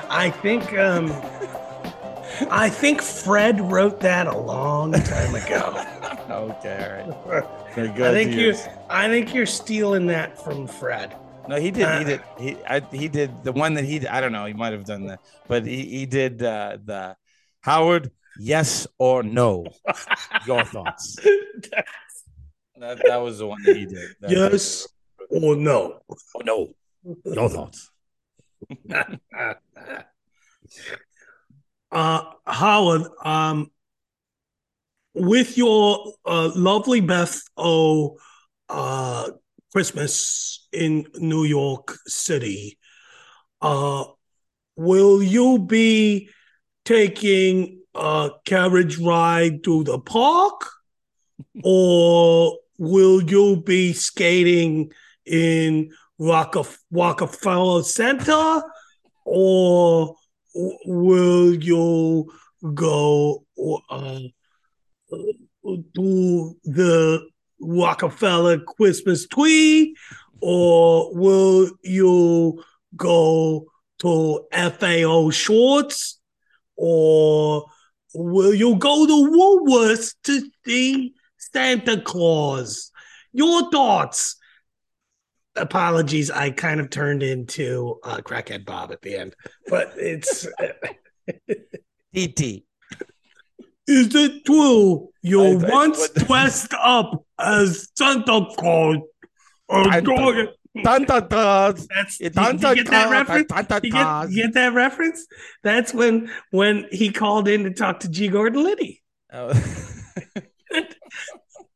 I 0.10 0.30
think. 0.42 0.74
um 0.74 1.12
I 2.50 2.70
think 2.70 3.02
Fred 3.02 3.62
wrote 3.72 4.00
that 4.02 4.28
a 4.28 4.38
long 4.38 4.92
time 4.94 5.36
ago. 5.36 5.86
okay, 6.30 7.04
all 7.08 7.32
right. 7.32 7.46
I 7.78 8.14
think 8.14 8.34
you. 8.34 8.56
I 8.90 9.08
think 9.08 9.34
you're 9.34 9.46
stealing 9.46 10.08
that 10.08 10.38
from 10.44 10.68
Fred. 10.68 11.16
No, 11.48 11.56
he 11.58 11.72
did. 11.72 11.84
Uh, 11.84 11.98
he 11.98 12.04
did. 12.06 12.22
He 12.40 12.58
I, 12.66 12.80
he 12.92 13.08
did 13.08 13.44
the 13.44 13.52
one 13.52 13.74
that 13.76 13.84
he. 13.84 14.08
I 14.08 14.22
don't 14.22 14.32
know. 14.32 14.46
He 14.46 14.54
might 14.54 14.74
have 14.74 14.86
done 14.86 15.08
that, 15.08 15.20
but 15.48 15.66
he 15.66 15.86
he 15.86 16.06
did 16.06 16.42
uh, 16.44 16.78
the 16.84 17.16
Howard. 17.62 18.12
Yes 18.40 18.88
or 18.98 19.24
no? 19.24 19.66
Your 20.48 20.64
thoughts. 20.64 21.18
That 22.78 23.02
that 23.06 23.18
was 23.18 23.40
the 23.40 23.48
one 23.48 23.62
that 23.64 23.76
he 23.76 23.86
did. 23.86 24.16
That- 24.22 24.32
yes 24.32 24.88
or 25.30 25.56
no? 25.56 26.00
Oh 26.36 26.42
no. 26.44 26.74
Your 27.26 27.50
thoughts. 27.50 27.92
uh 31.92 32.24
Howard, 32.46 33.04
um 33.24 33.72
with 35.14 35.58
your 35.58 36.14
uh, 36.26 36.52
lovely 36.56 37.02
Beth 37.02 37.42
O 37.58 38.18
uh 38.70 39.30
Christmas 39.74 40.61
in 40.74 41.06
New 41.16 41.44
York 41.44 41.98
City, 42.08 42.78
uh 43.62 44.06
will 44.76 45.22
you 45.22 45.60
be 45.60 46.30
taking 46.86 47.80
a 47.94 48.32
carriage 48.46 48.98
ride 48.98 49.64
to 49.64 49.84
the 49.84 50.00
park? 50.00 50.70
or 51.64 52.58
will 52.78 53.22
you 53.22 53.62
be 53.62 53.94
skating 53.94 54.92
in 55.26 55.92
Rockefeller 56.20 57.84
Center? 57.84 58.64
Or 59.26 60.16
will 60.86 61.54
you 61.56 62.32
go 62.74 63.46
uh, 63.90 64.20
to 65.96 66.58
the 66.64 67.30
Rockefeller 67.60 68.60
Christmas 68.60 69.28
tree? 69.28 69.96
Or 70.42 71.14
will 71.16 71.70
you 71.84 72.64
go 72.96 73.68
to 74.00 74.46
FAO 74.52 75.30
Schwarz? 75.30 76.18
Or 76.76 77.66
will 78.16 78.54
you 78.54 78.76
go 78.78 79.06
to 79.06 79.14
Woolworths 79.32 80.16
to 80.24 80.42
see 80.66 81.14
Santa 81.38 82.02
Claus? 82.02 82.92
Your 83.32 83.70
thoughts? 83.72 84.38
Apologies, 85.56 86.32
I 86.32 86.50
kind 86.52 86.80
of 86.80 86.90
turned 86.90 87.22
into 87.24 88.00
uh, 88.04 88.18
crackhead 88.18 88.66
Bob 88.66 88.92
at 88.92 89.02
the 89.02 89.16
end, 89.18 89.36
but 89.68 89.94
it's 89.98 90.48
DT. 92.16 92.64
Is 93.88 94.16
it 94.16 94.46
true 94.46 95.10
you 95.22 95.44
I- 95.44 95.50
I- 95.68 95.70
once 95.70 96.00
what- 96.00 96.16
dressed 96.28 96.74
up 96.82 97.26
as 97.38 97.90
Santa 97.98 98.46
Claus? 98.58 98.98
Or 99.72 99.88
I- 99.90 100.02
going- 100.02 100.48
Dun, 100.84 101.04
dun, 101.04 101.28
dun. 101.28 101.76
That's 101.90 102.18
you, 102.22 102.28
you 102.28 102.32
get 102.32 102.88
that 102.92 103.10
reference? 103.12 103.52
You 103.84 103.92
get, 103.92 104.30
you 104.32 104.44
get 104.44 104.54
that 104.54 104.74
reference? 104.74 105.28
That's 105.64 105.94
when 105.94 106.32
when 106.52 106.86
he 106.94 107.12
called 107.12 107.50
in 107.50 107.66
to 107.66 107.72
talk 107.72 108.00
to 108.02 108.10
G. 108.10 108.30
Gordon 108.30 108.64
Liddy. 108.64 109.02
Oh. 109.34 109.52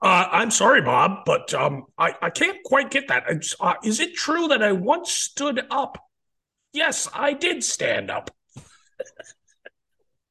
Uh, 0.01 0.27
I'm 0.31 0.51
sorry, 0.51 0.81
Bob, 0.83 1.21
but 1.25 1.51
um, 1.55 1.85
I, 1.97 2.13
I 2.21 2.29
can't 2.29 2.57
quite 2.63 2.91
get 2.91 3.07
that. 3.07 3.23
Uh, 3.59 3.73
is 3.83 3.99
it 3.99 4.13
true 4.13 4.47
that 4.49 4.61
I 4.61 4.71
once 4.71 5.11
stood 5.11 5.65
up? 5.71 5.97
Yes, 6.73 7.09
I 7.11 7.33
did 7.33 7.63
stand 7.63 8.11
up. 8.11 8.29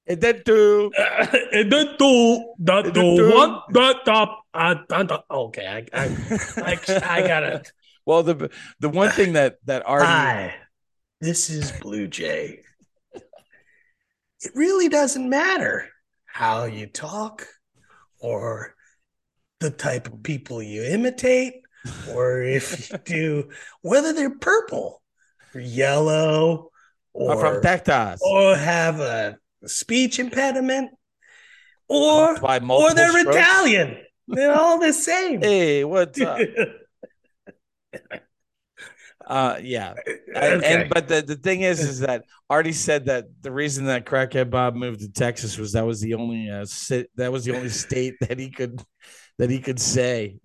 and 0.06 0.20
then 0.20 0.42
too. 0.44 0.92
Uh, 0.96 1.26
and 1.52 1.72
then 1.72 1.88
do 1.98 2.44
that 2.60 2.84
And 2.84 2.94
do 2.94 3.00
then 3.00 3.16
do- 3.16 3.30
what 3.34 3.64
that 3.72 4.06
up 4.06 4.43
uh, 4.54 4.74
dun, 4.88 5.06
dun. 5.06 5.20
okay 5.30 5.86
I, 5.92 6.00
I 6.02 6.08
I 6.56 6.78
I 7.02 7.26
gotta 7.26 7.62
well, 8.06 8.22
the 8.22 8.50
the 8.80 8.88
one 8.88 9.10
thing 9.10 9.34
that 9.34 9.56
that 9.64 9.86
Artie 9.86 10.06
hi 10.06 10.54
this 11.20 11.50
is 11.50 11.72
Blue 11.72 12.06
Jay 12.06 12.60
it 13.12 14.50
really 14.54 14.88
doesn't 14.88 15.28
matter 15.28 15.88
how 16.26 16.64
you 16.64 16.86
talk 16.86 17.46
or 18.20 18.74
the 19.60 19.70
type 19.70 20.06
of 20.06 20.22
people 20.22 20.62
you 20.62 20.82
imitate 20.82 21.54
or 22.10 22.42
if 22.42 22.90
you 22.90 22.98
do 23.04 23.48
whether 23.82 24.12
they're 24.12 24.38
purple 24.38 25.02
or 25.54 25.60
yellow 25.60 26.70
or 27.12 27.38
from 27.38 27.62
Texas. 27.62 28.20
or 28.22 28.56
have 28.56 29.00
a 29.00 29.38
speech 29.66 30.18
impediment 30.18 30.90
or 31.88 32.36
or 32.42 32.94
they're 32.94 33.10
strokes. 33.10 33.36
Italian. 33.36 33.96
They're 34.28 34.54
all 34.54 34.78
the 34.78 34.92
same. 34.92 35.40
Hey, 35.42 35.84
what's 35.84 36.20
up? 36.20 36.40
Uh, 39.26 39.58
yeah. 39.62 39.94
And, 40.34 40.62
Okay. 40.62 40.82
and 40.82 40.90
but 40.92 41.08
the, 41.08 41.22
the 41.22 41.36
thing 41.36 41.62
is, 41.62 41.80
is 41.80 42.00
that 42.00 42.24
Artie 42.50 42.72
said 42.72 43.06
that 43.06 43.24
the 43.40 43.50
reason 43.50 43.86
that 43.86 44.04
Crackhead 44.04 44.50
Bob 44.50 44.74
moved 44.74 45.00
to 45.00 45.10
Texas 45.10 45.56
was 45.56 45.72
that 45.72 45.86
was 45.86 46.00
the 46.00 46.12
only 46.12 46.50
uh, 46.50 46.66
sit, 46.66 47.10
that 47.16 47.32
was 47.32 47.44
the 47.46 47.56
only 47.56 47.70
state 47.70 48.16
that 48.20 48.38
he 48.38 48.50
could 48.50 48.82
that 49.38 49.48
he 49.48 49.60
could 49.60 49.80
say 49.80 50.36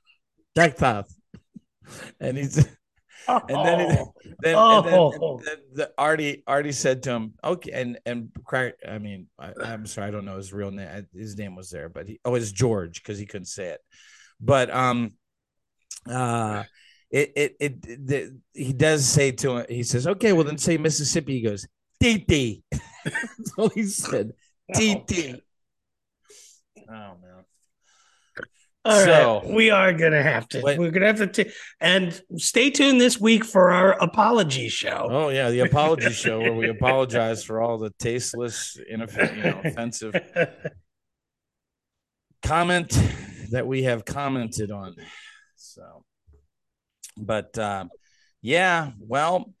Texas, 0.54 1.14
and 2.20 2.38
he's 2.38 2.66
and 3.28 3.66
then 3.66 3.80
it- 3.80 3.98
Oh, 3.98 4.12
then, 4.42 4.54
Oh. 4.56 4.82
then, 4.82 5.22
and 5.22 5.46
then 5.46 5.56
the 5.74 5.92
Artie 5.98 6.42
Artie 6.46 6.72
said 6.72 7.02
to 7.04 7.10
him, 7.12 7.34
okay, 7.44 7.70
and 7.72 7.98
and. 8.06 8.30
I 8.88 8.98
mean, 8.98 9.28
I, 9.38 9.52
I'm 9.64 9.86
sorry, 9.86 10.08
I 10.08 10.10
don't 10.10 10.24
know 10.24 10.36
his 10.36 10.52
real 10.52 10.70
name. 10.70 11.06
His 11.14 11.36
name 11.36 11.54
was 11.54 11.70
there, 11.70 11.88
but 11.88 12.08
he 12.08 12.20
oh, 12.24 12.34
it's 12.34 12.52
George 12.52 13.02
because 13.02 13.18
he 13.18 13.26
couldn't 13.26 13.46
say 13.46 13.68
it. 13.68 13.80
But 14.40 14.70
um, 14.70 15.12
uh, 16.10 16.64
it 17.10 17.32
it 17.36 17.56
it, 17.60 18.06
the, 18.06 18.40
he 18.52 18.72
does 18.72 19.06
say 19.06 19.30
to 19.32 19.58
him. 19.58 19.66
He 19.68 19.82
says, 19.84 20.06
okay, 20.06 20.32
well 20.32 20.44
then 20.44 20.58
say 20.58 20.76
Mississippi. 20.78 21.34
He 21.34 21.42
goes, 21.42 21.66
TT. 22.02 22.62
That's 23.04 23.52
all 23.56 23.68
he 23.68 23.84
said. 23.84 24.32
TT. 24.74 25.40
Oh 26.88 27.16
man. 27.22 27.31
All 28.84 28.92
right. 28.98 29.04
So- 29.06 29.42
we 29.52 29.70
are 29.70 29.92
gonna 29.92 30.22
have 30.22 30.48
to. 30.48 30.60
Wait. 30.60 30.78
We're 30.78 30.90
gonna 30.90 31.06
have 31.06 31.18
to. 31.18 31.26
T- 31.44 31.50
and 31.80 32.20
stay 32.36 32.70
tuned 32.70 33.00
this 33.00 33.20
week 33.20 33.44
for 33.44 33.70
our 33.70 33.92
apology 34.02 34.68
show. 34.68 35.08
Oh 35.10 35.28
yeah, 35.28 35.50
the 35.50 35.60
apology 35.60 36.10
show 36.12 36.40
where 36.40 36.52
we 36.54 36.68
apologize 36.68 37.44
for 37.44 37.60
all 37.60 37.78
the 37.78 37.90
tasteless, 37.98 38.76
inoff- 38.92 39.36
you 39.36 39.42
know, 39.44 39.60
offensive 39.64 40.14
comment 42.42 42.98
that 43.50 43.66
we 43.66 43.84
have 43.84 44.04
commented 44.04 44.70
on. 44.70 44.94
So, 45.56 46.04
but 47.16 47.56
uh, 47.58 47.84
yeah, 48.40 48.90
well, 48.98 49.52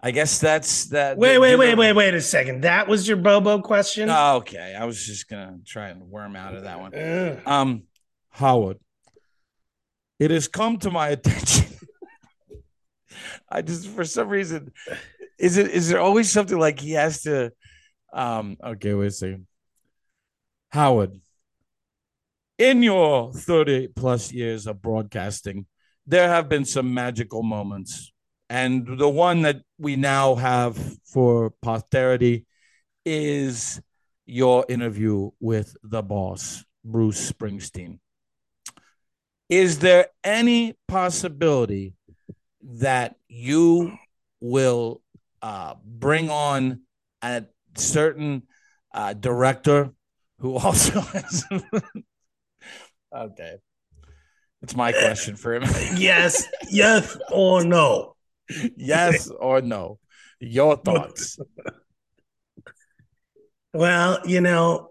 I 0.00 0.12
guess 0.12 0.38
that's 0.38 0.86
that. 0.86 1.18
wait, 1.18 1.38
wait, 1.38 1.56
wait, 1.56 1.76
wait, 1.76 1.92
wait 1.92 2.14
a 2.14 2.20
second. 2.20 2.62
That 2.62 2.86
was 2.86 3.08
your 3.08 3.16
Bobo 3.16 3.60
question. 3.60 4.08
Oh, 4.10 4.36
okay, 4.36 4.76
I 4.78 4.84
was 4.84 5.04
just 5.04 5.28
gonna 5.28 5.58
try 5.66 5.88
and 5.88 6.02
worm 6.02 6.36
out 6.36 6.54
of 6.54 6.62
that 6.64 6.78
one. 6.80 6.94
Ugh. 6.94 7.38
Um, 7.46 7.82
Howard, 8.38 8.78
it 10.20 10.30
has 10.30 10.46
come 10.46 10.78
to 10.78 10.92
my 10.92 11.08
attention. 11.08 11.66
I 13.50 13.62
just, 13.62 13.88
for 13.88 14.04
some 14.04 14.28
reason, 14.28 14.72
is 15.40 15.56
it 15.56 15.72
is 15.72 15.88
there 15.88 16.00
always 16.00 16.30
something 16.30 16.56
like 16.56 16.78
he 16.78 16.92
has 16.92 17.22
to? 17.22 17.50
Um, 18.12 18.56
okay, 18.64 18.94
wait 18.94 19.08
a 19.08 19.10
second. 19.10 19.46
Howard, 20.68 21.18
in 22.58 22.84
your 22.84 23.32
thirty 23.32 23.88
plus 23.88 24.32
years 24.32 24.68
of 24.68 24.80
broadcasting, 24.80 25.66
there 26.06 26.28
have 26.28 26.48
been 26.48 26.64
some 26.64 26.94
magical 26.94 27.42
moments, 27.42 28.12
and 28.48 28.86
the 29.00 29.08
one 29.08 29.42
that 29.42 29.62
we 29.78 29.96
now 29.96 30.36
have 30.36 30.78
for 31.12 31.50
posterity 31.60 32.46
is 33.04 33.80
your 34.26 34.64
interview 34.68 35.30
with 35.40 35.76
the 35.82 36.02
boss, 36.02 36.64
Bruce 36.84 37.32
Springsteen. 37.32 37.98
Is 39.48 39.78
there 39.78 40.08
any 40.22 40.76
possibility 40.88 41.94
that 42.62 43.16
you 43.28 43.96
will 44.40 45.00
uh, 45.40 45.74
bring 45.84 46.28
on 46.30 46.82
a 47.22 47.44
certain 47.76 48.42
uh, 48.92 49.14
director 49.14 49.92
who 50.40 50.56
also 50.58 51.00
has? 51.00 51.44
okay, 53.14 53.56
it's 54.62 54.76
my 54.76 54.92
question 54.92 55.36
for 55.36 55.54
him. 55.54 55.62
yes, 55.96 56.46
yes 56.70 57.16
or 57.30 57.64
no. 57.64 58.16
yes 58.76 59.30
or 59.30 59.60
no? 59.62 59.98
Your 60.40 60.76
thoughts? 60.76 61.38
Well, 63.72 64.20
you 64.24 64.40
know, 64.40 64.90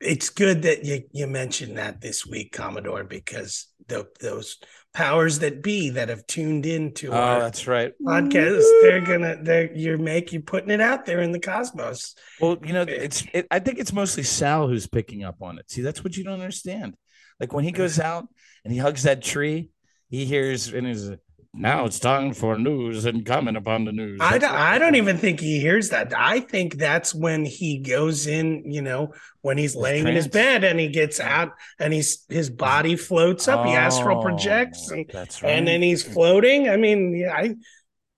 it's 0.00 0.30
good 0.30 0.62
that 0.62 0.84
you, 0.84 1.02
you 1.12 1.26
mentioned 1.26 1.78
that 1.78 2.00
this 2.00 2.26
week, 2.26 2.52
Commodore, 2.52 3.04
because 3.04 3.66
the, 3.88 4.08
those 4.20 4.58
powers 4.94 5.40
that 5.40 5.62
be 5.62 5.90
that 5.90 6.08
have 6.08 6.26
tuned 6.26 6.64
into 6.66 7.10
Oh, 7.10 7.16
our 7.16 7.40
that's 7.40 7.66
right. 7.66 7.92
podcast, 8.02 8.64
they're 8.82 9.00
gonna 9.04 9.36
they're 9.42 9.72
you're 9.74 9.98
making 9.98 10.42
putting 10.42 10.70
it 10.70 10.80
out 10.80 11.04
there 11.06 11.20
in 11.20 11.32
the 11.32 11.38
cosmos. 11.38 12.14
Well, 12.40 12.56
you 12.64 12.72
know, 12.72 12.82
it's. 12.82 13.24
It, 13.34 13.46
I 13.50 13.58
think 13.58 13.78
it's 13.78 13.92
mostly 13.92 14.22
Sal 14.22 14.68
who's 14.68 14.86
picking 14.86 15.22
up 15.24 15.42
on 15.42 15.58
it. 15.58 15.70
See, 15.70 15.82
that's 15.82 16.02
what 16.02 16.16
you 16.16 16.24
don't 16.24 16.40
understand. 16.40 16.96
Like 17.38 17.52
when 17.52 17.64
he 17.64 17.72
goes 17.72 18.00
out 18.00 18.26
and 18.64 18.72
he 18.72 18.78
hugs 18.78 19.02
that 19.02 19.22
tree, 19.22 19.70
he 20.08 20.24
hears 20.24 20.72
and 20.72 20.86
he's 20.86 21.10
now 21.56 21.84
it's 21.84 21.98
time 21.98 22.32
for 22.32 22.58
news 22.58 23.04
and 23.04 23.24
comment 23.24 23.56
upon 23.56 23.84
the 23.84 23.92
news. 23.92 24.18
I 24.20 24.38
don't, 24.38 24.52
I 24.52 24.78
don't 24.78 24.94
even 24.94 25.16
think 25.18 25.40
he 25.40 25.58
hears 25.60 25.88
that. 25.90 26.12
I 26.16 26.40
think 26.40 26.76
that's 26.76 27.14
when 27.14 27.44
he 27.44 27.78
goes 27.78 28.26
in, 28.26 28.70
you 28.70 28.82
know, 28.82 29.12
when 29.42 29.58
he's 29.58 29.74
laying 29.74 30.06
in 30.06 30.14
his 30.14 30.28
bed 30.28 30.64
and 30.64 30.78
he 30.78 30.88
gets 30.88 31.18
out 31.20 31.52
and 31.78 31.92
he's 31.92 32.24
his 32.28 32.50
body 32.50 32.96
floats 32.96 33.48
up, 33.48 33.64
he 33.66 33.72
astral 33.72 34.18
Oh, 34.18 34.22
projects 34.22 34.90
and 34.90 35.06
that's 35.12 35.42
right. 35.42 35.50
and 35.50 35.66
then 35.66 35.82
he's 35.82 36.02
floating. 36.02 36.68
I 36.68 36.76
mean, 36.76 37.16
yeah, 37.16 37.32
I 37.34 37.54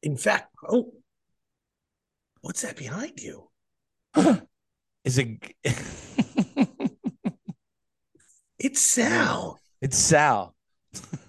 in 0.02 0.16
fact, 0.16 0.52
oh, 0.68 0.92
what's 2.40 2.62
that 2.62 2.76
behind 2.76 3.20
you? 3.20 3.48
Is 5.04 5.18
it? 5.18 5.38
It's 8.60 8.80
Sal. 8.80 9.60
it's 9.80 9.96
Sal. 9.96 10.52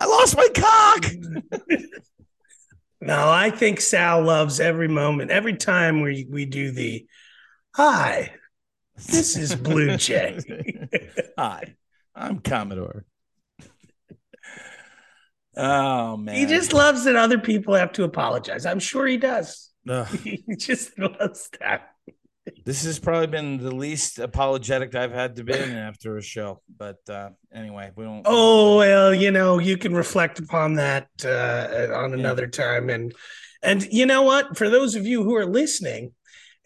I 0.00 0.06
lost 0.06 0.36
my 0.36 0.48
cock. 0.54 1.04
No, 3.02 3.30
I 3.30 3.50
think 3.50 3.80
Sal 3.80 4.22
loves 4.22 4.60
every 4.60 4.88
moment, 4.88 5.30
every 5.30 5.56
time 5.56 6.02
we 6.02 6.26
we 6.28 6.44
do 6.44 6.70
the 6.70 7.06
hi. 7.74 8.34
This 9.06 9.36
is 9.36 9.54
Blue 9.54 9.96
Jay. 9.96 10.38
Hi, 11.38 11.76
I'm 12.14 12.40
Commodore. 12.40 13.06
Oh 15.56 16.16
man, 16.18 16.34
he 16.34 16.46
just 16.46 16.72
loves 16.74 17.04
that 17.04 17.16
other 17.16 17.38
people 17.38 17.74
have 17.74 17.92
to 17.92 18.04
apologize. 18.04 18.66
I'm 18.66 18.80
sure 18.80 19.06
he 19.06 19.16
does. 19.16 19.70
Ugh. 19.88 20.06
He 20.22 20.56
just 20.56 20.98
loves 20.98 21.48
that. 21.60 21.94
This 22.64 22.84
has 22.84 22.98
probably 22.98 23.26
been 23.26 23.58
the 23.58 23.74
least 23.74 24.18
apologetic 24.18 24.94
I've 24.94 25.12
had 25.12 25.36
to 25.36 25.44
be 25.44 25.54
in 25.54 25.76
after 25.76 26.16
a 26.16 26.22
show. 26.22 26.60
But 26.76 26.98
uh, 27.08 27.30
anyway, 27.52 27.90
we 27.96 28.04
don't. 28.04 28.22
Oh 28.24 28.78
well, 28.78 29.14
you 29.14 29.30
know, 29.30 29.58
you 29.58 29.76
can 29.76 29.94
reflect 29.94 30.38
upon 30.38 30.74
that 30.74 31.08
uh, 31.24 31.94
on 31.94 32.14
another 32.14 32.46
time, 32.46 32.90
and 32.90 33.14
and 33.62 33.86
you 33.90 34.06
know 34.06 34.22
what? 34.22 34.56
For 34.56 34.68
those 34.68 34.94
of 34.94 35.06
you 35.06 35.22
who 35.22 35.34
are 35.36 35.46
listening, 35.46 36.12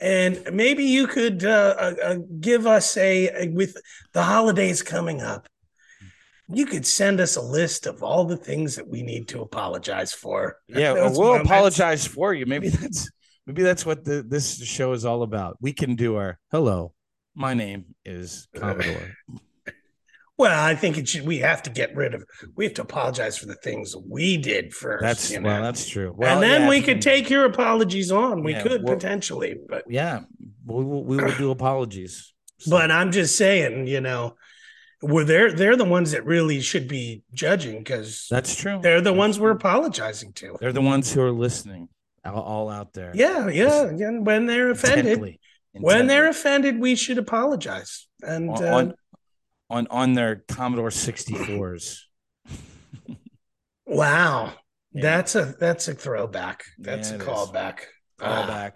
and 0.01 0.43
maybe 0.53 0.85
you 0.85 1.07
could 1.07 1.45
uh, 1.45 1.75
uh, 1.79 1.95
uh, 2.03 2.17
give 2.41 2.67
us 2.67 2.97
a, 2.97 3.45
a 3.45 3.49
with 3.49 3.77
the 4.13 4.23
holidays 4.23 4.83
coming 4.83 5.21
up. 5.23 5.49
You 6.49 6.67
could 6.67 6.85
send 6.85 7.21
us 7.21 7.37
a 7.37 7.43
list 7.43 7.87
of 7.87 8.03
all 8.03 8.27
the 8.27 8.37
things 8.37 8.77
that 8.77 8.87
we 8.87 9.03
need 9.03 9.29
to 9.29 9.41
apologize 9.41 10.13
for. 10.13 10.59
yeah, 10.69 10.93
we'll 10.93 11.13
moments. 11.15 11.51
apologize 11.51 12.07
for 12.07 12.35
you. 12.35 12.45
Maybe 12.45 12.69
that's 12.69 13.11
maybe 13.47 13.63
that's 13.63 13.85
what 13.87 14.05
the, 14.05 14.23
this 14.23 14.63
show 14.65 14.93
is 14.93 15.05
all 15.05 15.23
about. 15.23 15.57
We 15.61 15.73
can 15.73 15.97
do 15.97 16.17
our 16.17 16.39
hello. 16.51 16.93
My 17.35 17.55
name 17.55 17.95
is 18.05 18.49
Commodore. 18.55 19.17
Well, 20.37 20.65
I 20.65 20.75
think 20.75 20.99
it 20.99 21.09
should. 21.09 21.25
We 21.25 21.39
have 21.39 21.63
to 21.63 21.71
get 21.71 21.95
rid 21.95 22.13
of. 22.13 22.25
We 22.57 22.65
have 22.65 22.75
to 22.75 22.83
apologize 22.83 23.39
for 23.39 23.47
the 23.47 23.55
things 23.55 23.95
we 24.11 24.37
did 24.37 24.75
first. 24.75 25.01
That's 25.01 25.31
you 25.31 25.39
know? 25.39 25.49
well, 25.49 25.63
that's 25.63 25.89
true. 25.89 26.13
Well, 26.17 26.35
and 26.35 26.43
then 26.43 26.63
yeah, 26.63 26.69
we 26.71 26.81
could 26.81 27.01
take 27.01 27.31
your 27.31 27.45
apologies 27.45 28.11
on. 28.11 28.43
We 28.43 28.51
Yeah, 28.53 28.63
could 28.63 28.85
potentially, 28.85 29.55
but 29.69 29.85
Yeah, 29.89 30.23
we 30.67 30.85
will. 30.85 31.05
We 31.05 31.19
will 31.19 31.37
do 31.37 31.51
apologies. 31.53 32.33
So- 32.59 32.73
but 32.73 32.91
I'm 32.91 33.13
just 33.13 33.37
saying, 33.37 33.87
you 33.87 34.01
know, 34.01 34.35
were 35.03 35.23
they're 35.23 35.53
they're 35.53 35.77
the 35.77 35.85
ones 35.85 36.11
that 36.11 36.25
really 36.27 36.61
should 36.61 36.89
be 36.89 37.23
judging 37.33 37.79
because 37.79 38.27
that's 38.29 38.57
true. 38.57 38.81
they're 38.83 39.01
the 39.01 39.11
That's 39.11 39.19
ones 39.19 39.39
we're 39.39 39.51
apologizing 39.51 40.33
to. 40.35 40.57
They're 40.59 40.73
the 40.73 40.81
ones 40.81 41.13
who 41.13 41.21
are 41.23 41.31
listening, 41.31 41.89
all, 42.25 42.71
out 42.71 42.93
there. 42.93 43.13
Yeah, 43.15 43.49
yeah. 43.49 43.83
And 43.85 44.27
when 44.27 44.47
they're 44.47 44.71
offended, 44.71 45.07
Intently, 45.07 45.41
when 45.73 46.07
they're 46.07 46.29
offended, 46.29 46.79
we 46.79 46.95
should 46.95 47.19
apologize. 47.19 48.07
And 48.23 48.51
on, 48.51 48.65
uh, 48.65 48.75
on 48.77 48.95
on 49.71 49.87
on 49.89 50.13
their 50.15 50.45
Commodore 50.49 50.91
64s. 50.91 51.99
wow, 53.87 54.55
Yeah. 54.93 55.03
that's 55.03 55.35
a 55.35 55.55
that's 55.59 55.89
a 55.89 55.95
throwback. 55.95 56.65
That's 56.79 57.11
Yeah, 57.11 57.17
a 57.17 57.21
callback. 57.21 57.79
Call 58.19 58.45
Ah. 58.49 58.71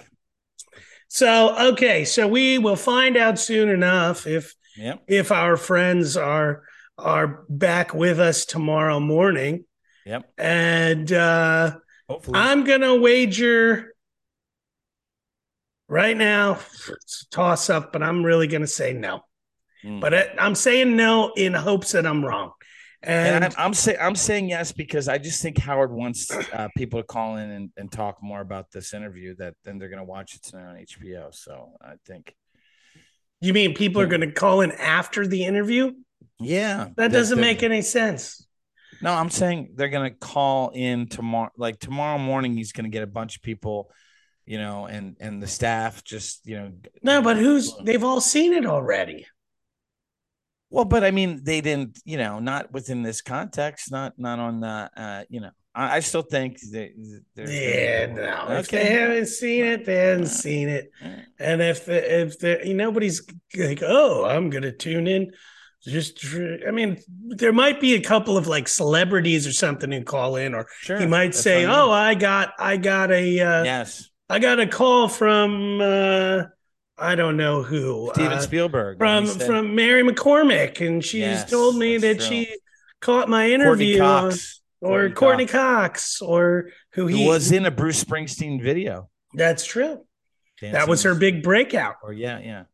So 1.09 1.71
okay, 1.73 2.05
so 2.05 2.29
we 2.29 2.59
will 2.59 2.77
find 2.77 3.17
out 3.17 3.39
soon 3.39 3.69
enough 3.69 4.27
if 4.27 4.55
Yep. 4.77 5.03
if 5.09 5.33
our 5.33 5.57
friends 5.57 6.17
are 6.17 6.65
are 6.99 7.45
back 7.49 7.95
with 7.95 8.21
us 8.21 8.45
tomorrow 8.45 9.01
morning. 9.01 9.65
Yep. 10.05 10.31
And 10.37 11.13
uh 11.13 11.77
Hopefully. 12.09 12.39
I'm 12.39 12.65
gonna 12.65 12.97
wager 12.97 13.95
right 15.89 16.17
now. 16.17 16.59
It's 17.03 17.23
a 17.23 17.31
toss 17.31 17.71
up, 17.71 17.93
but 17.93 18.03
I'm 18.03 18.25
really 18.25 18.47
gonna 18.47 18.67
say 18.67 18.93
no. 18.93 19.23
Mm. 19.85 20.01
But 20.01 20.15
I, 20.15 20.35
I'm 20.39 20.55
saying 20.55 20.97
no 20.97 21.33
in 21.37 21.55
hopes 21.55 21.93
that 21.93 22.07
I'm 22.07 22.25
wrong. 22.25 22.53
and 23.03 23.45
And 23.45 23.45
I'm, 23.45 23.67
I'm 23.67 23.75
saying 23.75 23.99
I'm 24.01 24.17
saying 24.17 24.49
yes 24.49 24.73
because 24.73 25.07
I 25.09 25.19
just 25.19 25.43
think 25.43 25.59
Howard 25.59 25.93
wants 25.93 26.31
uh, 26.31 26.69
people 26.77 27.01
to 27.01 27.07
call 27.07 27.37
in 27.37 27.51
and, 27.51 27.71
and 27.77 27.93
talk 27.93 28.23
more 28.23 28.41
about 28.41 28.71
this 28.73 28.95
interview 28.95 29.37
that 29.37 29.55
then 29.65 29.79
they're 29.79 29.89
going 29.89 29.99
to 29.99 30.05
watch 30.05 30.35
it 30.35 30.43
tonight 30.43 30.71
on 30.71 30.77
HBO. 30.77 31.35
So 31.35 31.73
I 31.81 31.95
think, 32.07 32.35
you 33.41 33.53
mean 33.53 33.75
people 33.75 34.01
are 34.03 34.07
gonna 34.07 34.33
call 34.33 34.63
in 34.63 34.73
after 34.73 35.27
the 35.27 35.45
interview? 35.45 35.93
yeah, 36.41 36.89
That 36.97 37.13
doesn't 37.13 37.41
make 37.41 37.63
any 37.63 37.83
sense. 37.83 38.48
No, 39.01 39.13
I'm 39.13 39.31
saying 39.31 39.73
they're 39.75 39.89
going 39.89 40.11
to 40.11 40.17
call 40.17 40.71
in 40.75 41.07
tomorrow. 41.09 41.51
Like 41.57 41.79
tomorrow 41.79 42.19
morning, 42.19 42.57
he's 42.57 42.73
going 42.73 42.85
to 42.85 42.91
get 42.91 43.03
a 43.03 43.07
bunch 43.09 43.37
of 43.37 43.43
people, 43.43 43.91
you 44.47 44.59
know, 44.59 44.87
and 44.87 45.17
and 45.21 45.43
the 45.43 45.47
staff 45.47 46.03
just 46.05 46.47
you 46.47 46.57
know. 46.59 46.73
No, 47.03 47.23
but 47.23 47.37
who's 47.37 47.75
they've 47.85 48.05
all 48.05 48.21
seen 48.21 48.53
it 48.53 48.67
already. 48.67 49.27
Well, 50.71 50.85
but 50.85 51.03
I 51.03 51.11
mean, 51.13 51.41
they 51.45 51.61
didn't, 51.61 51.99
you 52.05 52.19
know, 52.19 52.41
not 52.41 52.73
within 52.73 53.03
this 53.03 53.23
context, 53.23 53.91
not 53.91 54.19
not 54.19 54.39
on 54.39 54.61
the, 54.61 54.91
uh, 54.97 55.25
you 55.31 55.41
know, 55.41 55.51
I, 55.75 55.97
I 55.97 56.01
still 56.01 56.23
think 56.23 56.61
they, 56.61 56.93
they're, 57.35 57.49
Yeah, 57.49 58.07
no. 58.07 58.59
If 58.59 58.69
they 58.69 58.81
Okay. 58.81 58.91
haven't 58.91 59.27
seen 59.27 59.65
it, 59.65 59.87
they 59.87 59.95
haven't 59.95 60.27
seen 60.27 60.69
it. 60.69 60.91
And 61.39 61.63
if 61.63 61.87
the, 61.87 62.21
if 62.23 62.39
the 62.39 62.75
nobody's 62.75 63.23
like, 63.57 63.83
oh, 63.83 64.27
I'm 64.27 64.51
gonna 64.51 64.73
tune 64.73 65.07
in, 65.07 65.31
just 65.83 66.25
I 66.67 66.71
mean, 66.71 66.99
there 67.29 67.53
might 67.53 67.81
be 67.81 67.95
a 67.95 68.01
couple 68.01 68.37
of 68.37 68.47
like 68.47 68.69
celebrities 68.69 69.47
or 69.47 69.53
something 69.53 69.91
who 69.93 70.03
call 70.03 70.37
in, 70.37 70.55
or 70.55 70.67
Sure, 70.81 70.99
he 70.99 71.07
might 71.07 71.35
say, 71.35 71.67
what 71.67 71.75
I 71.75 71.81
mean. 71.81 71.89
oh, 71.89 71.93
I 71.93 72.15
got 72.15 72.53
I 72.59 72.77
got 72.77 73.11
a 73.13 73.41
uh, 73.41 73.65
yes, 73.65 74.11
I 74.29 74.39
got 74.39 74.59
a 74.61 74.67
call 74.67 75.09
from 75.09 75.81
uh, 75.81 76.43
I 76.99 77.15
don't 77.15 77.37
know 77.37 77.63
who 77.63 78.11
Steven 78.15 78.33
uh, 78.33 78.41
Spielberg 78.41 78.99
from 78.99 79.27
said- 79.27 79.47
from 79.47 79.75
Mary 79.75 80.03
McCormack, 80.03 80.85
and 80.87 81.05
she's 81.05 81.21
Yes, 81.21 81.51
told 81.51 81.77
me 81.77 81.97
that 81.99 82.15
that's 82.19 82.27
she 82.27 82.49
caught 83.01 83.29
my 83.29 83.51
interview 83.51 84.01
on- 84.03 84.31
Cox, 84.33 84.61
or 84.81 84.91
Courteney 85.11 85.15
Courteney 85.15 85.47
Cox, 85.47 86.19
Cox, 86.19 86.23
or 86.23 86.71
who 86.93 87.03
who 87.03 87.07
he 87.09 87.27
was 87.27 87.53
in 87.53 87.67
a 87.67 87.71
Bruce 87.71 88.03
Springsteen 88.03 88.61
video. 88.63 89.09
That's 89.35 89.65
true. 89.65 90.05
that 90.61 90.89
was 90.89 91.05
her 91.05 91.15
big 91.15 91.43
breakout. 91.45 91.97
Or 92.03 92.13
yeah, 92.13 92.41
yeah, 92.41 92.65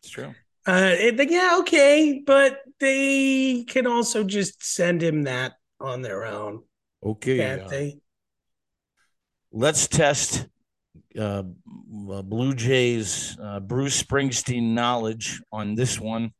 it's 0.00 0.10
true. 0.10 0.32
Uh, 0.66 0.94
it- 0.98 1.30
yeah, 1.30 1.58
okay, 1.60 2.22
but 2.26 2.60
they 2.80 3.64
can 3.64 3.86
also 3.86 4.24
just 4.24 4.64
send 4.64 5.02
him 5.02 5.22
that 5.22 5.54
on 5.80 6.02
their 6.02 6.24
own, 6.24 6.62
Okay, 7.04 7.38
can't 7.38 7.62
uh, 7.62 7.68
they? 7.68 8.00
let's 9.52 9.86
test 9.86 10.48
uh, 11.18 11.42
uh, 12.10 12.22
Blue 12.22 12.54
Jays 12.54 13.36
uh, 13.40 13.60
Bruce 13.60 14.02
Springsteen 14.02 14.74
knowledge 14.74 15.40
on 15.52 15.74
this 15.76 16.00
one. 16.00 16.32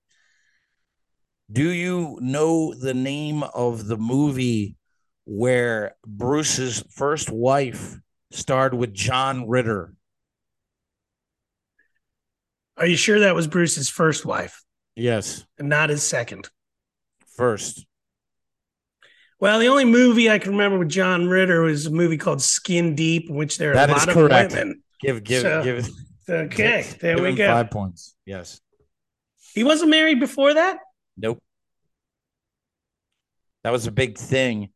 Do 1.51 1.71
you 1.71 2.19
know 2.21 2.75
the 2.75 2.95
name 2.95 3.45
of 3.45 3.87
the 3.87 3.97
movie 3.97 4.77
where 5.25 5.97
Bruce's 6.05 6.83
first 6.91 7.31
wife 7.31 7.97
starred 8.33 8.75
with 8.75 8.93
John 8.93 9.49
Ritter? 9.49 9.95
Are 12.77 12.87
you 12.87 12.97
sure 12.97 13.21
that 13.21 13.35
was 13.35 13.47
Bruce's 13.47 13.89
first 13.89 14.25
wife 14.27 14.63
Yes, 14.95 15.45
and 15.59 15.69
not 15.69 15.91
his 15.91 16.03
second? 16.03 16.49
first. 17.37 17.87
Well, 19.39 19.59
the 19.61 19.67
only 19.69 19.85
movie 19.85 20.31
I 20.31 20.39
can 20.39 20.53
remember 20.53 20.79
with 20.79 20.89
John 20.89 21.29
Ritter 21.29 21.61
was 21.63 21.85
a 21.87 21.91
movie 21.91 22.17
called 22.17 22.41
Skin 22.41 22.95
Deep, 22.95 23.29
in 23.29 23.37
which 23.37 23.59
there 23.59 23.73
are 23.73 23.75
That 23.75 23.91
a 23.91 23.95
is 23.95 23.99
lot 23.99 24.09
of 24.09 24.15
correct. 24.15 24.53
women. 24.55 24.83
Give 25.01 25.23
give 25.23 25.43
So, 25.43 25.63
give. 25.63 25.89
Okay, 26.29 26.87
there 27.01 27.17
give 27.17 27.25
we 27.25 27.35
go. 27.35 27.47
Five 27.47 27.71
points. 27.71 28.17
Yes. 28.25 28.61
He 29.55 29.63
wasn't 29.65 29.91
married 29.91 30.19
before 30.21 30.55
that. 30.55 30.79
Nope. 31.19 31.43
That 33.63 33.71
was 33.73 33.87
a 33.87 33.91
big 33.93 34.17
thing. 34.17 34.71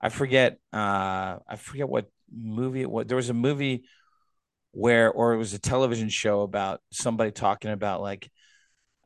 I 0.00 0.08
forget. 0.08 0.58
Uh, 0.72 1.38
I 1.48 1.56
forget 1.56 1.88
what 1.88 2.06
movie 2.34 2.82
it 2.82 2.90
was. 2.90 3.06
There 3.06 3.16
was 3.16 3.30
a 3.30 3.34
movie 3.34 3.84
where, 4.76 5.10
or 5.10 5.32
it 5.32 5.38
was 5.38 5.54
a 5.54 5.58
television 5.58 6.10
show 6.10 6.42
about 6.42 6.80
somebody 6.92 7.30
talking 7.30 7.70
about 7.70 8.02
like 8.02 8.30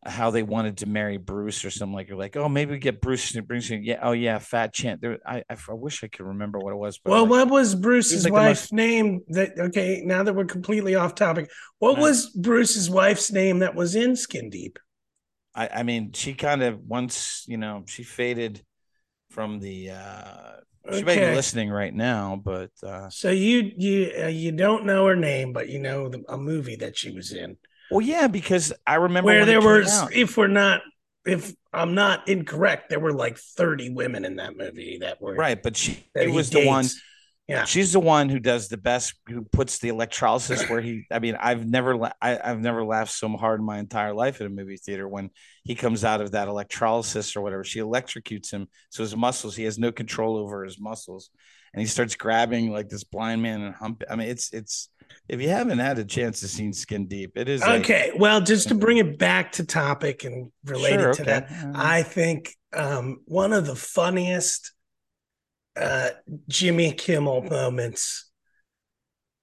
how 0.05 0.31
they 0.33 0.43
wanted 0.43 0.79
to 0.79 0.87
marry 0.87 1.17
Bruce 1.17 1.65
or 1.65 1.71
something 1.71 1.95
like. 1.95 2.09
You're 2.09 2.19
like, 2.19 2.37
oh, 2.37 2.49
maybe 2.49 2.73
we 2.73 2.79
get 2.79 3.01
Bruce. 3.01 3.35
and 3.37 3.47
Bruce, 3.47 3.71
yeah, 3.71 4.01
oh 4.03 4.11
yeah, 4.11 4.39
Fat 4.39 4.75
Chant. 4.75 5.01
There, 5.01 5.19
I, 5.25 5.45
I, 5.49 5.55
I 5.69 5.73
wish 5.75 6.03
I 6.03 6.09
could 6.09 6.27
remember 6.27 6.59
what 6.59 6.73
it 6.73 6.77
was. 6.77 6.99
But 6.99 7.11
Well, 7.13 7.23
like, 7.23 7.31
what 7.31 7.51
was 7.51 7.77
Bruce's 7.77 8.25
like 8.25 8.33
wife's 8.33 8.63
most- 8.65 8.73
name? 8.73 9.21
That 9.29 9.53
okay? 9.59 10.03
Now 10.05 10.25
that 10.25 10.35
we're 10.35 10.45
completely 10.47 10.97
off 10.97 11.15
topic, 11.15 11.49
what 11.79 11.99
was 11.99 12.31
Bruce's 12.31 12.91
wife's 12.91 13.31
name 13.31 13.61
that 13.61 13.77
was 13.77 13.95
in 13.95 14.17
Skin 14.17 14.51
Deep? 14.51 14.79
I, 15.55 15.69
I 15.69 15.83
mean, 15.85 16.13
she 16.13 16.35
kind 16.35 16.63
of 16.65 16.81
once, 16.81 17.45
you 17.47 17.59
know, 17.59 17.85
she 17.87 18.03
faded 18.03 18.65
from 19.31 19.61
the. 19.61 19.91
uh 19.91 20.53
She 20.93 21.05
may 21.05 21.15
be 21.31 21.35
listening 21.35 21.71
right 21.71 21.95
now, 21.95 22.41
but. 22.43 22.71
uh 22.83 23.09
So 23.11 23.31
you 23.31 23.71
you 23.77 24.13
uh, 24.25 24.27
you 24.29 24.53
don't 24.53 24.87
know 24.87 25.07
her 25.07 25.17
name, 25.17 25.53
but 25.53 25.69
you 25.69 25.79
know 25.79 26.09
the, 26.09 26.25
a 26.29 26.39
movie 26.39 26.77
that 26.77 26.97
she 26.97 27.11
was 27.11 27.33
in, 27.33 27.57
Well, 27.91 28.01
yeah, 28.01 28.27
because 28.29 28.73
I 28.87 28.95
remember 28.97 29.27
where 29.27 29.45
there 29.45 29.61
was, 29.61 29.93
out. 29.93 30.13
if 30.13 30.37
we're 30.37 30.47
not, 30.47 30.81
if 31.27 31.55
I'm 31.73 31.95
not 31.95 32.29
incorrect, 32.29 32.89
there 32.89 33.01
were 33.01 33.13
like 33.13 33.39
30 33.39 33.91
women 33.91 34.25
in 34.25 34.37
that 34.37 34.57
movie 34.57 34.99
that 35.01 35.21
were 35.21 35.35
right, 35.35 35.63
but 35.63 35.77
she, 35.77 36.05
he 36.19 36.29
was 36.29 36.51
the 36.51 36.67
one. 36.67 36.87
Yeah. 37.51 37.65
She's 37.65 37.93
the 37.93 38.01
one 38.01 38.29
who 38.29 38.39
does 38.39 38.69
the 38.69 38.77
best, 38.77 39.15
who 39.29 39.43
puts 39.43 39.81
the 39.81 39.89
electrolysis 39.89 40.71
where 40.71 40.81
he. 40.81 41.07
I 41.11 41.19
mean, 41.19 41.37
I've 41.39 41.67
never, 41.67 41.97
la- 41.97 42.13
I, 42.23 42.39
I've 42.43 42.61
never 42.61 42.85
laughed 42.85 43.11
so 43.11 43.29
hard 43.31 43.59
in 43.59 43.67
my 43.67 43.79
entire 43.79 44.15
life 44.15 44.41
at 44.41 44.47
a 44.47 44.51
movie 44.51 44.77
theater 44.77 45.09
when 45.09 45.31
he 45.65 45.75
comes 45.75 46.05
out 46.05 46.21
of 46.21 46.31
that 46.31 46.47
electrolysis 46.47 47.35
or 47.35 47.41
whatever. 47.41 47.65
She 47.65 47.81
electrocutes 47.81 48.53
him, 48.53 48.69
so 48.91 49.03
his 49.03 49.17
muscles. 49.17 49.57
He 49.57 49.65
has 49.65 49.81
no 49.81 49.91
control 49.91 50.37
over 50.37 50.63
his 50.63 50.79
muscles, 50.79 51.31
and 51.75 51.81
he 51.81 51.89
starts 51.89 52.15
grabbing 52.15 52.71
like 52.71 52.89
this 52.89 53.03
blind 53.03 53.43
man 53.43 53.63
and 53.63 53.75
hump. 53.75 54.05
I 54.09 54.15
mean, 54.15 54.29
it's 54.29 54.53
it's 54.53 54.89
if 55.29 55.41
you 55.41 55.49
haven't 55.49 55.81
had 55.81 55.99
a 55.99 56.05
chance 56.05 56.39
to 56.41 56.49
see 56.49 56.73
Skin 56.73 57.07
Deep, 57.09 57.33
it 57.35 57.49
is 57.49 57.65
okay. 57.65 58.13
A, 58.15 58.17
well, 58.17 58.41
just 58.41 58.69
to 58.69 58.77
bring 58.77 58.99
it 58.99 59.19
back 59.19 59.53
to 59.53 59.67
topic 59.67 60.23
and 60.23 60.53
related 60.65 61.01
sure, 61.01 61.13
to 61.15 61.23
okay. 61.23 61.47
that, 61.49 61.73
I 61.75 62.05
think 62.05 62.55
um, 62.73 63.23
one 63.25 63.53
of 63.53 63.67
the 63.67 63.75
funniest 63.75 64.73
uh, 65.77 66.11
Jimmy 66.49 66.93
Kimmel 66.93 67.43
moments, 67.43 68.31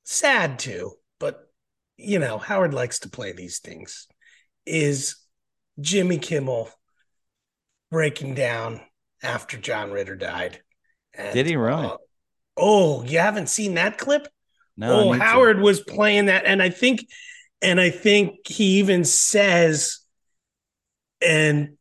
sad 0.03 0.59
too, 0.59 0.93
but 1.19 1.49
you 1.97 2.19
know 2.19 2.37
Howard 2.37 2.73
likes 2.73 2.99
to 2.99 3.09
play 3.09 3.31
these 3.31 3.59
things. 3.59 4.07
Is 4.65 5.17
Jimmy 5.79 6.17
Kimmel 6.17 6.69
breaking 7.91 8.35
down 8.35 8.81
after 9.23 9.57
John 9.57 9.91
Ritter 9.91 10.15
died? 10.15 10.61
And, 11.13 11.33
Did 11.33 11.45
he 11.45 11.55
really? 11.55 11.85
Uh, 11.85 11.97
oh, 12.57 13.03
you 13.03 13.19
haven't 13.19 13.49
seen 13.49 13.75
that 13.75 13.97
clip? 13.97 14.27
No. 14.75 15.09
Oh, 15.09 15.13
Howard 15.13 15.57
to. 15.57 15.63
was 15.63 15.81
playing 15.81 16.25
that, 16.25 16.45
and 16.45 16.61
I 16.61 16.69
think, 16.69 17.07
and 17.61 17.79
I 17.79 17.89
think 17.89 18.47
he 18.47 18.79
even 18.79 19.05
says, 19.05 19.99
and 21.21 21.76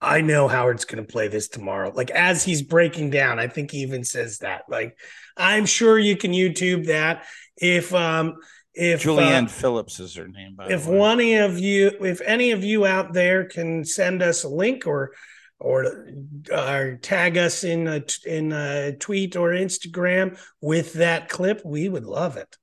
I 0.00 0.20
know 0.20 0.46
Howard's 0.46 0.84
going 0.84 1.04
to 1.04 1.10
play 1.10 1.28
this 1.28 1.48
tomorrow. 1.48 1.90
Like 1.92 2.10
as 2.10 2.44
he's 2.44 2.62
breaking 2.62 3.10
down, 3.10 3.38
I 3.38 3.48
think 3.48 3.70
he 3.70 3.78
even 3.78 4.04
says 4.04 4.38
that. 4.38 4.62
Like 4.68 4.96
I'm 5.36 5.66
sure 5.66 5.98
you 5.98 6.16
can 6.16 6.32
YouTube 6.32 6.86
that 6.86 7.24
if 7.56 7.92
um 7.94 8.36
if 8.74 9.02
Julianne 9.02 9.46
uh, 9.46 9.48
Phillips 9.48 9.98
is 9.98 10.14
her 10.14 10.28
name. 10.28 10.54
By. 10.54 10.68
If 10.68 10.86
one 10.86 11.20
of 11.20 11.58
you, 11.58 11.90
if 12.00 12.20
any 12.20 12.52
of 12.52 12.62
you 12.62 12.86
out 12.86 13.12
there 13.12 13.44
can 13.44 13.84
send 13.84 14.22
us 14.22 14.44
a 14.44 14.48
link 14.48 14.86
or 14.86 15.12
or, 15.60 16.06
or 16.52 16.98
tag 17.02 17.36
us 17.36 17.64
in 17.64 17.88
a 17.88 18.04
in 18.24 18.52
a 18.52 18.92
tweet 18.92 19.34
or 19.34 19.50
Instagram 19.50 20.38
with 20.60 20.92
that 20.94 21.28
clip, 21.28 21.62
we 21.64 21.88
would 21.88 22.04
love 22.04 22.36
it. 22.36 22.56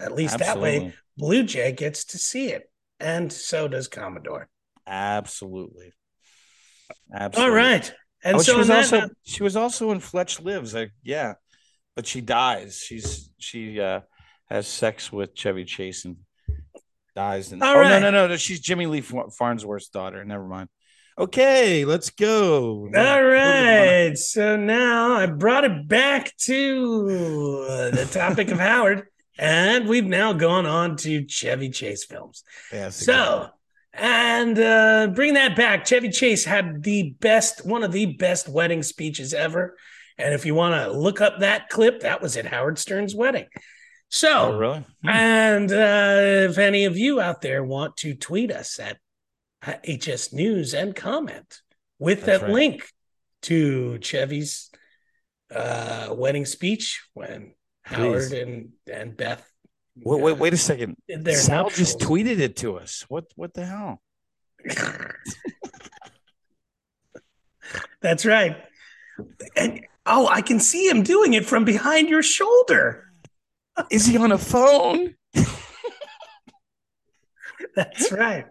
At 0.00 0.12
least 0.12 0.34
Absolutely. 0.34 0.78
that 0.78 0.84
way, 0.86 0.94
Blue 1.18 1.42
Jay 1.44 1.72
gets 1.72 2.04
to 2.06 2.18
see 2.18 2.48
it, 2.48 2.70
and 2.98 3.30
so 3.30 3.68
does 3.68 3.88
Commodore. 3.88 4.48
Absolutely. 4.86 5.92
Absolutely. 7.12 7.50
All 7.50 7.56
right. 7.56 7.92
And 8.24 8.36
oh, 8.36 8.40
so 8.40 8.52
she 8.52 8.58
was 8.58 8.70
also 8.70 9.00
that, 9.00 9.10
she 9.22 9.42
was 9.42 9.56
also 9.56 9.90
in 9.92 10.00
Fletch 10.00 10.40
Lives. 10.40 10.74
Like, 10.74 10.92
yeah, 11.02 11.34
but 11.94 12.06
she 12.06 12.20
dies. 12.20 12.78
She's 12.78 13.30
she 13.38 13.80
uh 13.80 14.00
has 14.50 14.66
sex 14.66 15.12
with 15.12 15.34
Chevy 15.34 15.64
Chase 15.64 16.04
and 16.04 16.16
dies. 17.14 17.52
And, 17.52 17.62
oh 17.62 17.78
right. 17.78 17.88
no, 17.88 17.98
no, 18.00 18.10
no, 18.10 18.28
no, 18.28 18.36
she's 18.36 18.60
Jimmy 18.60 18.86
Lee 18.86 19.02
Farnsworth's 19.02 19.88
daughter. 19.88 20.24
Never 20.24 20.46
mind. 20.46 20.68
Okay, 21.18 21.84
let's 21.84 22.10
go. 22.10 22.88
All 22.96 23.24
right. 23.24 24.16
So 24.16 24.56
now 24.56 25.14
I 25.14 25.26
brought 25.26 25.64
it 25.64 25.88
back 25.88 26.32
to 26.42 27.06
the 27.92 28.08
topic 28.12 28.50
of 28.52 28.60
Howard, 28.60 29.08
and 29.36 29.88
we've 29.88 30.06
now 30.06 30.32
gone 30.32 30.64
on 30.64 30.96
to 30.98 31.26
Chevy 31.26 31.70
Chase 31.70 32.04
films. 32.04 32.44
Yes. 32.72 33.04
So, 33.04 33.48
and 33.98 34.58
uh, 34.58 35.08
bring 35.14 35.34
that 35.34 35.56
back, 35.56 35.86
Chevy 35.86 36.10
Chase 36.10 36.44
had 36.44 36.82
the 36.82 37.14
best, 37.20 37.66
one 37.66 37.82
of 37.82 37.92
the 37.92 38.06
best 38.06 38.48
wedding 38.48 38.82
speeches 38.82 39.34
ever. 39.34 39.76
And 40.16 40.34
if 40.34 40.44
you 40.44 40.54
want 40.54 40.74
to 40.74 40.96
look 40.96 41.20
up 41.20 41.40
that 41.40 41.68
clip, 41.68 42.00
that 42.00 42.20
was 42.20 42.36
at 42.36 42.46
Howard 42.46 42.78
Stern's 42.78 43.14
wedding. 43.14 43.46
So, 44.08 44.52
oh, 44.52 44.58
really? 44.58 44.86
Hmm. 45.02 45.08
And 45.08 45.72
uh, 45.72 46.50
if 46.50 46.58
any 46.58 46.84
of 46.84 46.96
you 46.96 47.20
out 47.20 47.40
there 47.40 47.62
want 47.62 47.96
to 47.98 48.14
tweet 48.14 48.50
us 48.50 48.80
at 48.80 48.98
HS 49.86 50.32
News 50.32 50.74
and 50.74 50.94
comment 50.94 51.60
with 51.98 52.24
That's 52.24 52.40
that 52.40 52.46
right. 52.46 52.54
link 52.54 52.88
to 53.42 53.98
Chevy's 53.98 54.70
uh, 55.54 56.08
wedding 56.12 56.46
speech 56.46 57.02
when 57.14 57.54
Please. 57.86 57.96
Howard 57.96 58.32
and, 58.32 58.68
and 58.90 59.16
Beth. 59.16 59.48
Wait, 60.04 60.20
wait, 60.20 60.38
wait 60.38 60.52
a 60.52 60.56
second. 60.56 60.96
Sal 61.08 61.64
nuptials. 61.64 61.76
just 61.76 61.98
tweeted 61.98 62.38
it 62.38 62.56
to 62.56 62.78
us. 62.78 63.04
What, 63.08 63.26
what 63.36 63.54
the 63.54 63.64
hell? 63.64 64.00
That's 68.00 68.24
right. 68.24 68.56
And 69.56 69.84
oh, 70.06 70.28
I 70.28 70.40
can 70.42 70.60
see 70.60 70.88
him 70.88 71.02
doing 71.02 71.34
it 71.34 71.44
from 71.44 71.64
behind 71.64 72.08
your 72.08 72.22
shoulder. 72.22 73.04
Is 73.90 74.06
he 74.06 74.16
on 74.16 74.32
a 74.32 74.38
phone? 74.38 75.14
That's 77.74 78.12
right. 78.12 78.46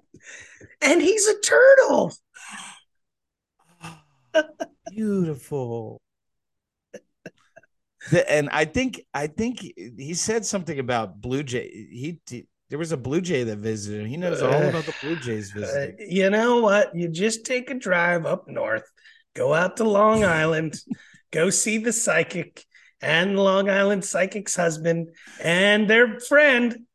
And 0.81 1.01
he's 1.01 1.27
a 1.27 1.39
turtle. 1.39 2.13
Beautiful. 4.91 6.01
The, 8.11 8.29
and 8.31 8.49
I 8.51 8.65
think 8.65 9.01
I 9.13 9.27
think 9.27 9.59
he 9.59 10.13
said 10.13 10.45
something 10.45 10.79
about 10.79 11.19
Blue 11.21 11.43
Jay. 11.43 11.69
He, 11.69 12.19
he 12.29 12.47
there 12.69 12.79
was 12.79 12.91
a 12.91 12.97
Blue 12.97 13.21
Jay 13.21 13.43
that 13.43 13.57
visited. 13.57 14.07
He 14.07 14.17
knows 14.17 14.41
all 14.41 14.53
about 14.53 14.85
the 14.85 14.95
Blue 15.01 15.15
Jays 15.17 15.55
uh, 15.55 15.59
visiting. 15.59 15.95
Uh, 15.99 16.03
you 16.07 16.29
know 16.29 16.61
what? 16.61 16.95
You 16.95 17.07
just 17.07 17.45
take 17.45 17.69
a 17.69 17.73
drive 17.73 18.25
up 18.25 18.47
north, 18.47 18.89
go 19.35 19.53
out 19.53 19.77
to 19.77 19.83
Long 19.83 20.23
Island, 20.23 20.75
go 21.31 21.49
see 21.49 21.77
the 21.77 21.93
psychic, 21.93 22.65
and 23.01 23.37
Long 23.37 23.69
Island 23.69 24.03
Psychic's 24.03 24.55
husband 24.55 25.09
and 25.41 25.89
their 25.89 26.19
friend, 26.19 26.85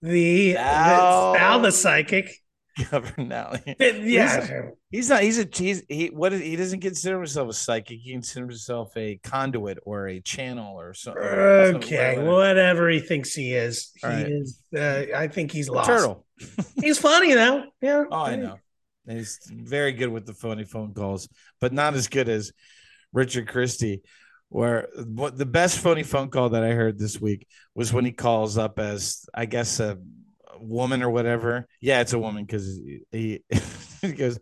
the 0.00 0.54
Sal, 0.54 1.58
the, 1.60 1.66
the 1.66 1.72
Psychic. 1.72 2.34
Governale. 2.90 3.58
Yeah, 3.78 4.70
he's, 4.92 5.08
not. 5.08 5.22
He's 5.22 5.38
a 5.38 5.48
he's 5.52 5.82
he. 5.88 6.06
What 6.08 6.32
is, 6.32 6.40
he 6.40 6.54
doesn't 6.54 6.80
consider 6.80 7.16
himself 7.16 7.48
a 7.48 7.52
psychic. 7.52 7.98
He 8.00 8.12
considers 8.12 8.48
himself 8.48 8.96
a 8.96 9.16
conduit 9.16 9.78
or 9.84 10.06
a 10.06 10.20
channel 10.20 10.78
or 10.78 10.94
something. 10.94 11.22
Okay, 11.22 12.14
something 12.14 12.30
whatever 12.30 12.88
he 12.88 13.00
thinks 13.00 13.34
he 13.34 13.54
is, 13.54 13.90
he 14.00 14.06
right. 14.06 14.26
is. 14.28 14.62
Uh, 14.76 15.06
I 15.16 15.26
think 15.28 15.50
he's 15.50 15.68
lost. 15.68 15.88
Turtle. 15.88 16.24
he's 16.80 16.98
funny 16.98 17.34
though. 17.34 17.64
Yeah. 17.80 18.04
Oh, 18.10 18.24
I 18.24 18.36
know. 18.36 18.58
he's 19.08 19.40
very 19.50 19.92
good 19.92 20.10
with 20.10 20.26
the 20.26 20.34
phony 20.34 20.64
phone 20.64 20.94
calls, 20.94 21.28
but 21.60 21.72
not 21.72 21.94
as 21.94 22.06
good 22.06 22.28
as 22.28 22.52
Richard 23.12 23.48
Christy 23.48 24.02
where 24.52 24.88
what 25.06 25.38
the 25.38 25.46
best 25.46 25.78
phony 25.78 26.02
phone 26.02 26.28
call 26.28 26.50
that 26.50 26.62
I 26.62 26.72
heard 26.72 26.98
this 26.98 27.18
week 27.18 27.46
was 27.74 27.90
when 27.90 28.04
he 28.04 28.12
calls 28.12 28.58
up 28.58 28.78
as 28.78 29.24
I 29.32 29.46
guess 29.46 29.80
a 29.80 29.96
woman 30.62 31.02
or 31.02 31.10
whatever. 31.10 31.66
Yeah, 31.80 32.00
it's 32.00 32.12
a 32.12 32.18
woman 32.18 32.44
because 32.44 32.78
he, 33.10 33.42
he 34.02 34.12
goes, 34.12 34.38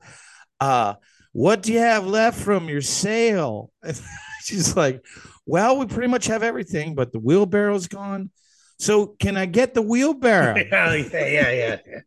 uh, 0.61 0.95
what 1.33 1.63
do 1.63 1.73
you 1.73 1.79
have 1.79 2.07
left 2.07 2.39
from 2.41 2.69
your 2.69 2.83
sale? 2.83 3.71
And 3.83 4.01
she's 4.43 4.77
like, 4.77 5.05
Well, 5.47 5.77
we 5.79 5.87
pretty 5.87 6.09
much 6.09 6.27
have 6.27 6.43
everything, 6.43 6.95
but 6.95 7.13
the 7.13 7.19
wheelbarrow's 7.19 7.89
gone. 7.89 8.31
So 8.79 9.09
can 9.09 9.37
I 9.37 9.47
get 9.47 9.75
the 9.75 9.83
wheelbarrow? 9.83 10.57
yeah, 10.71 10.95
yeah, 10.95 11.51
yeah. 11.51 11.77
yeah. 11.87 12.01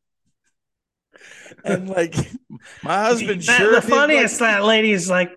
and 1.66 1.88
like 1.88 2.16
my 2.84 3.04
husband 3.04 3.42
that, 3.44 3.58
sure 3.58 3.76
the 3.76 3.82
funniest 3.82 4.42
like, 4.42 4.52
that 4.52 4.64
lady 4.64 4.92
is 4.92 5.10
like, 5.10 5.32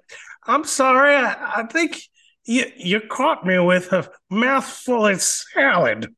I'm 0.46 0.64
sorry, 0.64 1.14
I, 1.14 1.60
I 1.60 1.66
think 1.66 2.00
you, 2.44 2.64
you 2.76 3.00
caught 3.00 3.44
me 3.44 3.58
with 3.58 3.92
a 3.92 4.08
mouthful 4.30 5.06
of 5.06 5.20
salad. 5.20 6.14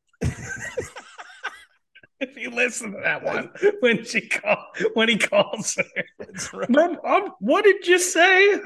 if 2.21 2.37
you 2.37 2.51
listen 2.51 2.93
to 2.93 3.01
that 3.03 3.23
one 3.23 3.51
when 3.81 4.05
she 4.05 4.29
call 4.29 4.67
when 4.95 5.09
he 5.09 5.19
calls 5.19 5.77
her. 5.77 6.67
Right. 6.69 6.99
Um, 7.05 7.33
what 7.41 7.65
did 7.65 7.87
you 7.87 7.99
say? 7.99 8.57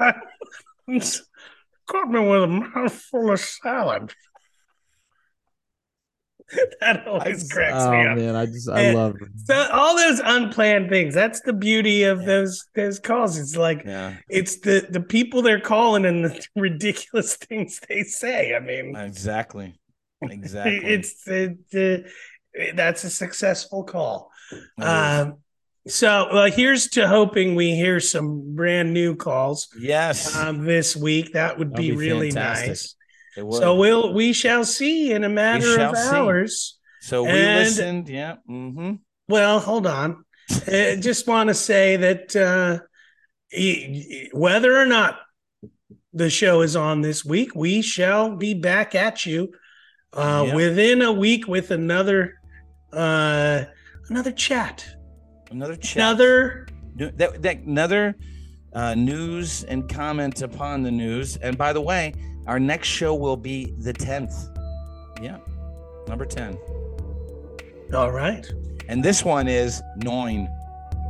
caught 1.85 2.09
me 2.09 2.19
with 2.19 2.43
a 2.43 2.47
mouthful 2.47 3.31
of 3.31 3.39
salad. 3.39 4.13
that 6.81 7.07
always 7.07 7.51
I, 7.51 7.53
cracks 7.53 7.83
oh, 7.83 7.91
me 7.91 8.07
up. 8.07 8.17
Man, 8.17 8.35
I 8.35 8.45
just 8.45 8.69
I 8.69 8.81
and 8.81 8.97
love 8.97 9.15
it. 9.21 9.29
So 9.45 9.67
all 9.71 9.95
those 9.95 10.19
unplanned 10.23 10.89
things. 10.89 11.13
That's 11.13 11.41
the 11.41 11.53
beauty 11.53 12.03
of 12.03 12.21
yeah. 12.21 12.25
those 12.25 12.65
those 12.75 12.99
calls. 12.99 13.37
It's 13.37 13.55
like 13.55 13.83
yeah. 13.85 14.15
it's 14.29 14.59
the 14.59 14.85
the 14.89 15.01
people 15.01 15.41
they're 15.41 15.59
calling 15.59 16.05
and 16.05 16.25
the 16.25 16.45
ridiculous 16.55 17.35
things 17.35 17.79
they 17.87 18.03
say. 18.03 18.55
I 18.55 18.59
mean, 18.59 18.95
exactly, 18.95 19.75
exactly. 20.21 20.77
it's 20.77 21.23
the, 21.23 21.57
the 21.71 22.11
that's 22.75 23.03
a 23.03 23.09
successful 23.09 23.83
call. 23.83 24.31
Um, 24.81 25.37
so 25.87 26.29
well, 26.31 26.51
here's 26.51 26.87
to 26.89 27.07
hoping 27.07 27.55
we 27.55 27.75
hear 27.75 27.99
some 27.99 28.55
brand 28.55 28.93
new 28.93 29.15
calls. 29.15 29.67
Yes, 29.77 30.35
um, 30.35 30.65
this 30.65 30.95
week 30.95 31.33
that 31.33 31.57
would 31.57 31.73
be, 31.73 31.91
be, 31.91 31.97
really 31.97 32.31
fantastic. 32.31 32.69
nice. 32.69 32.95
So 33.35 33.75
we'll 33.75 34.13
we 34.13 34.31
shall 34.31 34.63
see 34.63 35.11
in 35.11 35.23
a 35.23 35.29
matter 35.29 35.79
of 35.79 35.95
hours. 35.95 36.77
See. 37.01 37.07
So 37.07 37.23
we 37.23 37.31
and, 37.31 37.59
listened. 37.59 38.09
Yeah. 38.09 38.35
Mm-hmm. 38.49 38.93
Well, 39.27 39.59
hold 39.59 39.87
on. 39.87 40.23
I 40.67 40.97
just 40.99 41.27
want 41.27 41.49
to 41.49 41.53
say 41.53 41.97
that 41.97 42.35
uh, 42.35 42.79
whether 44.31 44.79
or 44.79 44.85
not 44.85 45.19
the 46.13 46.29
show 46.29 46.61
is 46.61 46.75
on 46.75 47.01
this 47.01 47.25
week, 47.25 47.55
we 47.55 47.81
shall 47.81 48.35
be 48.35 48.53
back 48.53 48.95
at 48.95 49.25
you 49.25 49.51
uh, 50.13 50.43
yep. 50.45 50.55
within 50.55 51.01
a 51.01 51.11
week 51.11 51.47
with 51.47 51.71
another 51.71 52.35
uh, 52.93 53.65
another 54.09 54.31
chat. 54.31 54.85
Another 55.51 55.75
chat. 55.75 55.97
Another 55.97 56.67
that, 56.95 57.41
that 57.41 57.57
another 57.59 58.15
uh, 58.73 58.95
news 58.95 59.63
and 59.63 59.89
comment 59.89 60.41
upon 60.41 60.83
the 60.83 60.91
news. 60.91 61.37
And 61.37 61.57
by 61.57 61.73
the 61.73 61.81
way, 61.81 62.13
Our 62.45 62.59
next 62.59 62.89
show 62.89 63.15
will 63.15 63.37
be 63.37 63.73
the 63.79 63.93
10th. 63.93 64.49
Yeah, 65.21 65.37
number 66.07 66.25
10. 66.25 66.57
All 67.93 68.11
right. 68.11 68.45
And 68.89 69.03
this 69.03 69.23
one 69.23 69.47
is 69.47 69.81
nine. 69.97 70.49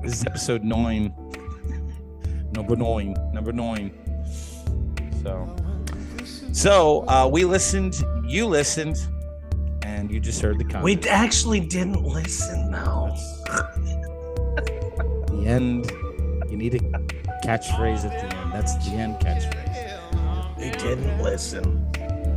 This 0.03 0.13
is 0.13 0.25
episode 0.27 0.63
nine. 0.63 1.11
number 2.51 2.75
nine. 2.75 3.15
Number 3.33 3.51
nine. 3.51 3.91
So, 5.23 5.55
so 6.51 7.07
uh, 7.07 7.27
we 7.31 7.45
listened. 7.45 7.95
You 8.25 8.45
listened, 8.45 8.97
and 9.93 10.11
you 10.11 10.19
just 10.19 10.41
heard 10.41 10.57
the 10.57 10.63
comment. 10.63 10.83
We 10.83 11.09
actually 11.09 11.59
didn't 11.59 12.03
listen 12.03 12.71
though. 12.71 13.15
the 15.27 15.43
end. 15.45 15.91
You 16.49 16.57
need 16.57 16.75
a 16.75 16.79
catchphrase 17.45 18.05
at 18.05 18.11
the 18.11 18.35
end. 18.35 18.53
That's 18.53 18.75
the 18.85 18.95
end 18.95 19.15
catchphrase. 19.19 20.57
We 20.57 20.69
didn't 20.71 21.21
listen. 21.21 21.87